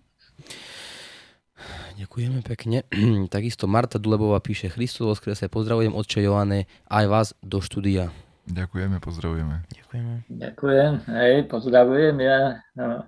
Ďakujeme 1.97 2.39
pekne. 2.45 2.87
Takisto 3.35 3.67
Marta 3.67 3.99
Dulebová 3.99 4.39
píše 4.39 4.71
Christus 4.71 5.19
skrese, 5.19 5.51
pozdravujem 5.51 5.91
otče 5.91 6.23
Joane, 6.23 6.69
aj 6.87 7.05
vás 7.07 7.27
do 7.43 7.59
štúdia. 7.59 8.13
Ďakujeme, 8.47 8.99
pozdravujeme. 9.03 9.67
Ďakujeme. 9.69 10.13
Ďakujem, 10.27 10.91
hej, 11.07 11.35
pozdravujem 11.47 12.15
ja. 12.23 12.39
No. 12.75 13.05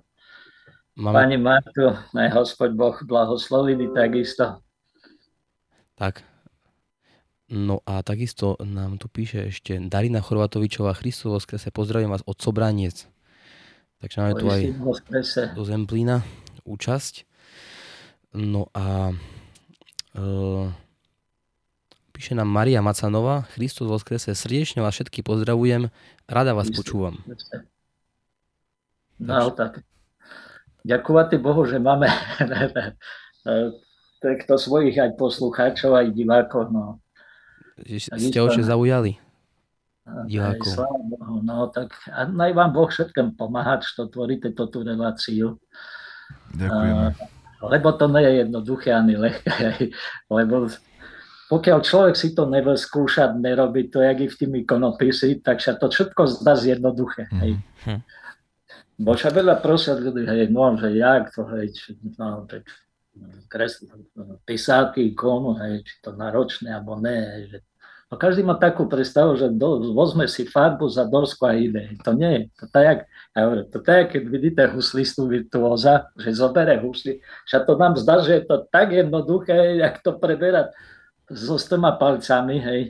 Máme... 0.94 1.16
Pani 1.26 1.38
Martu, 1.40 1.90
aj 2.14 2.30
hospod 2.38 2.70
Boh 2.78 2.94
blahoslovili 3.02 3.90
takisto. 3.90 4.62
Tak. 5.98 6.22
No 7.50 7.82
a 7.84 8.00
takisto 8.06 8.56
nám 8.62 8.96
tu 9.02 9.10
píše 9.10 9.50
ešte 9.50 9.76
Darina 9.90 10.22
Chorvatovičová, 10.22 10.94
Christus 10.96 11.44
skrese, 11.44 11.74
pozdravujem 11.74 12.10
vás 12.14 12.24
od 12.24 12.38
Sobraniec. 12.38 13.10
Takže 14.00 14.16
máme 14.20 14.34
tu 14.36 14.46
aj 14.52 14.62
do 15.56 15.62
Zemplína 15.64 16.22
účasť. 16.64 17.33
No 18.34 18.66
a 18.74 19.14
uh, 20.18 20.66
píše 22.10 22.34
nám 22.34 22.50
Maria 22.50 22.82
Macanová, 22.82 23.46
Kristus 23.54 23.86
vo 23.86 23.94
skrese, 23.94 24.34
srdečne 24.34 24.82
vás 24.82 24.98
všetky 24.98 25.22
pozdravujem, 25.22 25.86
rada 26.26 26.50
vás 26.50 26.66
Christus. 26.66 26.82
počúvam. 26.82 27.14
No 29.22 29.54
tak, 29.54 29.86
ďakovať 30.82 31.38
Bohu, 31.38 31.62
že 31.62 31.78
máme 31.78 32.10
takto 34.24 34.58
svojich 34.58 34.98
aj 34.98 35.14
poslucháčov, 35.14 35.94
aj 35.94 36.10
divákov. 36.10 36.74
No. 36.74 36.98
Ste 37.86 38.42
oče 38.42 38.66
zaujali 38.66 39.14
divákov. 40.26 40.74
Bohu, 41.06 41.38
no 41.38 41.70
tak 41.70 41.94
a 42.10 42.26
naj 42.26 42.50
vám 42.50 42.74
Boh 42.74 42.90
všetkým 42.90 43.38
pomáhať, 43.38 43.86
že 43.86 44.10
tvoríte 44.10 44.50
túto 44.58 44.82
reláciu. 44.82 45.54
Ďakujeme. 46.58 47.06
Uh, 47.14 47.43
lebo 47.70 47.92
to 47.94 48.10
nie 48.10 48.22
je 48.24 48.32
jednoduché 48.46 48.90
ani 48.92 49.14
ľahké, 49.16 49.90
lebo 50.36 50.68
pokiaľ 51.52 51.78
človek 51.84 52.14
si 52.16 52.32
to 52.32 52.48
nebude 52.48 52.80
skúšať, 52.80 53.36
nerobiť 53.36 53.86
to, 53.92 53.98
jak 54.00 54.18
i 54.24 54.28
v 54.32 54.38
tými 54.40 54.60
konopisy, 54.64 55.44
tak 55.44 55.60
sa 55.60 55.76
to 55.76 55.92
všetko 55.92 56.40
zdá 56.40 56.56
zjednoduché. 56.56 57.28
Hej. 57.36 57.60
Mm-hmm. 57.60 57.98
Bo 58.94 59.12
sa 59.18 59.28
veľa 59.28 59.58
prosia 59.58 59.98
ľudí, 59.98 60.24
hej, 60.24 60.48
no, 60.54 60.78
že 60.78 60.94
jak 60.94 61.34
to, 61.34 61.42
hej, 61.58 61.66
či, 61.74 61.98
no, 62.14 62.46
tak, 62.46 62.62
kres, 63.50 63.82
písávky, 64.46 65.12
ikonu, 65.12 65.58
hej, 65.60 65.82
či 65.82 65.94
to 66.00 66.14
náročné, 66.14 66.70
alebo 66.70 66.96
ne, 66.96 67.18
hej, 67.18 67.42
že 67.50 67.58
No 68.12 68.20
každý 68.20 68.44
má 68.44 68.54
takú 68.60 68.84
predstavu, 68.84 69.34
že 69.34 69.48
do, 69.48 69.92
vozme 69.96 70.28
si 70.28 70.44
farbu 70.44 70.86
za 70.92 71.08
dosku 71.08 71.44
a 71.48 71.56
ide. 71.56 71.96
To 72.04 72.12
nie 72.12 72.30
je. 72.30 72.42
To 72.60 72.64
tak, 72.68 72.96
ja 73.32 73.40
hovorím, 73.48 73.66
to 73.72 73.78
tak, 73.80 74.02
keď 74.12 74.22
vidíte 74.28 74.62
huslistu 74.70 75.26
virtuóza, 75.26 76.12
že 76.20 76.36
zobere 76.36 76.78
husli, 76.78 77.24
že 77.48 77.64
to 77.64 77.74
nám 77.74 77.96
zdá, 77.96 78.20
že 78.20 78.38
je 78.38 78.44
to 78.44 78.68
tak 78.68 78.92
jednoduché, 78.92 79.80
jak 79.80 79.98
to 80.04 80.14
preberať 80.20 80.70
so 81.32 81.56
s 81.56 81.64
tými 81.66 81.88
palcami, 81.96 82.56
hej, 82.60 82.80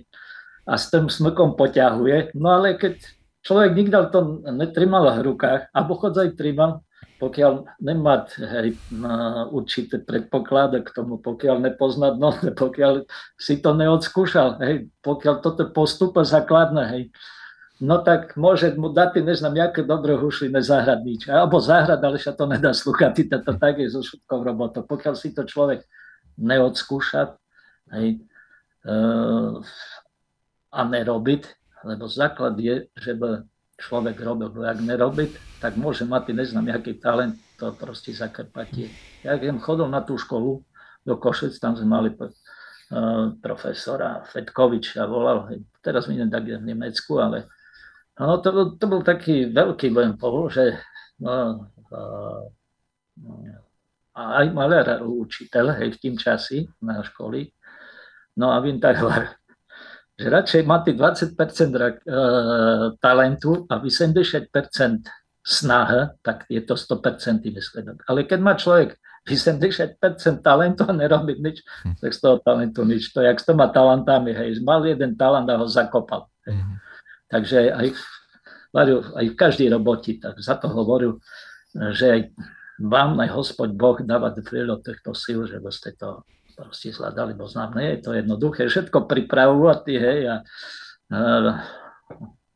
a 0.65 0.75
s 0.81 0.89
tým 0.91 1.07
smrkom 1.07 1.55
poťahuje. 1.55 2.35
No 2.35 2.59
ale 2.61 2.75
keď 2.75 2.99
človek 3.45 3.71
nikdy 3.77 3.97
to 4.11 4.43
netrimal 4.51 5.07
v 5.13 5.25
rukách, 5.31 5.69
alebo 5.71 5.93
chodzaj 6.01 6.35
trimal, 6.35 6.83
pokiaľ 7.19 7.81
nemá 7.81 8.29
hej, 8.37 8.77
určité 9.51 10.03
predpoklady 10.03 10.85
k 10.85 10.91
tomu, 10.93 11.17
pokiaľ 11.17 11.63
nepozná 11.63 12.13
dno, 12.13 12.35
pokiaľ 12.63 13.09
si 13.39 13.63
to 13.65 13.73
neodskúšal, 13.73 14.61
hej, 14.61 14.91
pokiaľ 15.01 15.35
toto 15.41 15.65
postupa 15.73 16.27
základné, 16.27 16.83
hej, 16.93 17.03
no 17.81 18.03
tak 18.03 18.37
môže 18.37 18.75
mu 18.77 18.93
dať, 18.93 19.25
neznám, 19.25 19.55
nejaké 19.57 19.87
dobré 19.87 20.15
hušly 20.19 20.53
nezahrať 20.53 21.01
nič. 21.03 21.23
Alebo 21.31 21.59
zahrať, 21.63 22.01
ale 22.03 22.19
sa 22.21 22.37
to 22.37 22.45
nedá 22.45 22.77
slúchať, 22.77 23.25
to 23.31 23.53
tak 23.57 23.81
je 23.81 23.89
so 23.89 24.05
všetkou 24.05 24.41
robotou. 24.45 24.83
Pokiaľ 24.85 25.15
si 25.17 25.33
to 25.33 25.49
človek 25.49 25.87
neodskúša 26.39 27.35
hej, 27.95 28.19
e, 28.85 28.95
a 30.75 30.81
nerobiť, 30.83 31.43
lebo 31.87 32.11
základ 32.11 32.59
je, 32.59 32.91
že 32.99 33.13
by 33.15 33.54
človek 33.85 34.17
robil, 34.25 34.49
ak 34.65 34.81
nerobiť, 34.81 35.61
tak 35.61 35.77
môže 35.77 36.09
mať, 36.09 36.33
neznám, 36.33 36.73
aký 36.73 36.97
talent, 36.97 37.37
to 37.61 37.71
proste 37.77 38.17
zakrpatie. 38.17 38.89
Ja 39.21 39.37
keď 39.37 39.61
chodil 39.61 39.89
na 39.93 40.01
tú 40.01 40.17
školu 40.17 40.65
do 41.05 41.15
Košec, 41.21 41.53
tam 41.61 41.77
sme 41.77 41.89
mali 41.93 42.09
uh, 42.17 42.29
profesora 43.39 44.25
Fetkovič 44.25 44.97
volal, 45.05 45.61
teraz 45.85 46.09
mi 46.09 46.17
tak 46.17 46.49
v 46.49 46.65
Nemecku, 46.65 47.21
ale 47.21 47.47
no, 48.17 48.41
to, 48.41 48.49
bol, 48.51 48.67
to 48.81 48.85
bol 48.89 49.01
taký 49.05 49.53
veľký, 49.53 49.93
budem 49.93 50.17
povedal, 50.17 50.49
že 50.49 50.65
no, 51.21 51.69
uh, 51.93 52.43
a 54.15 54.23
aj 54.43 54.47
maler 54.55 54.87
učiteľ, 55.03 55.75
hej, 55.83 55.99
v 55.99 56.01
tým 56.01 56.15
časi 56.15 56.71
na 56.79 57.03
školy. 57.03 57.51
No 58.39 58.55
a 58.55 58.63
tak 58.79 59.03
že 60.15 60.27
radšej 60.31 60.63
máte 60.63 60.95
20% 60.95 61.35
talentu 63.03 63.67
a 63.67 63.83
80% 63.83 64.51
snaha, 65.45 66.17
tak 66.25 66.49
je 66.49 66.63
to 66.65 66.79
100% 66.79 67.45
výsledok. 67.45 68.01
Ale 68.09 68.25
keď 68.25 68.41
má 68.41 68.55
človek 68.57 68.97
80% 69.25 70.01
talentu 70.45 70.85
a 70.85 70.93
nerobí 70.93 71.37
nič, 71.41 71.65
hm. 71.85 71.97
tak 72.01 72.13
z 72.13 72.19
toho 72.21 72.37
talentu 72.45 72.85
nič. 72.85 73.13
To 73.13 73.25
je 73.25 73.29
jak 73.33 73.41
s 73.41 73.45
toma 73.49 73.69
talentami, 73.73 74.37
hej, 74.37 74.61
mal 74.61 74.85
jeden 74.85 75.17
talent 75.17 75.49
a 75.49 75.57
ho 75.57 75.67
zakopal. 75.69 76.29
Hej. 76.45 76.57
Hm. 76.61 76.77
Takže 77.29 77.59
aj, 77.73 77.89
aj 79.17 79.25
v 79.33 79.37
každej 79.37 79.69
roboti, 79.73 80.21
tak 80.21 80.39
za 80.39 80.61
to 80.61 80.69
hovorím, 80.69 81.19
že 81.75 82.07
aj 82.07 82.21
vám 82.79 83.19
aj 83.23 83.31
Hospod 83.33 83.75
Boh 83.75 83.99
dáva 84.03 84.35
veľa 84.35 84.83
týchto 84.83 85.15
síl, 85.15 85.47
že 85.47 85.59
ste 85.71 85.95
to 85.95 86.23
proste 86.55 86.95
zvládali, 86.95 87.35
bo 87.35 87.51
znám, 87.51 87.75
nie 87.77 87.99
je 87.99 88.01
to 88.01 88.11
jednoduché 88.15 88.71
všetko 88.71 89.11
pripravovať, 89.11 89.81
hej, 89.91 90.21
a, 90.31 90.37
a 91.11 91.19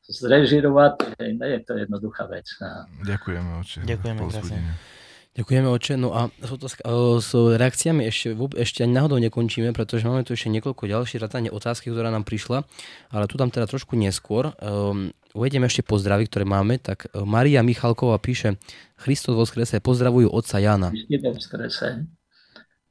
zrežirovať, 0.08 1.18
hej, 1.20 1.30
nie 1.36 1.50
je 1.58 1.60
to 1.66 1.72
jednoduchá 1.76 2.24
vec. 2.30 2.48
A... 2.64 2.88
Ďakujeme, 3.04 3.50
oče. 3.60 3.78
Ďakujeme 3.84 4.20
krásne. 4.30 4.58
Ďakujeme, 5.38 5.68
oče. 5.70 5.94
No 6.02 6.10
a 6.10 6.34
s, 6.42 6.82
s 7.22 7.30
reakciami 7.30 8.10
ešte, 8.10 8.34
ešte 8.58 8.82
ani 8.82 8.98
náhodou 8.98 9.22
nekončíme, 9.22 9.70
pretože 9.70 10.02
máme 10.02 10.26
tu 10.26 10.34
ešte 10.34 10.50
niekoľko 10.50 10.90
ďalších 10.90 11.22
ratanie 11.22 11.50
otázky, 11.54 11.94
ktorá 11.94 12.10
nám 12.10 12.26
prišla, 12.26 12.66
ale 13.14 13.30
tu 13.30 13.38
tam 13.38 13.46
teda 13.46 13.70
trošku 13.70 13.94
neskôr. 13.94 14.50
Um, 14.58 15.14
uvediem 15.38 15.62
ešte 15.62 15.86
pozdravy, 15.86 16.26
ktoré 16.26 16.42
máme. 16.42 16.82
Tak 16.82 17.14
e, 17.14 17.22
Maria 17.22 17.62
Michalková 17.62 18.18
píše 18.18 18.58
Christos 18.98 19.38
vo 19.38 19.46
skrese, 19.46 19.78
pozdravujú 19.78 20.26
otca 20.26 20.58
Jana. 20.58 20.90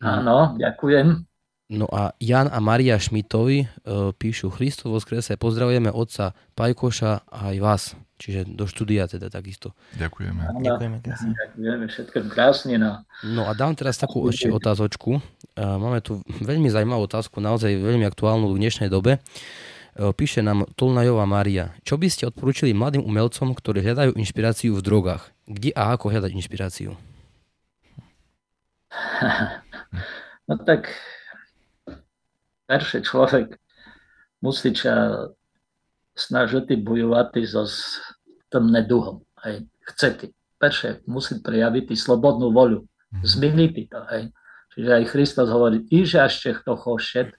Áno, 0.01 0.53
ďakujem. 0.57 1.25
No 1.67 1.83
a 1.91 2.15
Jan 2.23 2.47
a 2.47 2.63
Maria 2.63 2.95
Šmitovi 2.95 3.67
uh, 3.67 4.15
píšu 4.15 4.47
Christos 4.55 4.87
vo 4.87 5.03
skrese, 5.03 5.35
pozdravujeme 5.35 5.91
otca 5.91 6.31
Pajkoša 6.55 7.27
a 7.27 7.51
aj 7.51 7.57
vás. 7.59 7.83
Čiže 8.17 8.49
do 8.49 8.65
štúdia 8.65 9.05
teda 9.05 9.29
takisto. 9.29 9.77
Ďakujeme. 9.99 10.63
Ďakujeme 10.63 10.97
krásne. 11.05 11.37
Ďakujeme 11.37 11.85
všetko 11.85 12.17
krásne. 12.33 12.73
No. 12.81 13.05
no 13.21 13.45
a 13.45 13.53
dám 13.53 13.77
teraz 13.77 14.01
takú 14.01 14.25
ešte 14.25 14.49
otázočku. 14.49 15.21
Máme 15.53 16.01
tu 16.01 16.25
veľmi 16.41 16.65
zaujímavú 16.65 17.05
otázku, 17.05 17.37
naozaj 17.37 17.77
veľmi 17.77 18.09
aktuálnu 18.09 18.49
v 18.49 18.57
dnešnej 18.57 18.89
dobe. 18.89 19.21
Píše 19.93 20.41
nám 20.41 20.65
Tolnajová 20.73 21.29
Maria. 21.29 21.77
Čo 21.85 22.01
by 22.01 22.09
ste 22.09 22.25
odporúčili 22.25 22.73
mladým 22.73 23.05
umelcom, 23.05 23.53
ktorí 23.53 23.85
hľadajú 23.85 24.17
inšpiráciu 24.17 24.73
v 24.73 24.81
drogách? 24.81 25.29
Kde 25.45 25.77
a 25.77 25.93
ako 25.93 26.09
hľadať 26.09 26.31
inšpiráciu? 26.33 26.97
No 30.47 30.53
tak 30.63 30.87
perše 32.67 33.03
človek 33.03 33.59
musí 34.41 34.71
snažiti 36.17 36.75
bojovati 36.79 37.43
so 37.45 37.67
tým 38.49 38.71
neduhom. 38.71 39.21
Hej. 39.43 39.67
Chcete. 39.93 40.31
Perše 40.57 41.05
musí 41.05 41.37
prijaviti 41.39 41.93
slobodnú 41.93 42.49
voľu. 42.49 42.87
Mhm. 43.13 43.23
Zmeniti 43.23 43.83
to. 43.87 44.01
Hej. 44.09 44.33
Čiže 44.73 44.89
aj 44.93 45.03
Hristos 45.09 45.49
hovorí, 45.49 45.83
i 45.89 46.05
že 46.05 46.21
ešte 46.21 46.53
kto 46.53 46.77
chce, 46.77 47.33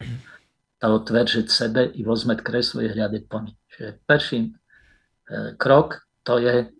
to 0.78 0.86
otveržiť 0.86 1.46
sebe 1.46 1.90
i 1.90 2.02
vozmet 2.06 2.42
kreslo 2.42 2.82
i 2.82 2.90
hľadať 2.90 3.22
po 3.26 3.42
ní. 3.42 3.54
Čiže 3.74 3.88
prvý 4.06 4.38
e, 4.46 4.50
krok 5.58 6.06
to 6.22 6.38
je 6.38 6.70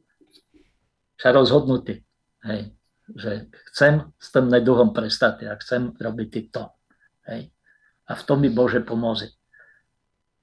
sa 1.19 1.35
rozhodnutý. 1.35 1.99
Hej. 2.47 2.78
Že 3.15 3.49
chcem 3.73 4.13
s 4.21 4.29
tým 4.35 4.47
neduhom 4.53 4.93
prestať 4.93 5.49
a 5.49 5.57
chcem 5.61 5.97
robiť 5.97 6.53
to. 6.53 6.69
Hej. 7.29 7.53
A 8.09 8.13
v 8.17 8.23
tom 8.25 8.41
mi 8.41 8.53
Bože 8.53 8.85
pomôže. 8.85 9.33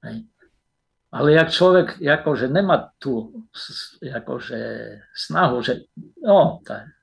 Hej. 0.02 0.26
Ale 1.16 1.32
jak 1.32 1.50
človek 1.54 1.88
akože 2.02 2.52
nemá 2.52 2.92
tú 3.00 3.46
akože 4.04 4.60
snahu, 5.16 5.64
že 5.64 5.88
no, 6.20 6.60
tak, 6.68 6.96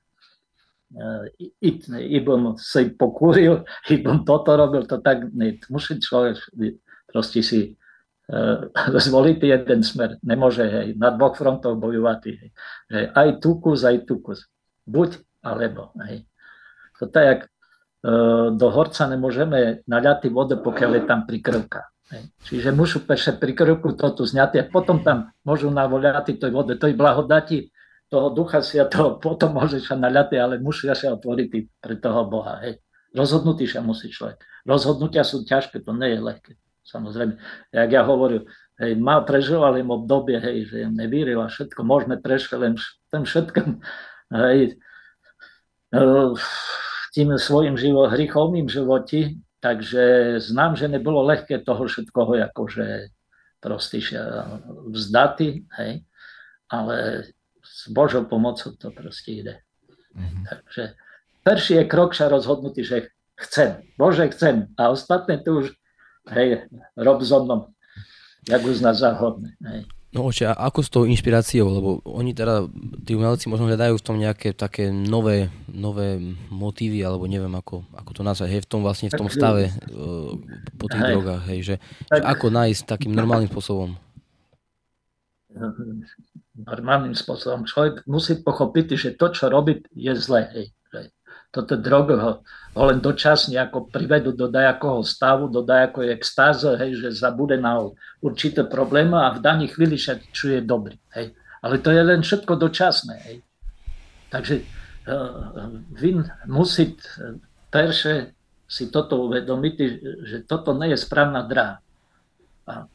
i, 1.89 2.19
bom 2.21 2.53
si 2.57 2.93
pokúril, 2.93 3.65
i 3.93 3.97
bom 3.97 4.21
toto 4.21 4.53
robil, 4.53 4.85
to 4.85 5.01
tak 5.01 5.33
nie. 5.33 5.57
Musí 5.69 5.97
človek 5.97 6.37
proste 7.09 7.41
si 7.41 7.73
uh, 8.33 8.69
zvoliť 8.93 9.37
jeden 9.41 9.81
smer. 9.83 10.21
Nemôže 10.23 10.63
hej, 10.63 10.87
na 10.95 11.11
dvoch 11.11 11.35
frontoch 11.35 11.75
bojovať. 11.75 12.19
Hej, 12.93 13.05
aj 13.11 13.29
tu 13.41 13.59
kus, 13.59 13.83
aj 13.83 14.05
tu 14.07 14.21
kus. 14.23 14.47
Buď 14.85 15.19
alebo. 15.43 15.91
Hej. 16.07 16.25
To 16.97 17.11
tak, 17.11 17.23
jak 17.23 17.41
uh, 17.43 18.55
do 18.55 18.67
horca 18.71 19.03
nemôžeme 19.11 19.83
naľať 19.85 20.31
vodu, 20.31 20.55
pokiaľ 20.55 20.91
je 20.97 21.03
tam 21.03 21.27
prikrvka. 21.27 21.93
Čiže 22.45 22.75
mušu 22.75 23.07
peše 23.07 23.33
pri 23.33 23.57
kroku 23.57 23.95
to 23.97 24.07
tu 24.13 24.23
zňaté 24.27 24.61
a 24.61 24.69
potom 24.69 25.01
tam 25.01 25.33
môžu 25.41 25.73
navoľať 25.73 26.37
tej 26.37 26.51
vode, 26.53 26.77
to 26.77 26.85
je 26.91 26.95
blahodati 26.95 27.73
toho 28.11 28.29
Ducha 28.29 28.61
Sviatého, 28.61 29.17
potom 29.25 29.57
môže 29.57 29.81
sa 29.81 29.97
naľaté, 29.97 30.37
ale 30.37 30.61
musia 30.61 30.93
sa 30.93 31.17
otvoriť 31.17 31.47
pre 31.81 31.97
toho 31.97 32.29
Boha. 32.29 32.61
Hej. 32.61 32.83
Rozhodnutý 33.13 33.69
sa 33.69 33.81
musí 33.81 34.09
človek. 34.09 34.41
Rozhodnutia 34.65 35.25
sú 35.25 35.45
ťažké, 35.45 35.81
to 35.81 35.93
nie 35.93 36.17
je 36.17 36.19
ľahké. 36.21 36.51
Samozrejme, 36.83 37.39
jak 37.71 37.89
ja 37.89 38.03
hovorím, 38.03 38.43
hej, 38.81 38.99
mal, 38.99 39.23
prežíval 39.23 39.79
im 39.79 39.89
obdobie, 39.93 40.35
hej, 40.37 40.67
že 40.67 40.83
im 40.83 40.93
a 41.39 41.47
všetko 41.47 41.79
možné 41.87 42.19
prešiel, 42.19 42.59
len 42.59 42.73
tým 43.07 43.23
všetkým, 43.23 43.79
hej, 44.35 44.59
e, 44.67 44.71
tým 47.13 47.37
svojim 47.37 47.77
život, 47.77 48.09
hrychovným 48.09 48.65
životi, 48.65 49.37
Takže 49.63 50.03
znám, 50.43 50.75
že 50.75 50.91
nebolo 50.91 51.23
ľahké 51.23 51.63
toho 51.63 51.87
všetkoho 51.87 52.35
akože 52.51 53.15
proste 53.63 54.03
vzdaty, 54.91 55.63
hej, 55.79 56.03
ale 56.67 56.95
s 57.63 57.87
Božou 57.87 58.27
pomocou 58.27 58.75
to 58.75 58.91
proste 58.91 59.31
ide. 59.31 59.55
Mm-hmm. 60.19 60.43
Takže 60.51 60.83
prvý 61.47 61.73
je 61.79 61.83
krok 61.87 62.11
sa 62.11 62.27
rozhodnutý, 62.27 62.83
že 62.83 63.07
chcem, 63.39 63.87
Bože 63.95 64.27
chcem 64.35 64.67
a 64.75 64.91
ostatné 64.91 65.39
tu 65.39 65.63
už, 65.63 65.71
hej, 66.35 66.67
rob 66.99 67.23
so 67.23 67.47
mnou, 67.47 67.71
jak 68.43 68.67
uzná 68.67 68.91
záhodné. 68.91 69.55
Hej. 69.63 69.87
No 70.13 70.29
oče, 70.29 70.45
a 70.45 70.53
ako 70.69 70.79
s 70.85 70.89
tou 70.93 71.03
inšpiráciou, 71.09 71.65
lebo 71.73 71.89
oni 72.05 72.37
teda, 72.37 72.69
tí 73.01 73.17
umelci 73.17 73.49
možno 73.49 73.65
hľadajú 73.65 73.97
v 73.97 74.05
tom 74.05 74.21
nejaké 74.21 74.53
také 74.53 74.93
nové, 74.93 75.49
nové 75.65 76.21
motívy, 76.53 77.01
alebo 77.01 77.25
neviem 77.25 77.49
ako, 77.49 77.81
ako 77.97 78.11
to 78.13 78.21
nazvať, 78.21 78.49
hej, 78.53 78.61
v 78.61 78.69
tom 78.69 78.85
vlastne 78.85 79.09
v 79.09 79.17
tom 79.17 79.25
stave 79.25 79.73
uh, 79.73 80.37
po 80.77 80.85
tých 80.85 81.01
hej. 81.01 81.11
drogách, 81.17 81.43
hej, 81.49 81.59
že, 81.65 81.75
tak, 82.05 82.21
že 82.21 82.29
ako 82.29 82.45
nájsť 82.53 82.81
takým 82.85 83.09
normálnym 83.17 83.49
spôsobom? 83.49 83.97
Normálnym 86.61 87.17
spôsobom. 87.17 87.65
Človek 87.65 88.05
musí 88.05 88.37
pochopiť, 88.37 88.85
že 88.93 89.09
to, 89.17 89.33
čo 89.33 89.49
robí, 89.49 89.81
je 89.97 90.13
zlé, 90.13 90.45
hej 90.53 90.67
toto 91.53 91.77
drogy 91.77 92.17
ho, 92.17 92.41
ho 92.73 92.83
len 92.89 92.97
dočasne 92.97 93.61
ako 93.61 93.93
privedú 93.93 94.33
do 94.33 94.49
dajakého 94.49 95.05
stavu, 95.05 95.53
do 95.53 95.61
dajakej 95.61 96.09
extáze, 96.09 96.73
hej, 96.81 96.97
že 96.97 97.13
zabude 97.13 97.61
na 97.61 97.77
určité 98.25 98.65
problémy 98.65 99.13
a 99.13 99.37
v 99.37 99.43
danej 99.45 99.77
chvíli 99.77 100.01
sa 100.01 100.17
čuje 100.17 100.65
dobrý. 100.65 100.97
Hej. 101.13 101.37
Ale 101.61 101.77
to 101.77 101.93
je 101.93 102.01
len 102.01 102.25
všetko 102.25 102.57
dočasné. 102.57 103.15
Hej. 103.29 103.37
Takže 104.33 104.55
uh, 104.65 105.69
vy 105.93 106.25
musí 106.49 106.97
perše 107.69 108.33
si 108.65 108.89
toto 108.89 109.29
uvedomiť, 109.29 109.75
že 110.25 110.37
toto 110.49 110.73
nie 110.73 110.97
je 110.97 110.97
správna 110.97 111.45
dráha. 111.45 111.77
A 112.65 112.89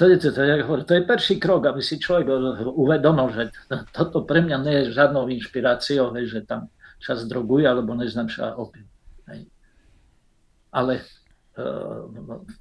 to, 0.00 0.08
je, 0.08 0.16
to, 0.16 0.32
to, 0.32 0.80
to 0.88 0.92
je 0.96 1.02
prvý 1.04 1.34
krok, 1.36 1.68
aby 1.68 1.84
si 1.84 2.00
človek 2.00 2.32
uvedomil, 2.72 3.28
že 3.28 3.52
toto 3.92 4.24
pre 4.24 4.40
mňa 4.40 4.56
nie 4.64 4.74
je 4.80 4.96
žiadnou 4.96 5.28
inšpiráciou, 5.28 6.16
že 6.24 6.48
tam 6.48 6.72
sa 6.98 7.14
zdroguje 7.14 7.64
alebo 7.64 7.94
neznám 7.94 8.28
sa 8.30 8.54
opium. 8.58 8.86
Hej. 9.30 9.46
Ale 10.74 11.02
uh, 11.56 12.04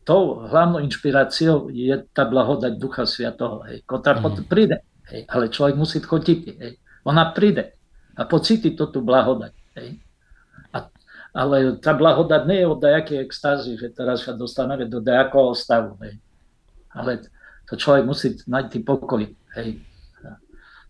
tou 0.06 0.46
hlavnou 0.48 0.80
inšpiráciou 0.86 1.74
je 1.74 1.94
tá 2.14 2.24
blahodať 2.24 2.78
Ducha 2.78 3.04
Sviatoho, 3.04 3.66
hej, 3.68 3.84
ktorá 3.84 4.22
mm. 4.22 4.48
príde. 4.48 4.78
Hej. 5.10 5.26
Ale 5.28 5.52
človek 5.52 5.76
musí 5.76 5.98
chodiť. 6.00 6.40
Hej. 6.62 6.74
Ona 7.08 7.34
príde 7.34 7.76
a 8.18 8.26
pocíti 8.26 8.74
to 8.78 8.88
tú 8.90 9.02
blahodať. 9.02 9.54
Hej. 9.78 10.00
A, 10.74 10.78
ale 11.34 11.82
tá 11.82 11.98
blahodať 11.98 12.42
nie 12.46 12.60
je 12.64 12.68
od 12.68 12.80
dajakej 12.80 13.20
extázy, 13.26 13.76
že 13.78 13.92
teraz 13.92 14.24
sa 14.24 14.38
dostaneme 14.38 14.86
do 14.86 15.02
dajakého 15.02 15.52
stavu. 15.58 15.98
Hej. 16.06 16.22
Ale 16.94 17.26
to 17.68 17.76
človek 17.76 18.04
musí 18.08 18.38
nájsť 18.48 18.86
pokoj. 18.86 19.28
Hej 19.58 19.82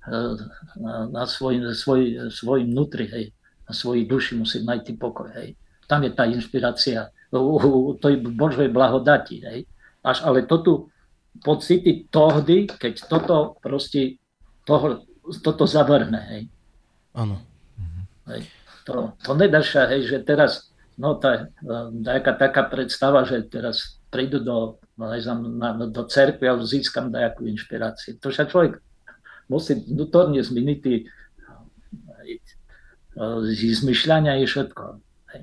na, 0.08 1.08
na 1.12 1.24
svoj, 1.28 1.76
svoj, 1.76 2.32
svojim 2.32 2.72
vnútri, 2.72 3.12
hej 3.12 3.26
na 3.68 3.74
svojej 3.76 4.08
duši 4.08 4.40
musí 4.40 4.64
nájsť 4.64 4.96
pokoj. 4.96 5.28
Hej. 5.36 5.60
Tam 5.86 6.00
je 6.04 6.12
tá 6.16 6.24
inšpirácia 6.24 7.12
tej 8.00 8.16
Božej 8.24 8.72
blahodati. 8.72 9.44
Hej. 9.44 9.68
Až, 10.02 10.24
ale 10.24 10.48
to 10.48 10.56
tu 10.64 10.74
pocity 11.44 12.08
tohdy, 12.08 12.72
keď 12.72 13.12
toto 13.12 13.60
proste 13.60 14.18
toho, 14.64 15.04
toto 15.44 15.68
zavrhne. 15.68 16.22
Hej. 16.32 16.44
Áno. 17.12 17.44
Hej. 18.32 18.48
To, 18.88 19.12
to 19.20 19.36
nedáš 19.36 19.76
hej, 19.92 20.08
že 20.08 20.18
teraz, 20.24 20.72
no 20.96 21.20
tá, 21.20 21.52
taká, 22.08 22.32
taká 22.40 22.64
predstava, 22.72 23.28
že 23.28 23.44
teraz 23.44 24.00
prídu 24.08 24.40
do, 24.40 24.80
na, 24.96 25.76
do 25.76 26.04
cerkvy 26.08 26.48
a 26.48 26.56
získam 26.64 27.12
nejakú 27.12 27.44
inšpiráciu. 27.44 28.16
To 28.24 28.32
sa 28.32 28.48
človek 28.48 28.80
musí 29.52 29.76
vnútorne 29.84 30.40
zmeniť 30.40 30.80
zmyšľania 33.18 34.38
je 34.42 34.46
všetko. 34.46 34.84
Hej. 35.34 35.42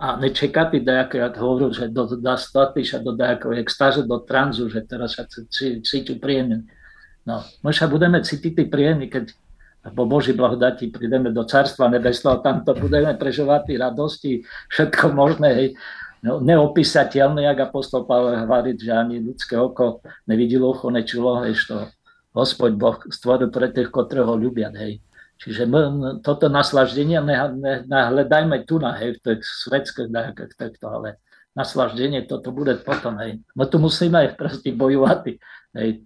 A 0.00 0.06
nečekať, 0.16 0.80
ako 0.80 1.14
ja 1.14 1.28
hovoril, 1.36 1.70
že 1.70 1.92
do, 1.92 2.08
dostať 2.08 2.80
sa 2.84 2.98
do 3.04 3.12
nejakého 3.12 3.54
extáže, 3.60 4.08
do 4.08 4.18
tranzu, 4.24 4.72
že 4.72 4.82
teraz 4.82 5.20
sa 5.20 5.28
cíti 5.28 6.16
príjemne. 6.16 6.64
No, 7.24 7.40
my 7.64 7.72
sa 7.72 7.88
budeme 7.88 8.20
cítiť 8.20 8.68
príjemne, 8.68 9.08
keď 9.08 9.32
po 9.92 10.08
Boží 10.08 10.32
blahodati 10.32 10.88
prídeme 10.88 11.28
do 11.28 11.44
Carstva 11.44 11.92
Nebesného, 11.92 12.40
tam 12.40 12.64
to 12.64 12.72
budeme 12.72 13.12
prežívať 13.20 13.76
radosti, 13.76 14.40
všetko 14.72 15.12
možné, 15.12 15.48
hej, 15.52 15.68
no, 16.24 16.40
neopísateľné, 16.40 17.44
jak 17.44 17.68
apostol 17.68 18.08
Pavel 18.08 18.48
hovorí, 18.48 18.72
že 18.80 18.96
ani 18.96 19.20
ľudské 19.20 19.60
oko 19.60 20.00
nevidelo, 20.24 20.72
ucho 20.72 20.88
nečulo, 20.88 21.44
hej, 21.44 21.52
to 21.68 21.84
Hospod 22.32 22.80
Boh 22.80 22.96
stvoril 23.12 23.52
pre 23.52 23.68
tých, 23.70 23.92
ktorého 23.92 24.34
ľubia, 24.40 24.72
hej. 24.72 25.04
Čiže 25.44 25.68
my, 25.68 25.80
toto 26.24 26.48
naslaždenie 26.48 27.20
nahľadajme 27.84 28.64
tu 28.64 28.80
na, 28.80 28.96
hej, 28.96 29.20
to 29.20 29.36
je 29.36 29.44
svetské, 29.44 30.08
takto, 30.56 30.88
ale 30.88 31.20
naslaždenie 31.52 32.24
toto 32.24 32.48
bude 32.48 32.80
potom, 32.80 33.20
hej. 33.20 33.44
No 33.52 33.68
tu 33.68 33.76
musíme 33.76 34.24
aj 34.24 34.40
proste 34.40 34.72
bojovať, 34.72 35.36
hej, 35.76 36.00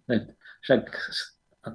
však 0.67 0.83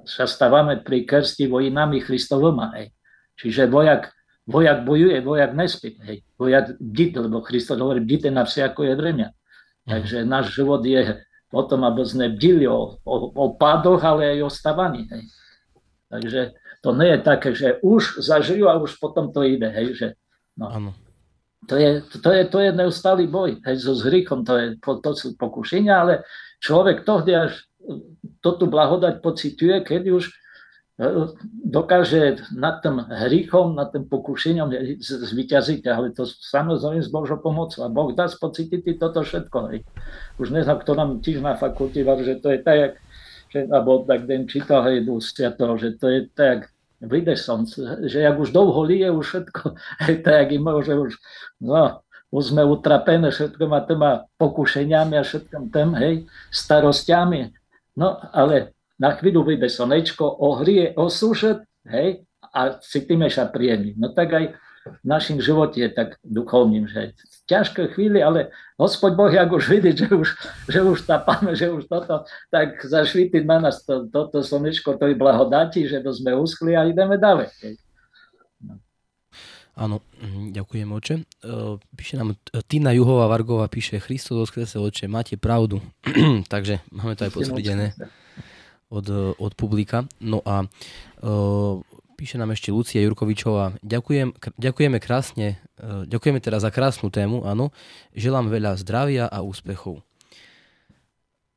sa 0.03 0.27
stávame 0.27 0.83
pri 0.83 1.07
krsti 1.07 1.47
vojnami 1.47 2.03
Christovoma, 2.03 2.75
hej. 2.75 2.91
Čiže 3.39 3.71
vojak, 3.71 4.11
vojak 4.43 4.83
bojuje, 4.83 5.23
vojak 5.23 5.55
nespí, 5.55 5.95
hej. 6.03 6.27
Vojak 6.35 6.75
bdít, 6.83 7.15
lebo 7.15 7.39
Kristus 7.39 7.79
hovorí, 7.79 8.03
bdíte 8.03 8.27
na 8.27 8.43
vsi 8.43 8.59
ako 8.59 8.91
je 8.91 8.93
vremia. 8.99 9.29
Mhm. 9.87 9.89
Takže 9.89 10.17
náš 10.27 10.51
život 10.51 10.83
je 10.83 11.23
o 11.53 11.63
tom, 11.63 11.87
aby 11.87 12.03
sme 12.03 12.27
bdili 12.27 12.67
o, 12.67 12.99
o, 12.99 13.15
o 13.31 13.45
pádoch, 13.55 14.03
ale 14.03 14.35
aj 14.35 14.39
o 14.43 14.51
stavaní, 14.51 15.07
hej. 15.07 15.23
Takže 16.11 16.59
to 16.83 16.91
nie 16.91 17.15
je 17.15 17.19
také, 17.23 17.49
že 17.55 17.79
už 17.79 18.19
zažijú 18.19 18.67
a 18.67 18.75
už 18.75 18.99
potom 18.99 19.31
to 19.31 19.39
ide, 19.47 19.71
hej, 19.71 19.87
že 19.95 20.07
no. 20.59 20.67
Ano. 20.67 20.91
To 21.71 21.79
je, 21.79 22.03
to, 22.19 22.27
je, 22.27 22.43
to 22.51 22.59
je 22.59 22.75
neustály 22.75 23.23
boj, 23.23 23.63
hej, 23.63 23.75
so 23.79 23.95
zhrychom, 23.95 24.43
to, 24.43 24.59
je, 24.59 24.67
to 24.83 25.11
sú 25.15 25.39
pokušenia, 25.39 25.95
ale 25.95 26.13
človek 26.59 27.07
tohdy 27.07 27.31
až 27.39 27.63
to 28.43 28.49
tu 28.59 28.65
blahodať 28.67 29.23
pociťuje, 29.23 29.75
keď 29.87 30.01
už 30.11 30.23
e, 30.27 30.31
dokáže 31.67 32.43
nad 32.51 32.83
tým 32.83 32.99
hríchom, 32.99 33.79
nad 33.79 33.95
tým 33.95 34.07
pokušením 34.07 34.99
zvyťaziť, 34.99 35.87
ale 35.87 36.11
to 36.11 36.27
samozrejme 36.27 36.99
s 36.99 37.11
Božou 37.11 37.39
pomocou. 37.39 37.87
A 37.87 37.91
Boh 37.91 38.11
dá 38.11 38.27
spocítiť 38.27 38.99
toto 38.99 39.23
všetko. 39.23 39.57
Hej. 39.71 39.87
Už 40.39 40.51
neznám, 40.51 40.83
kto 40.83 40.91
nám 40.95 41.09
tiež 41.23 41.39
na 41.39 41.55
fakulte 41.55 42.03
že 42.03 42.39
to 42.39 42.47
je 42.51 42.59
tak, 42.59 42.75
že, 42.75 42.87
alebo 43.55 44.03
tak 44.03 44.25
den 44.25 44.49
čítal 44.49 44.83
hej, 44.89 45.05
toho, 45.57 45.73
že 45.77 45.95
to 45.97 46.09
je 46.09 46.27
tak, 46.33 46.73
vyjde 47.03 47.35
som, 47.35 47.67
že 48.07 48.23
jak 48.23 48.35
už 48.39 48.51
dlho 48.55 48.81
lije 48.83 49.11
už 49.11 49.25
všetko, 49.27 49.63
tak 50.25 50.51
im 50.51 50.67
že 50.81 50.93
už, 50.95 51.11
no, 51.61 52.01
už 52.33 52.43
sme 52.49 52.65
utrapené 52.65 53.29
všetkým 53.29 53.71
a 53.73 53.85
tými 53.85 54.11
pokušeniami 54.41 55.15
a 55.19 55.23
všetkým 55.23 55.69
tým, 55.69 55.89
hej, 56.01 56.13
starostiami. 56.49 57.53
No, 57.93 58.17
ale 58.33 58.73
na 58.97 59.13
chvíľu 59.13 59.45
vyjde 59.45 59.69
slnečko, 59.69 60.25
ohrie, 60.41 60.97
osúšet, 60.97 61.61
hej, 61.85 62.25
a 62.53 62.77
cítime 62.81 63.29
sa 63.33 63.49
príjemne. 63.49 63.97
No 63.97 64.13
tak 64.13 64.29
aj 64.33 64.45
v 64.83 65.05
našim 65.07 65.39
živote 65.39 65.79
je 65.79 65.89
tak 65.89 66.19
duchovným, 66.23 66.87
že 66.87 67.15
ťažké 67.47 67.95
chvíli, 67.95 68.23
ale 68.23 68.51
Hospod 68.79 69.15
Boh, 69.15 69.31
jak 69.31 69.51
už 69.51 69.69
vidí, 69.69 69.95
že 69.95 70.07
už, 70.11 70.29
že 70.67 70.79
už 70.83 71.03
tápame, 71.07 71.55
že 71.55 71.71
už 71.71 71.87
toto, 71.87 72.23
tak 72.51 72.79
zašvíti 72.83 73.43
na 73.43 73.59
nás 73.59 73.83
to, 73.83 74.07
toto 74.07 74.43
slnečko, 74.43 74.95
to 74.95 75.11
je 75.11 75.15
blahodatí, 75.15 75.87
že 75.87 76.03
to 76.03 76.11
sme 76.15 76.35
uschli 76.35 76.75
a 76.75 76.87
ideme 76.87 77.19
ďalej. 77.19 77.51
No. 78.63 78.79
Áno, 79.75 80.03
ďakujem 80.51 80.89
oče. 80.91 81.15
E, 81.19 81.23
píše 81.95 82.15
nám 82.15 82.35
Tina 82.67 82.95
Juhová 82.95 83.27
Vargová, 83.27 83.67
píše 83.67 83.99
Christo 83.99 84.39
do 84.39 84.47
skrese 84.47 84.79
oče, 84.79 85.11
máte 85.11 85.35
pravdu. 85.35 85.83
Takže 86.53 86.79
máme 86.91 87.15
to 87.19 87.27
aj 87.27 87.31
potvrdené 87.31 87.95
od, 88.93 89.35
od 89.41 89.51
publika. 89.57 90.05
No 90.21 90.45
a 90.45 90.69
uh, 91.25 91.81
Píše 92.23 92.39
nám 92.39 92.55
ešte 92.55 92.71
Lucia 92.71 93.03
Jurkovičová. 93.03 93.75
Ďakujem, 93.83 94.31
ďakujeme 94.55 94.95
krásne, 95.03 95.59
e, 95.75 96.07
ďakujeme 96.07 96.39
teda 96.39 96.63
za 96.63 96.71
krásnu 96.71 97.11
tému, 97.11 97.43
áno. 97.43 97.75
Želám 98.15 98.47
veľa 98.47 98.79
zdravia 98.79 99.27
a 99.27 99.43
úspechov. 99.43 99.99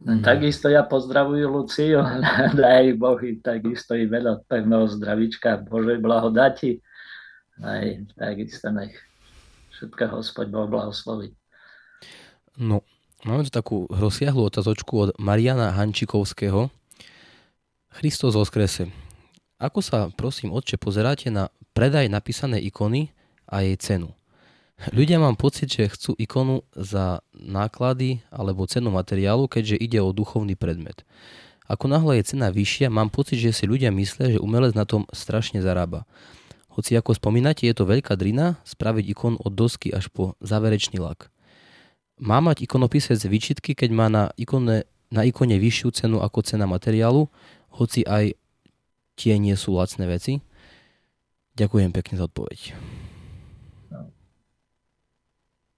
No, 0.03 0.13
takisto 0.27 0.67
ja 0.67 0.83
pozdravujem 0.83 1.47
Luciu, 1.47 2.03
daj 2.59 2.99
Bohy, 2.99 3.39
takisto 3.39 3.95
i 3.95 4.11
veľa 4.11 4.43
pevného 4.51 4.91
zdravička, 4.91 5.63
Božej 5.71 6.03
blahodati. 6.03 6.83
Aj, 7.63 7.87
takisto 8.19 8.67
nech 8.75 8.99
všetko 9.79 10.19
Hospod 10.19 10.51
Boh 10.51 10.67
blahosloví. 10.67 11.31
No, 12.59 12.83
máme 13.23 13.47
tu 13.47 13.55
takú 13.55 13.87
rozsiahlu 13.87 14.51
otazočku 14.51 14.99
od 14.99 15.11
Mariana 15.23 15.71
Hančikovského. 15.79 16.75
Christos 18.03 18.35
skrese. 18.35 19.06
Ako 19.57 19.81
sa, 19.81 20.13
prosím, 20.13 20.53
otče, 20.53 20.77
pozeráte 20.77 21.33
na 21.33 21.49
predaj 21.73 22.13
napísané 22.13 22.61
ikony 22.61 23.17
a 23.49 23.65
jej 23.65 23.77
cenu? 23.81 24.13
Ľudia 24.93 25.17
mám 25.17 25.41
pocit, 25.41 25.73
že 25.73 25.89
chcú 25.89 26.13
ikonu 26.21 26.61
za 26.77 27.25
náklady 27.33 28.21
alebo 28.29 28.69
cenu 28.69 28.93
materiálu, 28.93 29.49
keďže 29.49 29.81
ide 29.81 30.05
o 30.05 30.13
duchovný 30.13 30.61
predmet. 30.61 31.09
Ako 31.73 31.89
náhle 31.89 32.21
je 32.21 32.37
cena 32.37 32.53
vyššia, 32.53 32.93
mám 32.93 33.09
pocit, 33.09 33.41
že 33.41 33.57
si 33.57 33.65
ľudia 33.65 33.89
myslia, 33.97 34.37
že 34.37 34.45
umelec 34.45 34.77
na 34.77 34.85
tom 34.85 35.09
strašne 35.09 35.65
zarába. 35.65 36.05
Hoci 36.77 36.93
ako 36.93 37.17
spomínate, 37.17 37.65
je 37.65 37.73
to 37.73 37.89
veľká 37.89 38.13
drina 38.13 38.61
spraviť 38.69 39.09
ikon 39.09 39.41
od 39.41 39.57
dosky 39.57 39.89
až 39.89 40.13
po 40.13 40.37
záverečný 40.45 41.01
lak. 41.01 41.33
Má 42.21 42.45
mať 42.45 42.61
ikonopisec 42.61 43.25
výčitky, 43.25 43.73
keď 43.73 43.89
má 43.89 44.13
na 44.13 44.29
ikone, 44.37 44.85
na 45.09 45.25
ikone 45.25 45.57
vyššiu 45.57 45.97
cenu 45.97 46.21
ako 46.21 46.45
cena 46.45 46.69
materiálu, 46.69 47.33
hoci 47.73 48.05
aj 48.05 48.37
tie 49.17 49.41
nie 49.41 49.57
sú 49.57 49.75
lacné 49.75 50.05
veci? 50.07 50.45
Ďakujem 51.57 51.91
pekne 51.91 52.21
za 52.21 52.29
odpoveď. 52.29 52.77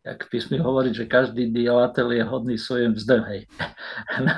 V 0.09 0.26
písmi 0.32 0.57
hovorí, 0.57 0.97
že 0.97 1.05
každý 1.05 1.53
dielateľ 1.53 2.07
je 2.16 2.24
hodný 2.24 2.57
svojim 2.57 2.97
vzdem, 2.97 3.22
no, 4.24 4.34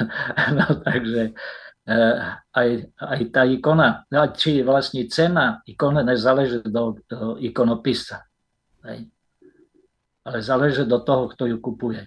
no, 0.58 0.66
takže 0.82 1.30
e, 1.86 1.98
aj, 2.58 2.68
aj 2.98 3.20
tá 3.30 3.46
ikona, 3.46 4.02
no, 4.10 4.34
či 4.34 4.66
vlastne 4.66 5.06
cena 5.06 5.62
ikony 5.62 6.02
nezáleží 6.02 6.66
do, 6.66 6.98
do 7.06 7.38
ikonopisa, 7.38 8.26
hej. 8.82 9.06
ale 10.26 10.36
záleží 10.42 10.82
do 10.90 10.98
toho, 11.06 11.30
kto 11.30 11.46
ju 11.46 11.62
kupuje. 11.62 12.02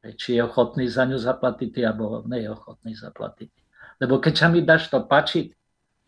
Hej. 0.00 0.12
Či 0.16 0.28
je 0.40 0.48
ochotný 0.48 0.88
za 0.88 1.04
ňu 1.04 1.20
zaplatiť, 1.20 1.84
alebo 1.84 2.24
nie 2.32 2.48
je 2.48 2.50
ochotný 2.50 2.96
zaplatiť. 2.96 3.52
Lebo 4.00 4.16
keď 4.16 4.34
sa 4.40 4.48
mi 4.48 4.64
dáš 4.64 4.88
to 4.88 5.04
pačiť, 5.04 5.59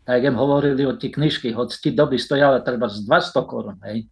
tak 0.02 0.22
jak 0.22 0.34
hovorili 0.34 0.82
o 0.86 0.98
tie 0.98 1.10
knižky, 1.14 1.54
hoď 1.54 1.78
ti 1.78 1.90
doby 1.94 2.18
stojala 2.18 2.60
treba 2.60 2.90
z 2.90 3.06
200 3.06 3.46
korun, 3.46 3.78
hej, 3.86 4.10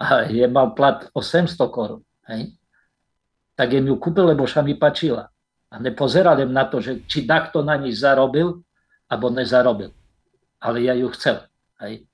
a 0.00 0.28
je 0.28 0.44
mal 0.48 0.76
plat 0.76 1.08
800 1.16 1.56
korun, 1.72 2.02
hej, 2.28 2.52
tak 3.54 3.72
jem 3.72 3.86
ju 3.86 3.96
kúpil, 3.96 4.34
lebo 4.34 4.44
sa 4.50 4.60
mi 4.60 4.74
pačila. 4.74 5.30
A 5.70 5.82
nepozeral 5.82 6.38
na 6.46 6.66
to, 6.70 6.78
že 6.78 7.02
či 7.06 7.26
takto 7.26 7.62
na 7.62 7.78
ní 7.78 7.90
zarobil, 7.94 8.62
alebo 9.10 9.30
nezarobil. 9.30 9.90
Ale 10.58 10.82
ja 10.82 10.94
ju 10.94 11.10
chcel. 11.14 11.46
Hej. 11.82 12.06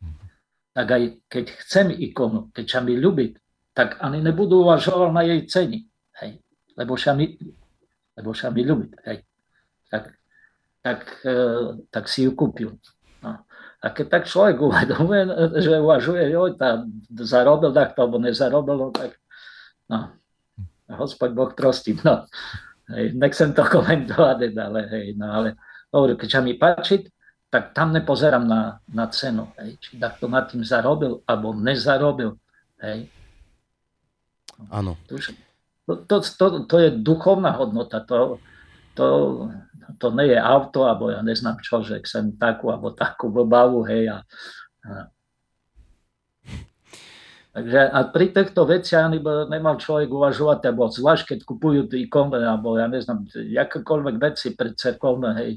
Tak 0.72 0.86
aj 0.86 1.02
keď 1.28 1.44
chcem 1.64 1.86
ikonu, 1.92 2.52
keď 2.52 2.66
sa 2.68 2.80
mi 2.80 2.96
ľúbi, 2.96 3.36
tak 3.72 4.00
ani 4.00 4.20
nebudú 4.20 4.64
uvažovať 4.64 5.10
na 5.12 5.22
jej 5.24 5.40
ceni. 5.48 5.78
Hej. 6.20 6.40
Lebo 6.76 6.96
sa 6.96 7.12
mi, 7.16 7.36
lebo 8.16 8.36
sa 8.36 8.52
mi 8.52 8.64
ľúbi. 8.64 8.92
Hej. 9.04 9.24
Tak, 9.88 10.04
tak, 10.80 11.00
e, 11.24 11.34
tak 11.88 12.04
si 12.08 12.28
ju 12.28 12.32
kúpil. 12.32 12.76
A 13.80 13.86
keď 13.88 14.06
tak 14.12 14.24
človek 14.28 14.60
uvedomuje, 14.60 15.22
že 15.64 15.80
uvažuje, 15.80 16.22
joj, 16.30 16.60
tá, 16.60 16.84
zarobil 17.24 17.72
takto, 17.72 18.04
alebo 18.04 18.20
nezarobil, 18.20 18.76
no, 18.76 18.88
tak 18.92 19.16
no, 19.88 20.12
hospod 21.00 21.32
Boh 21.32 21.52
prostí. 21.56 21.96
No. 22.04 22.28
Hej, 22.90 23.14
nechcem 23.16 23.54
to 23.54 23.62
komentovať, 23.64 24.52
ale 24.58 24.80
hej, 24.90 25.06
no, 25.16 25.26
ale 25.30 25.48
hovorím, 25.94 26.18
keď 26.18 26.28
sa 26.28 26.40
mi 26.42 26.58
páči, 26.58 27.06
tak 27.50 27.74
tam 27.74 27.90
nepozerám 27.90 28.46
na, 28.46 28.78
na 28.90 29.06
cenu, 29.10 29.50
hej, 29.58 29.78
či 29.82 29.98
takto 29.98 30.30
nad 30.30 30.46
tým 30.46 30.62
zarobil, 30.62 31.22
alebo 31.26 31.54
nezarobil, 31.54 32.38
hej. 32.82 33.10
Áno. 34.68 34.98
To, 35.08 35.16
to, 36.06 36.16
to, 36.22 36.46
to 36.68 36.76
je 36.78 36.90
duchovná 36.94 37.56
hodnota, 37.56 38.04
to, 38.04 38.38
to 38.94 39.06
to 40.00 40.08
nie 40.16 40.32
je 40.32 40.40
auto, 40.40 40.88
alebo 40.88 41.12
ja 41.12 41.20
neznám 41.20 41.60
čo, 41.60 41.84
že 41.84 42.00
chcem 42.00 42.40
takú 42.40 42.72
alebo 42.72 42.96
takú 42.96 43.28
blbavu, 43.28 43.84
hej. 43.84 44.08
A, 44.08 44.18
a. 44.88 44.92
Takže 47.50 47.80
a 47.90 47.98
pri 48.08 48.30
týchto 48.30 48.62
veciach 48.62 49.10
nemal 49.50 49.76
človek 49.76 50.08
uvažovať, 50.08 50.70
alebo 50.70 50.86
zvlášť 50.86 51.34
keď 51.34 51.38
kupujú 51.44 51.80
tí 51.90 52.06
ikony, 52.08 52.40
alebo 52.40 52.78
ja 52.78 52.86
neznám, 52.86 53.26
akékoľvek 53.36 54.16
veci 54.22 54.54
pre 54.54 54.72
cerkovné, 54.72 55.30
hej, 55.42 55.50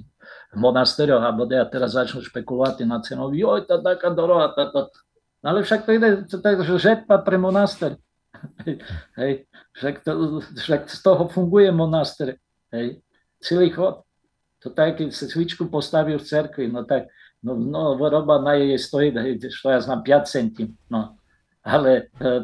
v 0.51 0.57
monastérioch, 0.57 1.21
alebo 1.21 1.45
ja 1.47 1.63
teraz 1.69 1.93
začnú 1.93 2.25
špekulovať 2.25 2.83
na 2.89 2.97
cenu, 2.99 3.29
joj, 3.31 3.69
tá 3.69 3.77
taká 3.77 4.09
doroha, 4.09 4.51
tá, 4.51 4.73
tá. 4.73 4.89
No 5.45 5.53
ale 5.53 5.61
však 5.61 5.85
to 5.85 5.91
ide, 5.93 6.09
to 6.25 6.41
je 6.41 6.81
žetba 6.81 7.21
pre 7.21 7.37
monaster. 7.37 7.99
Hej, 9.19 9.47
však, 9.75 9.95
to, 10.03 10.39
však 10.39 10.81
z 10.89 10.99
toho 11.03 11.27
funguje 11.27 11.71
monaster. 11.71 12.39
Hej, 12.71 13.03
celý 13.43 13.71
chod. 13.71 14.03
To 14.63 14.71
tak, 14.71 14.97
keď 14.97 15.11
sa 15.11 15.27
cvičku 15.27 15.67
postavil 15.67 16.19
v 16.19 16.27
cerkvi, 16.27 16.71
no 16.71 16.87
tak 16.87 17.11
no, 17.43 17.59
no 17.59 17.99
roba 17.99 18.39
na 18.39 18.53
jej 18.55 18.79
stojí, 18.79 19.11
što 19.51 19.69
ja 19.69 19.81
znam, 19.81 20.03
5 20.03 20.25
centim. 20.25 20.77
No. 20.89 21.17
Ale 21.63 22.11
e, 22.19 22.43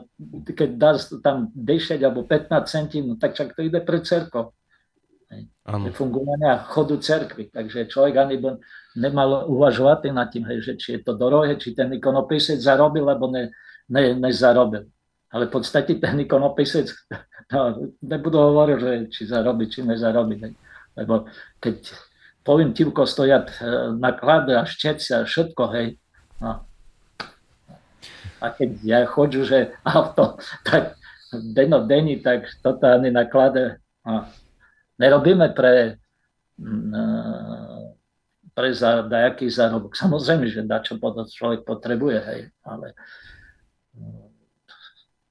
keď 0.54 0.70
dá 0.76 0.92
tam 1.24 1.52
10 1.56 2.04
alebo 2.04 2.24
15 2.24 2.68
centim, 2.68 3.08
no 3.08 3.16
tak 3.16 3.36
čak 3.36 3.56
to 3.56 3.62
ide 3.62 3.80
pre 3.80 4.00
cerkov. 4.04 4.52
fungovania 5.94 6.58
chodu 6.58 6.98
cerkvy. 6.98 7.52
Takže 7.54 7.88
človek 7.88 8.16
ani 8.18 8.38
by 8.38 8.58
nemal 8.96 9.46
uvažovať 9.48 10.12
nad 10.12 10.32
tým, 10.32 10.48
hej, 10.48 10.60
že 10.66 10.74
či 10.76 10.88
je 10.98 11.00
to 11.04 11.14
dorohe, 11.14 11.56
či 11.56 11.76
ten 11.76 11.94
ikonopisec 11.94 12.60
zarobil, 12.60 13.06
alebo 13.06 13.28
ne, 13.32 13.52
ne, 13.92 14.16
nezarobil. 14.16 14.90
Ale 15.30 15.46
v 15.46 15.52
podstate 15.52 16.02
ten 16.02 16.20
ikonopisec, 16.20 16.90
no, 17.54 17.92
nebudú 18.02 18.38
hovoriť, 18.40 18.78
že 18.80 18.92
či 19.14 19.22
zarobí, 19.30 19.70
či 19.70 19.86
nezarobí. 19.86 20.36
Hej. 20.42 20.54
Lebo 20.98 21.30
keď 21.62 22.09
poviem 22.50 22.74
tivko 22.74 23.06
stojať 23.06 23.46
e, 23.46 23.56
na 24.02 24.10
klade 24.10 24.58
a 24.58 24.66
šťeci 24.66 25.22
a 25.22 25.30
všetko, 25.30 25.64
hej, 25.78 26.02
no. 26.42 26.66
A 28.42 28.46
keď 28.50 28.70
ja 28.82 29.00
chodžu, 29.06 29.46
že 29.46 29.78
auto, 29.86 30.42
tak 30.68 30.98
deno 31.30 31.86
deni, 31.86 32.18
tak 32.18 32.50
toto 32.66 32.90
ani 32.90 33.14
na 33.14 33.30
klade, 33.30 33.78
no 34.02 34.26
nerobíme 35.00 35.54
pre, 35.56 35.96
eh, 36.60 37.84
pre 38.52 38.70
za 38.76 39.06
dajaký 39.08 39.48
zárobok. 39.48 39.96
Samozrejme, 39.96 40.52
že 40.52 40.68
dačo 40.68 41.00
človek 41.32 41.64
potrebuje, 41.64 42.18
hej, 42.20 42.42
ale 42.68 42.98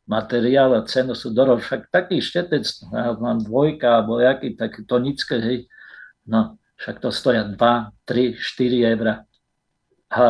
materiál 0.08 0.72
a 0.72 0.88
cenu 0.88 1.12
sú 1.12 1.34
dorov. 1.36 1.60
Však 1.60 1.92
taký 1.92 2.24
štetec, 2.24 2.64
mám 3.20 3.44
dvojka 3.44 4.00
alebo 4.00 4.24
jaký, 4.24 4.56
taký 4.56 4.88
tonické, 4.88 5.36
hej, 5.36 5.58
no 6.24 6.56
však 6.78 7.02
to 7.02 7.10
stoja 7.10 7.42
2, 7.44 7.58
3, 7.58 8.38
4 8.38 8.92
eur. 8.94 9.06
A 10.08 10.20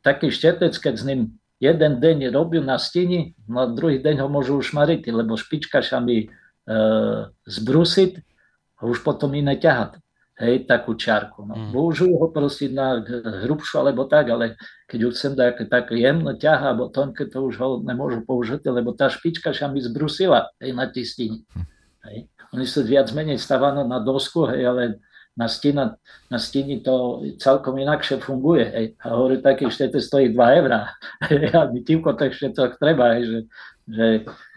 taký 0.00 0.30
štetec, 0.30 0.72
keď 0.78 0.94
s 0.94 1.04
ním 1.04 1.20
jeden 1.58 1.98
deň 1.98 2.30
robil 2.30 2.62
na 2.62 2.78
stini, 2.78 3.34
no 3.50 3.66
druhý 3.66 3.98
deň 3.98 4.22
ho 4.22 4.28
môžu 4.30 4.62
ušmariť, 4.62 5.02
lebo 5.10 5.34
špička 5.34 5.82
sa 5.82 5.98
mi 5.98 6.24
e, 6.24 6.26
zbrusiť 7.44 8.12
a 8.78 8.86
už 8.86 9.02
potom 9.02 9.34
iné 9.34 9.58
ťahať. 9.58 9.98
Hej, 10.38 10.70
takú 10.70 10.94
čárku. 10.94 11.42
No. 11.42 11.58
Mm. 11.58 11.74
Použijú 11.74 12.14
ho 12.14 12.30
proste 12.30 12.70
na 12.70 13.02
hrubšiu 13.42 13.82
alebo 13.82 14.06
tak, 14.06 14.30
ale 14.30 14.54
keď 14.86 15.10
už 15.10 15.12
chcem 15.18 15.34
dať 15.34 15.66
tak 15.66 15.90
jemno 15.90 16.30
ťaha, 16.30 16.78
alebo 16.78 16.94
tonke, 16.94 17.26
to 17.26 17.42
už 17.42 17.58
ho 17.58 17.82
nemôžu 17.82 18.22
použiť, 18.22 18.62
lebo 18.70 18.94
tá 18.94 19.10
špička 19.10 19.50
sa 19.50 19.66
mi 19.66 19.82
zbrusila 19.82 20.54
hej, 20.62 20.78
na 20.78 20.86
tistini. 20.86 21.42
Mm. 21.42 21.66
Hej. 22.06 22.18
Oni 22.54 22.64
sú 22.70 22.86
viac 22.86 23.10
menej 23.10 23.42
stávané 23.42 23.82
na 23.82 23.98
dosku, 23.98 24.46
hej, 24.46 24.62
ale 24.62 24.82
na, 25.38 25.46
stina, 25.46 25.94
na 26.26 26.38
stini 26.42 26.82
to 26.82 27.22
celkom 27.38 27.78
inakšie 27.78 28.18
funguje. 28.18 28.66
Hej. 28.74 28.86
A 29.06 29.14
hovorí, 29.14 29.38
taký 29.38 29.70
štete 29.70 30.02
stojí 30.02 30.34
2 30.34 30.58
eurá. 30.58 30.90
a 31.58 31.70
mi 31.70 31.86
týmko 31.86 32.18
tak 32.18 32.34
štetok 32.34 32.74
treba, 32.82 33.14
hej, 33.14 33.22
že, 33.22 33.38
že 33.86 34.06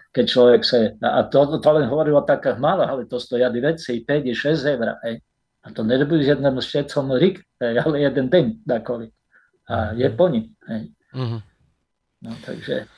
keď 0.09 0.25
človek 0.25 0.61
sa... 0.65 0.77
A 1.05 1.29
to, 1.29 1.61
to 1.61 1.69
len 1.69 1.85
hovorilo 1.85 2.25
tak 2.25 2.49
málo, 2.57 2.81
ale 2.81 3.05
to 3.05 3.21
stojí 3.21 3.45
veci, 3.61 4.01
5, 4.01 4.33
6 4.33 4.73
eur. 4.73 4.97
Hej. 5.05 5.21
A 5.61 5.67
to 5.69 5.85
nerobí 5.85 6.17
jednom 6.25 6.57
štetcom 6.57 7.13
rik, 7.21 7.45
hej, 7.61 7.77
ale 7.77 8.01
jeden 8.01 8.33
deň 8.33 8.45
dakoli. 8.65 9.13
A 9.69 9.93
je 9.93 10.09
po 10.09 10.25
ním. 10.33 10.49
Hej. 10.65 10.89
Uh-huh. 11.13 11.41
No, 12.25 12.31
takže, 12.41 12.89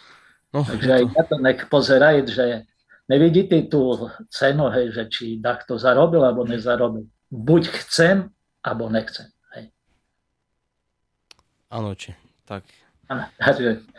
no, 0.56 0.64
takže 0.64 0.90
aj 1.00 1.04
na 1.12 1.24
to 1.28 1.36
nech 1.44 1.60
pozeraj, 1.68 2.24
že 2.32 2.64
nevidíte 3.12 3.68
tú 3.68 4.08
cenu, 4.32 4.72
hej, 4.72 4.96
že 4.96 5.04
či 5.12 5.26
to 5.68 5.76
zarobil 5.76 6.24
alebo 6.24 6.48
nezarobil. 6.48 7.12
Buď 7.34 7.74
chcem, 7.82 8.30
alebo 8.62 8.94
nechcem. 8.94 9.34
Hej. 9.58 9.74
Áno, 11.74 11.98
či. 11.98 12.14
Tak. 12.46 12.62
Áno. 13.10 13.26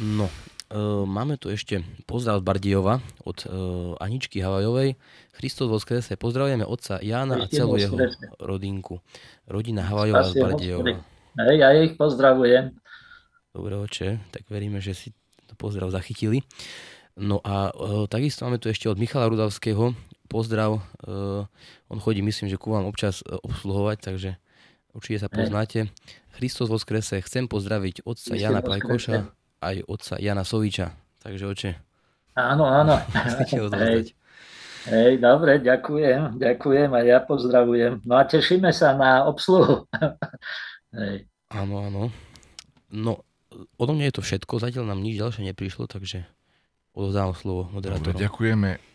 No, 0.00 0.30
Ehm, 0.70 1.02
máme 1.02 1.34
tu 1.34 1.50
ešte 1.50 1.82
pozdrav 2.06 2.38
z 2.38 2.46
Bardijova 2.46 3.02
od 3.26 3.42
uh, 3.42 3.98
Aničky 3.98 4.38
Havajovej. 4.38 4.94
Christos 5.34 5.66
vo 5.66 5.82
skrese. 5.82 6.14
Pozdravujeme 6.14 6.62
otca 6.62 7.02
Jána 7.02 7.42
a 7.42 7.50
celú 7.50 7.74
jeho 7.74 7.98
rodinku. 8.38 9.02
Rodina 9.50 9.82
Havajová 9.82 10.30
z 10.30 10.38
Bardijova. 10.38 11.02
Hej, 11.42 11.56
ja 11.58 11.74
ich 11.74 11.98
pozdravujem. 11.98 12.78
Dobre, 13.50 13.82
oče, 13.82 14.22
tak 14.30 14.46
veríme, 14.46 14.78
že 14.78 14.94
si 14.94 15.08
to 15.50 15.58
pozdrav 15.58 15.90
zachytili. 15.90 16.46
No 17.18 17.42
a 17.42 17.74
uh, 17.74 18.06
takisto 18.06 18.46
máme 18.46 18.62
tu 18.62 18.70
ešte 18.70 18.86
od 18.86 18.94
Michala 18.94 19.26
Rudavského 19.26 19.90
pozdrav. 20.30 20.78
Uh, 21.02 21.42
on 21.90 21.98
chodí, 21.98 22.22
myslím, 22.22 22.46
že 22.46 22.54
ku 22.54 22.70
vám 22.70 22.86
občas 22.86 23.26
uh, 23.26 23.42
obsluhovať, 23.42 23.98
takže 23.98 24.30
určite 24.94 25.26
sa 25.26 25.28
poznáte. 25.28 25.90
Christos 26.38 26.70
vo 26.70 26.78
skrese. 26.78 27.18
Chcem 27.26 27.50
pozdraviť 27.50 28.06
otca 28.06 28.30
Myslím 28.30 28.42
Jana 28.46 28.62
Plajkoša 28.62 29.40
aj 29.60 29.76
otca 29.84 30.14
Jana 30.16 30.44
Soviča. 30.46 30.94
Takže 31.20 31.44
oče. 31.44 31.70
Áno, 32.38 32.64
áno. 32.64 32.96
Hej. 33.84 34.16
Hej, 34.88 35.20
dobre, 35.20 35.60
ďakujem, 35.60 36.40
ďakujem 36.40 36.88
a 36.96 37.00
ja 37.04 37.20
pozdravujem. 37.20 38.00
No 38.08 38.16
a 38.16 38.24
tešíme 38.24 38.72
sa 38.72 38.96
na 38.96 39.28
obsluhu. 39.28 39.84
Hej. 40.96 41.28
Áno, 41.52 41.84
áno. 41.84 42.08
No, 42.88 43.20
odo 43.76 43.92
mňa 43.92 44.08
je 44.08 44.16
to 44.16 44.22
všetko, 44.24 44.56
zatiaľ 44.56 44.88
nám 44.88 45.04
nič 45.04 45.20
ďalšie 45.20 45.44
neprišlo, 45.52 45.84
takže 45.84 46.24
odovzdávam 46.96 47.36
slovo 47.36 47.68
moderátorom. 47.76 48.16
Dobre, 48.16 48.24
ďakujeme 48.24 48.89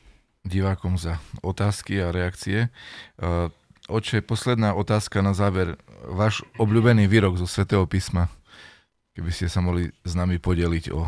divákom 0.46 0.96
za 0.96 1.18
otázky 1.42 2.00
a 2.00 2.14
reakcie. 2.14 2.70
Oče, 3.86 4.22
posledná 4.26 4.74
otázka 4.74 5.22
na 5.22 5.34
záver. 5.34 5.78
Váš 6.06 6.46
obľúbený 6.62 7.10
výrok 7.10 7.38
zo 7.38 7.50
Svetého 7.50 7.86
písma? 7.86 8.30
Keby 9.14 9.30
ste 9.34 9.50
sa 9.50 9.62
mohli 9.62 9.94
s 10.06 10.14
nami 10.18 10.42
podeliť 10.42 10.90
o, 10.94 11.06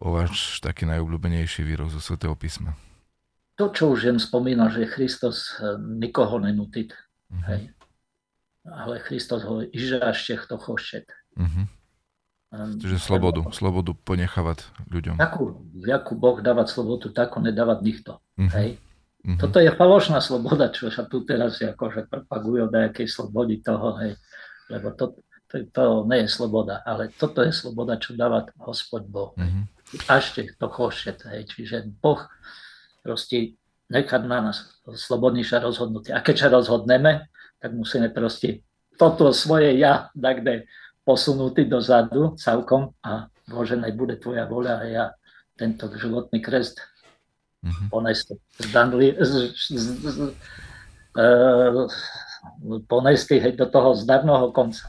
o 0.00 0.06
váš 0.12 0.60
taký 0.60 0.84
najobľúbenejší 0.88 1.64
výrok 1.64 1.92
zo 1.92 2.00
Svetého 2.00 2.36
písma. 2.36 2.76
To, 3.60 3.68
čo 3.68 3.92
už 3.92 4.08
jen 4.08 4.16
spomínal, 4.16 4.72
že 4.72 4.88
Kristus 4.88 5.52
eh, 5.60 5.76
nikoho 5.76 6.40
nenutí, 6.40 6.88
uh-huh. 6.88 7.44
hej. 7.52 7.62
Ale 8.64 9.00
Kristus 9.00 9.44
ho 9.44 9.64
ižašte, 9.64 10.36
kto 10.36 10.56
chce. 10.60 11.08
Uh-huh. 11.36 11.64
Čiže 12.50 12.98
slobodu, 12.98 13.46
slobodu 13.54 13.94
ponechávať 13.94 14.66
ľuďom. 14.90 15.22
Takú, 15.22 15.62
jakú 15.86 16.18
Boh 16.18 16.42
dávať 16.42 16.74
slobodu, 16.74 17.06
takú 17.14 17.38
nedávať 17.38 17.78
nikto. 17.78 18.12
Uh-huh. 18.40 18.50
Hej. 18.56 18.80
Uh-huh. 19.20 19.36
Toto 19.36 19.60
je 19.60 19.68
falošná 19.68 20.24
sloboda, 20.24 20.72
čo 20.72 20.88
sa 20.88 21.04
tu 21.04 21.28
teraz 21.28 21.60
akože 21.60 22.08
propagujú 22.08 22.66
o 22.66 22.72
nejakej 22.72 23.04
slobodi 23.04 23.60
toho, 23.60 24.00
hej. 24.00 24.16
Lebo 24.72 24.96
to, 24.96 25.20
to, 25.52 25.68
to 25.68 25.82
nie 26.08 26.24
je 26.24 26.28
sloboda, 26.32 26.80
ale 26.88 27.12
toto 27.12 27.44
je 27.44 27.52
sloboda, 27.52 28.00
čo 28.00 28.16
dáva 28.16 28.48
Hospod 28.64 29.04
Boh. 29.04 29.36
Mm-hmm. 29.36 29.64
Ašte 30.08 30.56
to 30.56 30.66
chce, 30.72 31.20
hej. 31.28 31.44
Čiže 31.44 31.84
Boh 32.00 32.24
proste 33.04 33.60
nechať 33.92 34.22
na 34.24 34.48
nás 34.48 34.80
slobodný 34.88 35.44
sa. 35.44 35.60
A 35.60 36.20
keď 36.24 36.36
sa 36.36 36.48
rozhodneme, 36.48 37.28
tak 37.60 37.76
musíme 37.76 38.08
proste 38.08 38.64
toto 39.00 39.32
svoje 39.32 39.80
ja 39.80 40.12
takde 40.12 40.68
posunúť 41.08 41.64
dozadu 41.64 42.36
celkom 42.36 42.92
a 43.00 43.32
Bože, 43.48 43.74
nech 43.80 43.96
bude 43.96 44.20
tvoja 44.20 44.44
voľa 44.44 44.74
a 44.78 44.84
ja 44.86 45.04
tento 45.56 45.88
životný 45.90 46.38
krest 46.44 46.78
mm-hmm. 47.64 47.88
ponesti. 47.92 48.34
Zdanli, 48.58 49.14
z, 49.16 49.32
z, 49.56 49.86
z, 50.00 50.16
e, 51.16 51.26
ponesti 52.88 53.36
do 53.56 53.66
toho 53.68 53.96
zdarného 53.96 54.52
konca. 54.52 54.88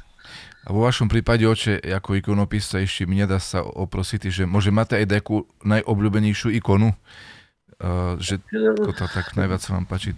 A 0.62 0.70
vo 0.70 0.86
vašom 0.86 1.10
prípade, 1.10 1.42
oče, 1.42 1.82
ako 1.90 2.22
ikonopisa, 2.22 2.86
ešte 2.86 3.10
mi 3.10 3.18
nedá 3.18 3.42
sa 3.42 3.66
oprosiť, 3.66 4.30
že 4.30 4.44
môže 4.46 4.70
máte 4.70 4.94
aj 4.94 5.10
takú 5.10 5.50
najobľúbenejšiu 5.66 6.54
ikonu, 6.62 6.94
uh, 6.94 8.14
že 8.22 8.38
to 8.54 8.94
tak 8.94 9.34
najviac 9.34 9.58
sa 9.58 9.74
vám 9.74 9.90
páči. 9.90 10.14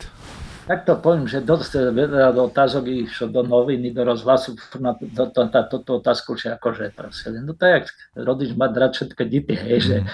Tak 0.63 0.87
to 0.87 0.95
poviem, 0.95 1.27
že 1.27 1.43
dosť 1.43 1.91
veľa 1.91 2.31
otázok 2.39 2.87
išlo 2.87 3.27
do 3.27 3.43
noviny, 3.43 3.91
do 3.91 4.07
rozhlasu 4.07 4.55
na 4.79 4.95
to, 4.95 5.27
to, 5.27 5.43
to, 5.51 5.59
to, 5.67 5.77
to 5.83 5.91
otázku, 5.99 6.39
že 6.39 6.55
akože 6.55 6.95
proste, 6.95 7.35
no 7.43 7.51
to 7.51 7.67
je, 7.67 7.77
rodič 8.15 8.55
má 8.55 8.71
rád 8.71 8.95
všetko 8.95 9.21
dity, 9.27 9.59
hej, 9.59 9.79
že 9.83 9.95
mm. 9.99 10.07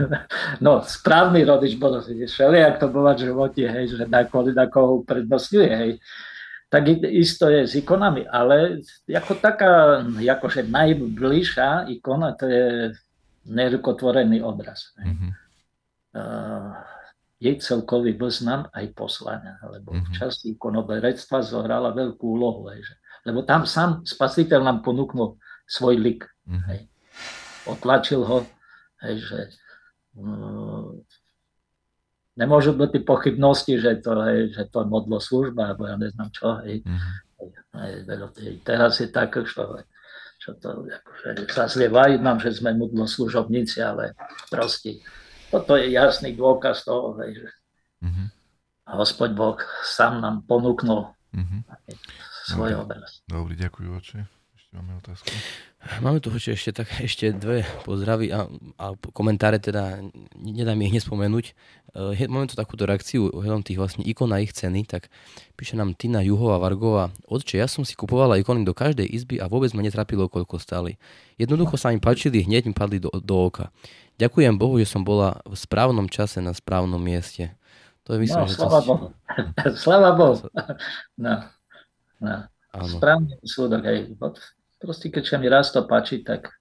no 0.64 0.86
správny 0.86 1.42
rodič 1.42 1.74
bol, 1.74 1.98
všelijak 2.06 2.78
to 2.78 2.86
bolo 2.86 3.10
v 3.10 3.26
živote, 3.26 3.62
hej, 3.66 3.84
že 3.90 4.06
na, 4.06 4.22
na 4.30 4.64
koho 4.70 5.02
uprednostňuje, 5.02 5.70
hej 5.74 5.92
tak 6.70 6.86
isto 7.10 7.50
je 7.50 7.66
s 7.66 7.74
ikonami, 7.74 8.30
ale 8.30 8.86
ako 9.10 9.42
taká, 9.42 10.06
akože 10.06 10.70
najbližšia 10.70 11.90
ikona, 11.98 12.38
to 12.38 12.46
je 12.46 12.94
nerukotvorený 13.50 14.38
obraz. 14.38 14.94
Mm-hmm. 15.02 15.30
Uh, 16.14 16.78
jej 17.40 17.56
celkový 17.56 18.20
význam 18.20 18.68
aj 18.76 18.92
poslania, 18.92 19.56
lebo 19.64 19.96
mm-hmm. 19.96 20.12
v 20.12 20.16
časti 20.16 20.46
ikonoberectva 20.54 21.40
zohrala 21.40 21.96
veľkú 21.96 22.20
úlohu. 22.20 22.68
Hej, 22.68 22.84
že, 22.84 22.94
lebo 23.24 23.40
tam 23.48 23.64
sám 23.64 24.04
spasiteľ 24.04 24.60
nám 24.60 24.78
ponúknul 24.84 25.40
svoj 25.64 25.96
lik. 25.96 26.28
Mm-hmm. 26.44 26.62
Hej. 26.68 26.80
Otlačil 27.64 28.20
ho, 28.28 28.44
hej, 29.08 29.16
že 29.24 29.40
uh, 30.20 30.92
nemôžu 32.36 32.76
byť 32.76 33.08
pochybnosti, 33.08 33.80
že 33.80 34.04
to, 34.04 34.20
hej, 34.20 34.52
že 34.52 34.68
to 34.68 34.84
je 34.84 34.92
modlo 34.92 35.16
služba, 35.16 35.72
alebo 35.72 35.88
ja 35.88 35.96
neznám 35.96 36.28
čo. 36.36 36.60
Hej. 36.60 36.84
Mm-hmm. 36.84 37.14
Hej, 37.80 37.92
hej, 38.36 38.54
teraz 38.60 39.00
je 39.00 39.08
tak, 39.08 39.32
že, 39.32 39.64
čo 40.44 40.56
to, 40.60 40.84
akože, 40.84 41.48
sa 41.48 41.64
zlievajú 41.72 42.20
nám, 42.20 42.36
že 42.36 42.52
sme 42.52 42.76
modlo 42.76 43.08
služobníci, 43.08 43.80
ale 43.80 44.12
proste 44.52 45.00
toto 45.50 45.74
je 45.76 45.92
jasný 45.92 46.38
dôkaz 46.38 46.86
toho, 46.86 47.18
že, 47.18 47.46
mm-hmm. 48.06 48.40
Hospod 48.90 49.38
Boh 49.38 49.58
sám 49.86 50.18
nám 50.18 50.42
ponúknul 50.50 51.14
uh-huh. 51.14 51.60
svoj 52.50 52.74
Dobre. 52.74 52.82
obraz. 52.82 53.22
Dobre, 53.30 53.54
ďakujem 53.54 53.90
oče. 53.94 54.18
Ešte 54.58 54.70
máme 54.74 54.92
otázku. 54.98 55.30
Máme 56.04 56.18
tu 56.20 56.28
ešte, 56.34 56.76
tak, 56.76 56.92
ešte 57.00 57.32
dve 57.32 57.64
pozdravy 57.88 58.28
a, 58.34 58.44
a 58.76 58.92
komentáre, 59.16 59.56
teda 59.56 60.02
nedá 60.36 60.76
mi 60.76 60.90
ich 60.90 61.00
nespomenúť. 61.00 61.56
E, 62.20 62.28
máme 62.28 62.50
tu 62.50 62.58
takúto 62.58 62.84
reakciu 62.84 63.32
ohľadom 63.32 63.64
tých 63.64 63.80
vlastne 63.80 64.04
ikon 64.04 64.28
a 64.34 64.44
ich 64.44 64.52
ceny, 64.52 64.84
tak 64.84 65.08
píše 65.56 65.80
nám 65.80 65.96
Tina 65.96 66.20
Juhová 66.20 66.60
Vargová. 66.60 67.14
Otče, 67.30 67.62
ja 67.62 67.66
som 67.70 67.88
si 67.88 67.96
kupovala 67.96 68.36
ikony 68.36 68.66
do 68.66 68.76
každej 68.76 69.08
izby 69.08 69.40
a 69.40 69.48
vôbec 69.48 69.72
ma 69.72 69.80
netrapilo, 69.80 70.28
koľko 70.28 70.60
stáli. 70.60 71.00
Jednoducho 71.40 71.80
sa 71.80 71.94
mi 71.94 72.02
páčili, 72.02 72.44
hneď 72.44 72.68
mi 72.68 72.74
padli 72.76 73.00
do, 73.00 73.08
do 73.08 73.36
oka. 73.40 73.72
Ďakujem 74.20 74.54
Bohu, 74.60 74.76
že 74.76 74.84
som 74.84 75.00
bola 75.00 75.40
v 75.48 75.56
správnom 75.56 76.04
čase 76.12 76.44
na 76.44 76.52
správnom 76.52 77.00
mieste. 77.00 77.56
To 78.04 78.16
je 78.16 78.18
myslím, 78.20 78.44
no, 78.44 78.48
že 78.48 78.60
slava 78.60 78.80
Bohu. 78.84 79.06
slava 79.84 80.10
Bohu. 80.12 80.36
No, 81.24 81.48
no. 82.20 82.36
Správny 82.70 83.40
súdok, 83.42 83.82
hej. 83.88 84.12
Proste 84.76 85.08
keď 85.08 85.24
sa 85.24 85.36
mi 85.40 85.48
raz 85.48 85.72
to 85.72 85.84
páči, 85.88 86.20
tak 86.20 86.52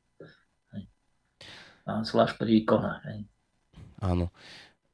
a 1.90 2.06
zvlášť 2.06 2.38
pri 2.38 2.52
ikonách. 2.62 3.02
Áno. 4.06 4.30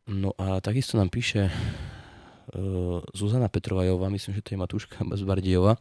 No 0.07 0.32
a 0.39 0.63
takisto 0.63 0.95
nám 0.95 1.11
píše 1.11 1.51
uh, 1.51 3.03
Zuzana 3.11 3.51
Petrovajová, 3.51 4.07
myslím, 4.13 4.39
že 4.39 4.45
to 4.45 4.53
je 4.55 4.61
Matúška 4.61 5.03
z 5.03 5.24
Bardejova. 5.28 5.76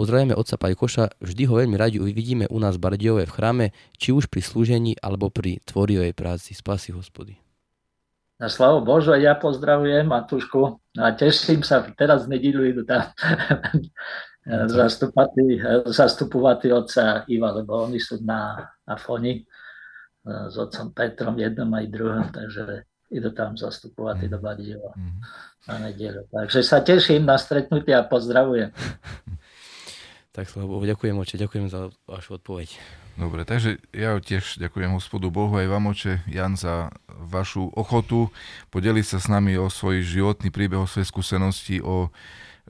Pozdravujeme 0.00 0.32
otca 0.32 0.56
Pajkoša, 0.56 1.20
vždy 1.20 1.42
ho 1.44 1.60
veľmi 1.60 1.76
radi 1.76 2.00
uvidíme 2.00 2.48
u 2.48 2.56
nás 2.56 2.80
v 2.80 2.88
Bardejove 2.88 3.28
v 3.28 3.34
chráme, 3.36 3.66
či 4.00 4.16
už 4.16 4.32
pri 4.32 4.40
slúžení, 4.40 4.96
alebo 4.96 5.28
pri 5.28 5.60
tvorivej 5.68 6.16
práci. 6.16 6.56
Spasy 6.56 6.96
hospody. 6.96 7.36
Na 8.40 8.48
slavu 8.48 8.80
Božu, 8.80 9.12
ja 9.20 9.36
pozdravujem 9.36 10.08
Matúšku 10.08 10.80
a 10.96 11.12
teším 11.12 11.60
sa, 11.60 11.84
teraz 11.92 12.24
v 12.24 12.32
nedílu 12.32 12.64
idú 12.64 12.88
tam 12.88 13.12
zastupovať 16.00 16.72
otca 16.72 17.28
Iva, 17.28 17.60
lebo 17.60 17.84
oni 17.84 18.00
sú 18.00 18.24
na, 18.24 18.56
na 18.88 18.96
foni 18.96 19.36
e, 19.36 19.42
s 20.24 20.56
otcom 20.56 20.96
Petrom 20.96 21.36
jednom 21.36 21.68
aj 21.76 21.84
druhom, 21.92 22.24
takže 22.32 22.88
idú 23.12 23.36
tam 23.36 23.52
zastupovať 23.52 24.32
do 24.32 24.40
Badieva 24.40 24.96
mm. 24.96 25.20
na 25.68 25.92
nedelu. 25.92 26.24
Takže 26.32 26.64
sa 26.64 26.80
teším 26.80 27.28
na 27.28 27.36
stretnutie 27.36 27.92
a 27.92 28.00
pozdravujem. 28.00 28.72
tak 30.40 30.56
lebo 30.56 30.80
ďakujem 30.80 31.16
oče, 31.20 31.36
ďakujem 31.36 31.66
za 31.68 31.92
vašu 32.08 32.40
odpoveď. 32.40 32.80
Dobre, 33.20 33.44
takže 33.44 33.76
ja 33.92 34.16
tiež 34.16 34.56
ďakujem 34.56 34.96
hospodu 34.96 35.28
Bohu 35.28 35.52
aj 35.52 35.68
vám 35.68 35.92
oče, 35.92 36.24
Jan, 36.24 36.56
za 36.56 36.88
vašu 37.08 37.68
ochotu 37.76 38.32
podeliť 38.72 39.04
sa 39.04 39.18
s 39.20 39.28
nami 39.28 39.60
o 39.60 39.68
svoj 39.68 40.00
životný 40.00 40.48
príbeh, 40.48 40.80
o 40.80 40.88
svoje 40.88 41.04
skúsenosti, 41.04 41.84
o 41.84 42.08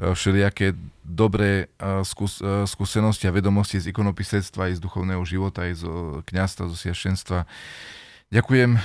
E, 0.00 0.14
všelijaké 0.14 0.72
dobré 1.04 1.68
e, 1.76 2.04
skús- 2.08 2.40
e, 2.40 2.64
skúsenosti 2.64 3.28
a 3.28 3.34
vedomosti 3.36 3.76
z 3.76 3.92
ikonopisectva, 3.92 4.72
aj 4.72 4.80
z 4.80 4.84
duchovného 4.84 5.20
života, 5.28 5.68
aj 5.68 5.72
z 5.76 5.84
kniazstva, 6.24 6.72
zo 6.72 6.76
siašenstva. 6.78 7.44
Ďakujem 8.30 8.78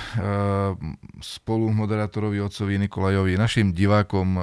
spolu 1.22 1.70
moderátorovi 1.70 2.42
otcovi 2.42 2.82
Nikolajovi, 2.82 3.38
našim 3.38 3.70
divákom, 3.70 4.34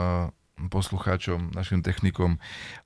poslucháčom, 0.71 1.51
našim 1.51 1.83
technikom 1.83 2.39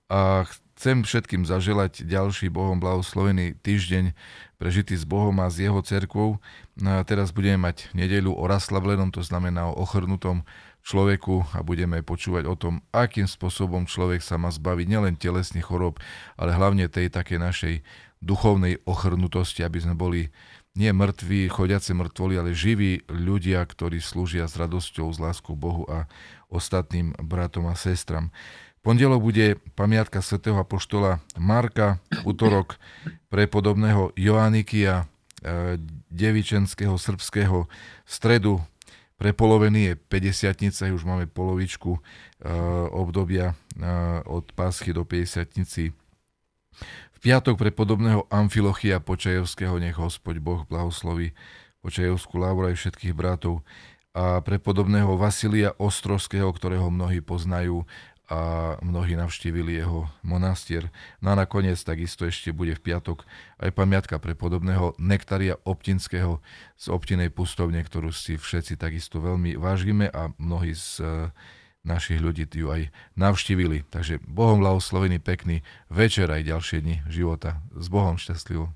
a 0.10 0.50
chcem 0.78 1.02
všetkým 1.02 1.42
zaželať 1.42 2.06
ďalší 2.06 2.54
Bohom 2.54 2.78
blahoslovený 2.78 3.58
týždeň 3.66 4.14
prežitý 4.62 4.94
s 4.94 5.10
Bohom 5.10 5.34
a 5.42 5.50
s 5.50 5.58
jeho 5.58 5.82
cerkvou. 5.82 6.38
No 6.78 6.90
a 6.94 7.02
teraz 7.02 7.34
budeme 7.34 7.58
mať 7.66 7.90
nedeľu 7.98 8.38
o 8.38 8.46
raslavlenom, 8.46 9.10
to 9.10 9.26
znamená 9.26 9.74
o 9.74 9.74
ochrnutom 9.74 10.46
človeku 10.86 11.58
a 11.58 11.66
budeme 11.66 12.06
počúvať 12.06 12.46
o 12.46 12.54
tom, 12.54 12.86
akým 12.94 13.26
spôsobom 13.26 13.90
človek 13.90 14.22
sa 14.22 14.38
má 14.38 14.54
zbaviť 14.54 14.86
nielen 14.86 15.18
telesných 15.18 15.66
chorób, 15.66 15.98
ale 16.38 16.54
hlavne 16.54 16.86
tej 16.86 17.10
takej 17.10 17.42
našej 17.42 17.76
duchovnej 18.22 18.78
ochrnutosti, 18.86 19.66
aby 19.66 19.82
sme 19.82 19.98
boli 19.98 20.30
nie 20.78 20.94
mŕtvi, 20.94 21.50
chodiace 21.50 21.90
mŕtvoli, 21.98 22.38
ale 22.38 22.54
živí 22.54 23.02
ľudia, 23.10 23.66
ktorí 23.66 23.98
slúžia 23.98 24.46
s 24.46 24.54
radosťou, 24.62 25.10
s 25.10 25.18
láskou 25.18 25.58
Bohu 25.58 25.90
a 25.90 26.06
ostatným 26.54 27.18
bratom 27.18 27.66
a 27.66 27.74
sestram. 27.74 28.30
Pondelok 28.88 29.20
bude 29.20 29.60
pamiatka 29.76 30.24
svätého 30.24 30.56
apoštola 30.56 31.20
Marka, 31.36 32.00
útorok 32.24 32.80
pre 33.28 33.44
podobného 33.44 34.16
Joanikia, 34.16 35.04
e, 35.44 35.76
devičenského 36.08 36.96
srbského 36.96 37.68
stredu. 38.08 38.64
Prepolovený 39.20 39.92
je 39.92 39.94
50 40.00 40.96
už 40.96 41.04
máme 41.04 41.26
polovičku 41.26 41.98
uh, 41.98 42.02
obdobia 42.94 43.58
uh, 43.58 44.22
od 44.30 44.54
pásky 44.54 44.94
do 44.94 45.02
50 45.02 45.58
V 47.12 47.18
piatok 47.18 47.58
pre 47.58 47.74
podobného 47.74 48.30
Amfilochia 48.30 49.02
Počajevského 49.02 49.82
nech 49.82 49.98
Hospod 49.98 50.38
Boh 50.38 50.70
blahosloví 50.70 51.34
Počajevskú 51.82 52.38
Laura 52.38 52.70
aj 52.70 52.78
všetkých 52.78 53.18
bratov. 53.18 53.66
A 54.14 54.38
pre 54.46 54.62
podobného 54.62 55.18
Vasilia 55.18 55.74
Ostrovského, 55.82 56.54
ktorého 56.54 56.94
mnohí 56.94 57.18
poznajú 57.18 57.90
a 58.28 58.76
mnohí 58.84 59.16
navštívili 59.16 59.80
jeho 59.80 60.12
monastier. 60.20 60.92
No 61.24 61.32
a 61.32 61.40
nakoniec 61.40 61.80
takisto 61.80 62.28
ešte 62.28 62.52
bude 62.52 62.76
v 62.76 62.84
piatok 62.92 63.24
aj 63.64 63.72
pamiatka 63.72 64.20
pre 64.20 64.36
podobného 64.36 65.00
Nektaria 65.00 65.56
Optinského 65.64 66.44
z 66.76 66.86
Optinej 66.92 67.32
pustovne, 67.32 67.80
ktorú 67.80 68.12
si 68.12 68.36
všetci 68.36 68.76
takisto 68.76 69.24
veľmi 69.24 69.56
vážime 69.56 70.12
a 70.12 70.36
mnohí 70.36 70.76
z 70.76 71.00
e, 71.00 71.06
našich 71.88 72.20
ľudí 72.20 72.44
ju 72.52 72.68
aj 72.68 72.92
navštívili. 73.16 73.88
Takže 73.88 74.20
Bohom 74.28 74.60
blahoslovený 74.60 75.24
pekný 75.24 75.64
večer 75.88 76.28
aj 76.28 76.44
ďalšie 76.44 76.84
dni 76.84 77.08
života. 77.08 77.64
S 77.80 77.88
Bohom 77.88 78.20
šťastlivo. 78.20 78.76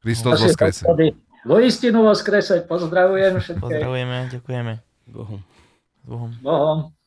Kristus 0.00 0.40
voskrese. 0.40 0.88
Vo 1.44 1.60
istinu 1.60 2.08
voskrese. 2.08 2.64
Pozdravujem 2.64 3.36
všetkých. 3.36 3.60
Pozdravujeme, 3.60 4.16
ďakujeme. 4.32 4.72
Bohom. 5.12 5.40
Bohom. 6.04 6.32
Bohom. 6.40 6.99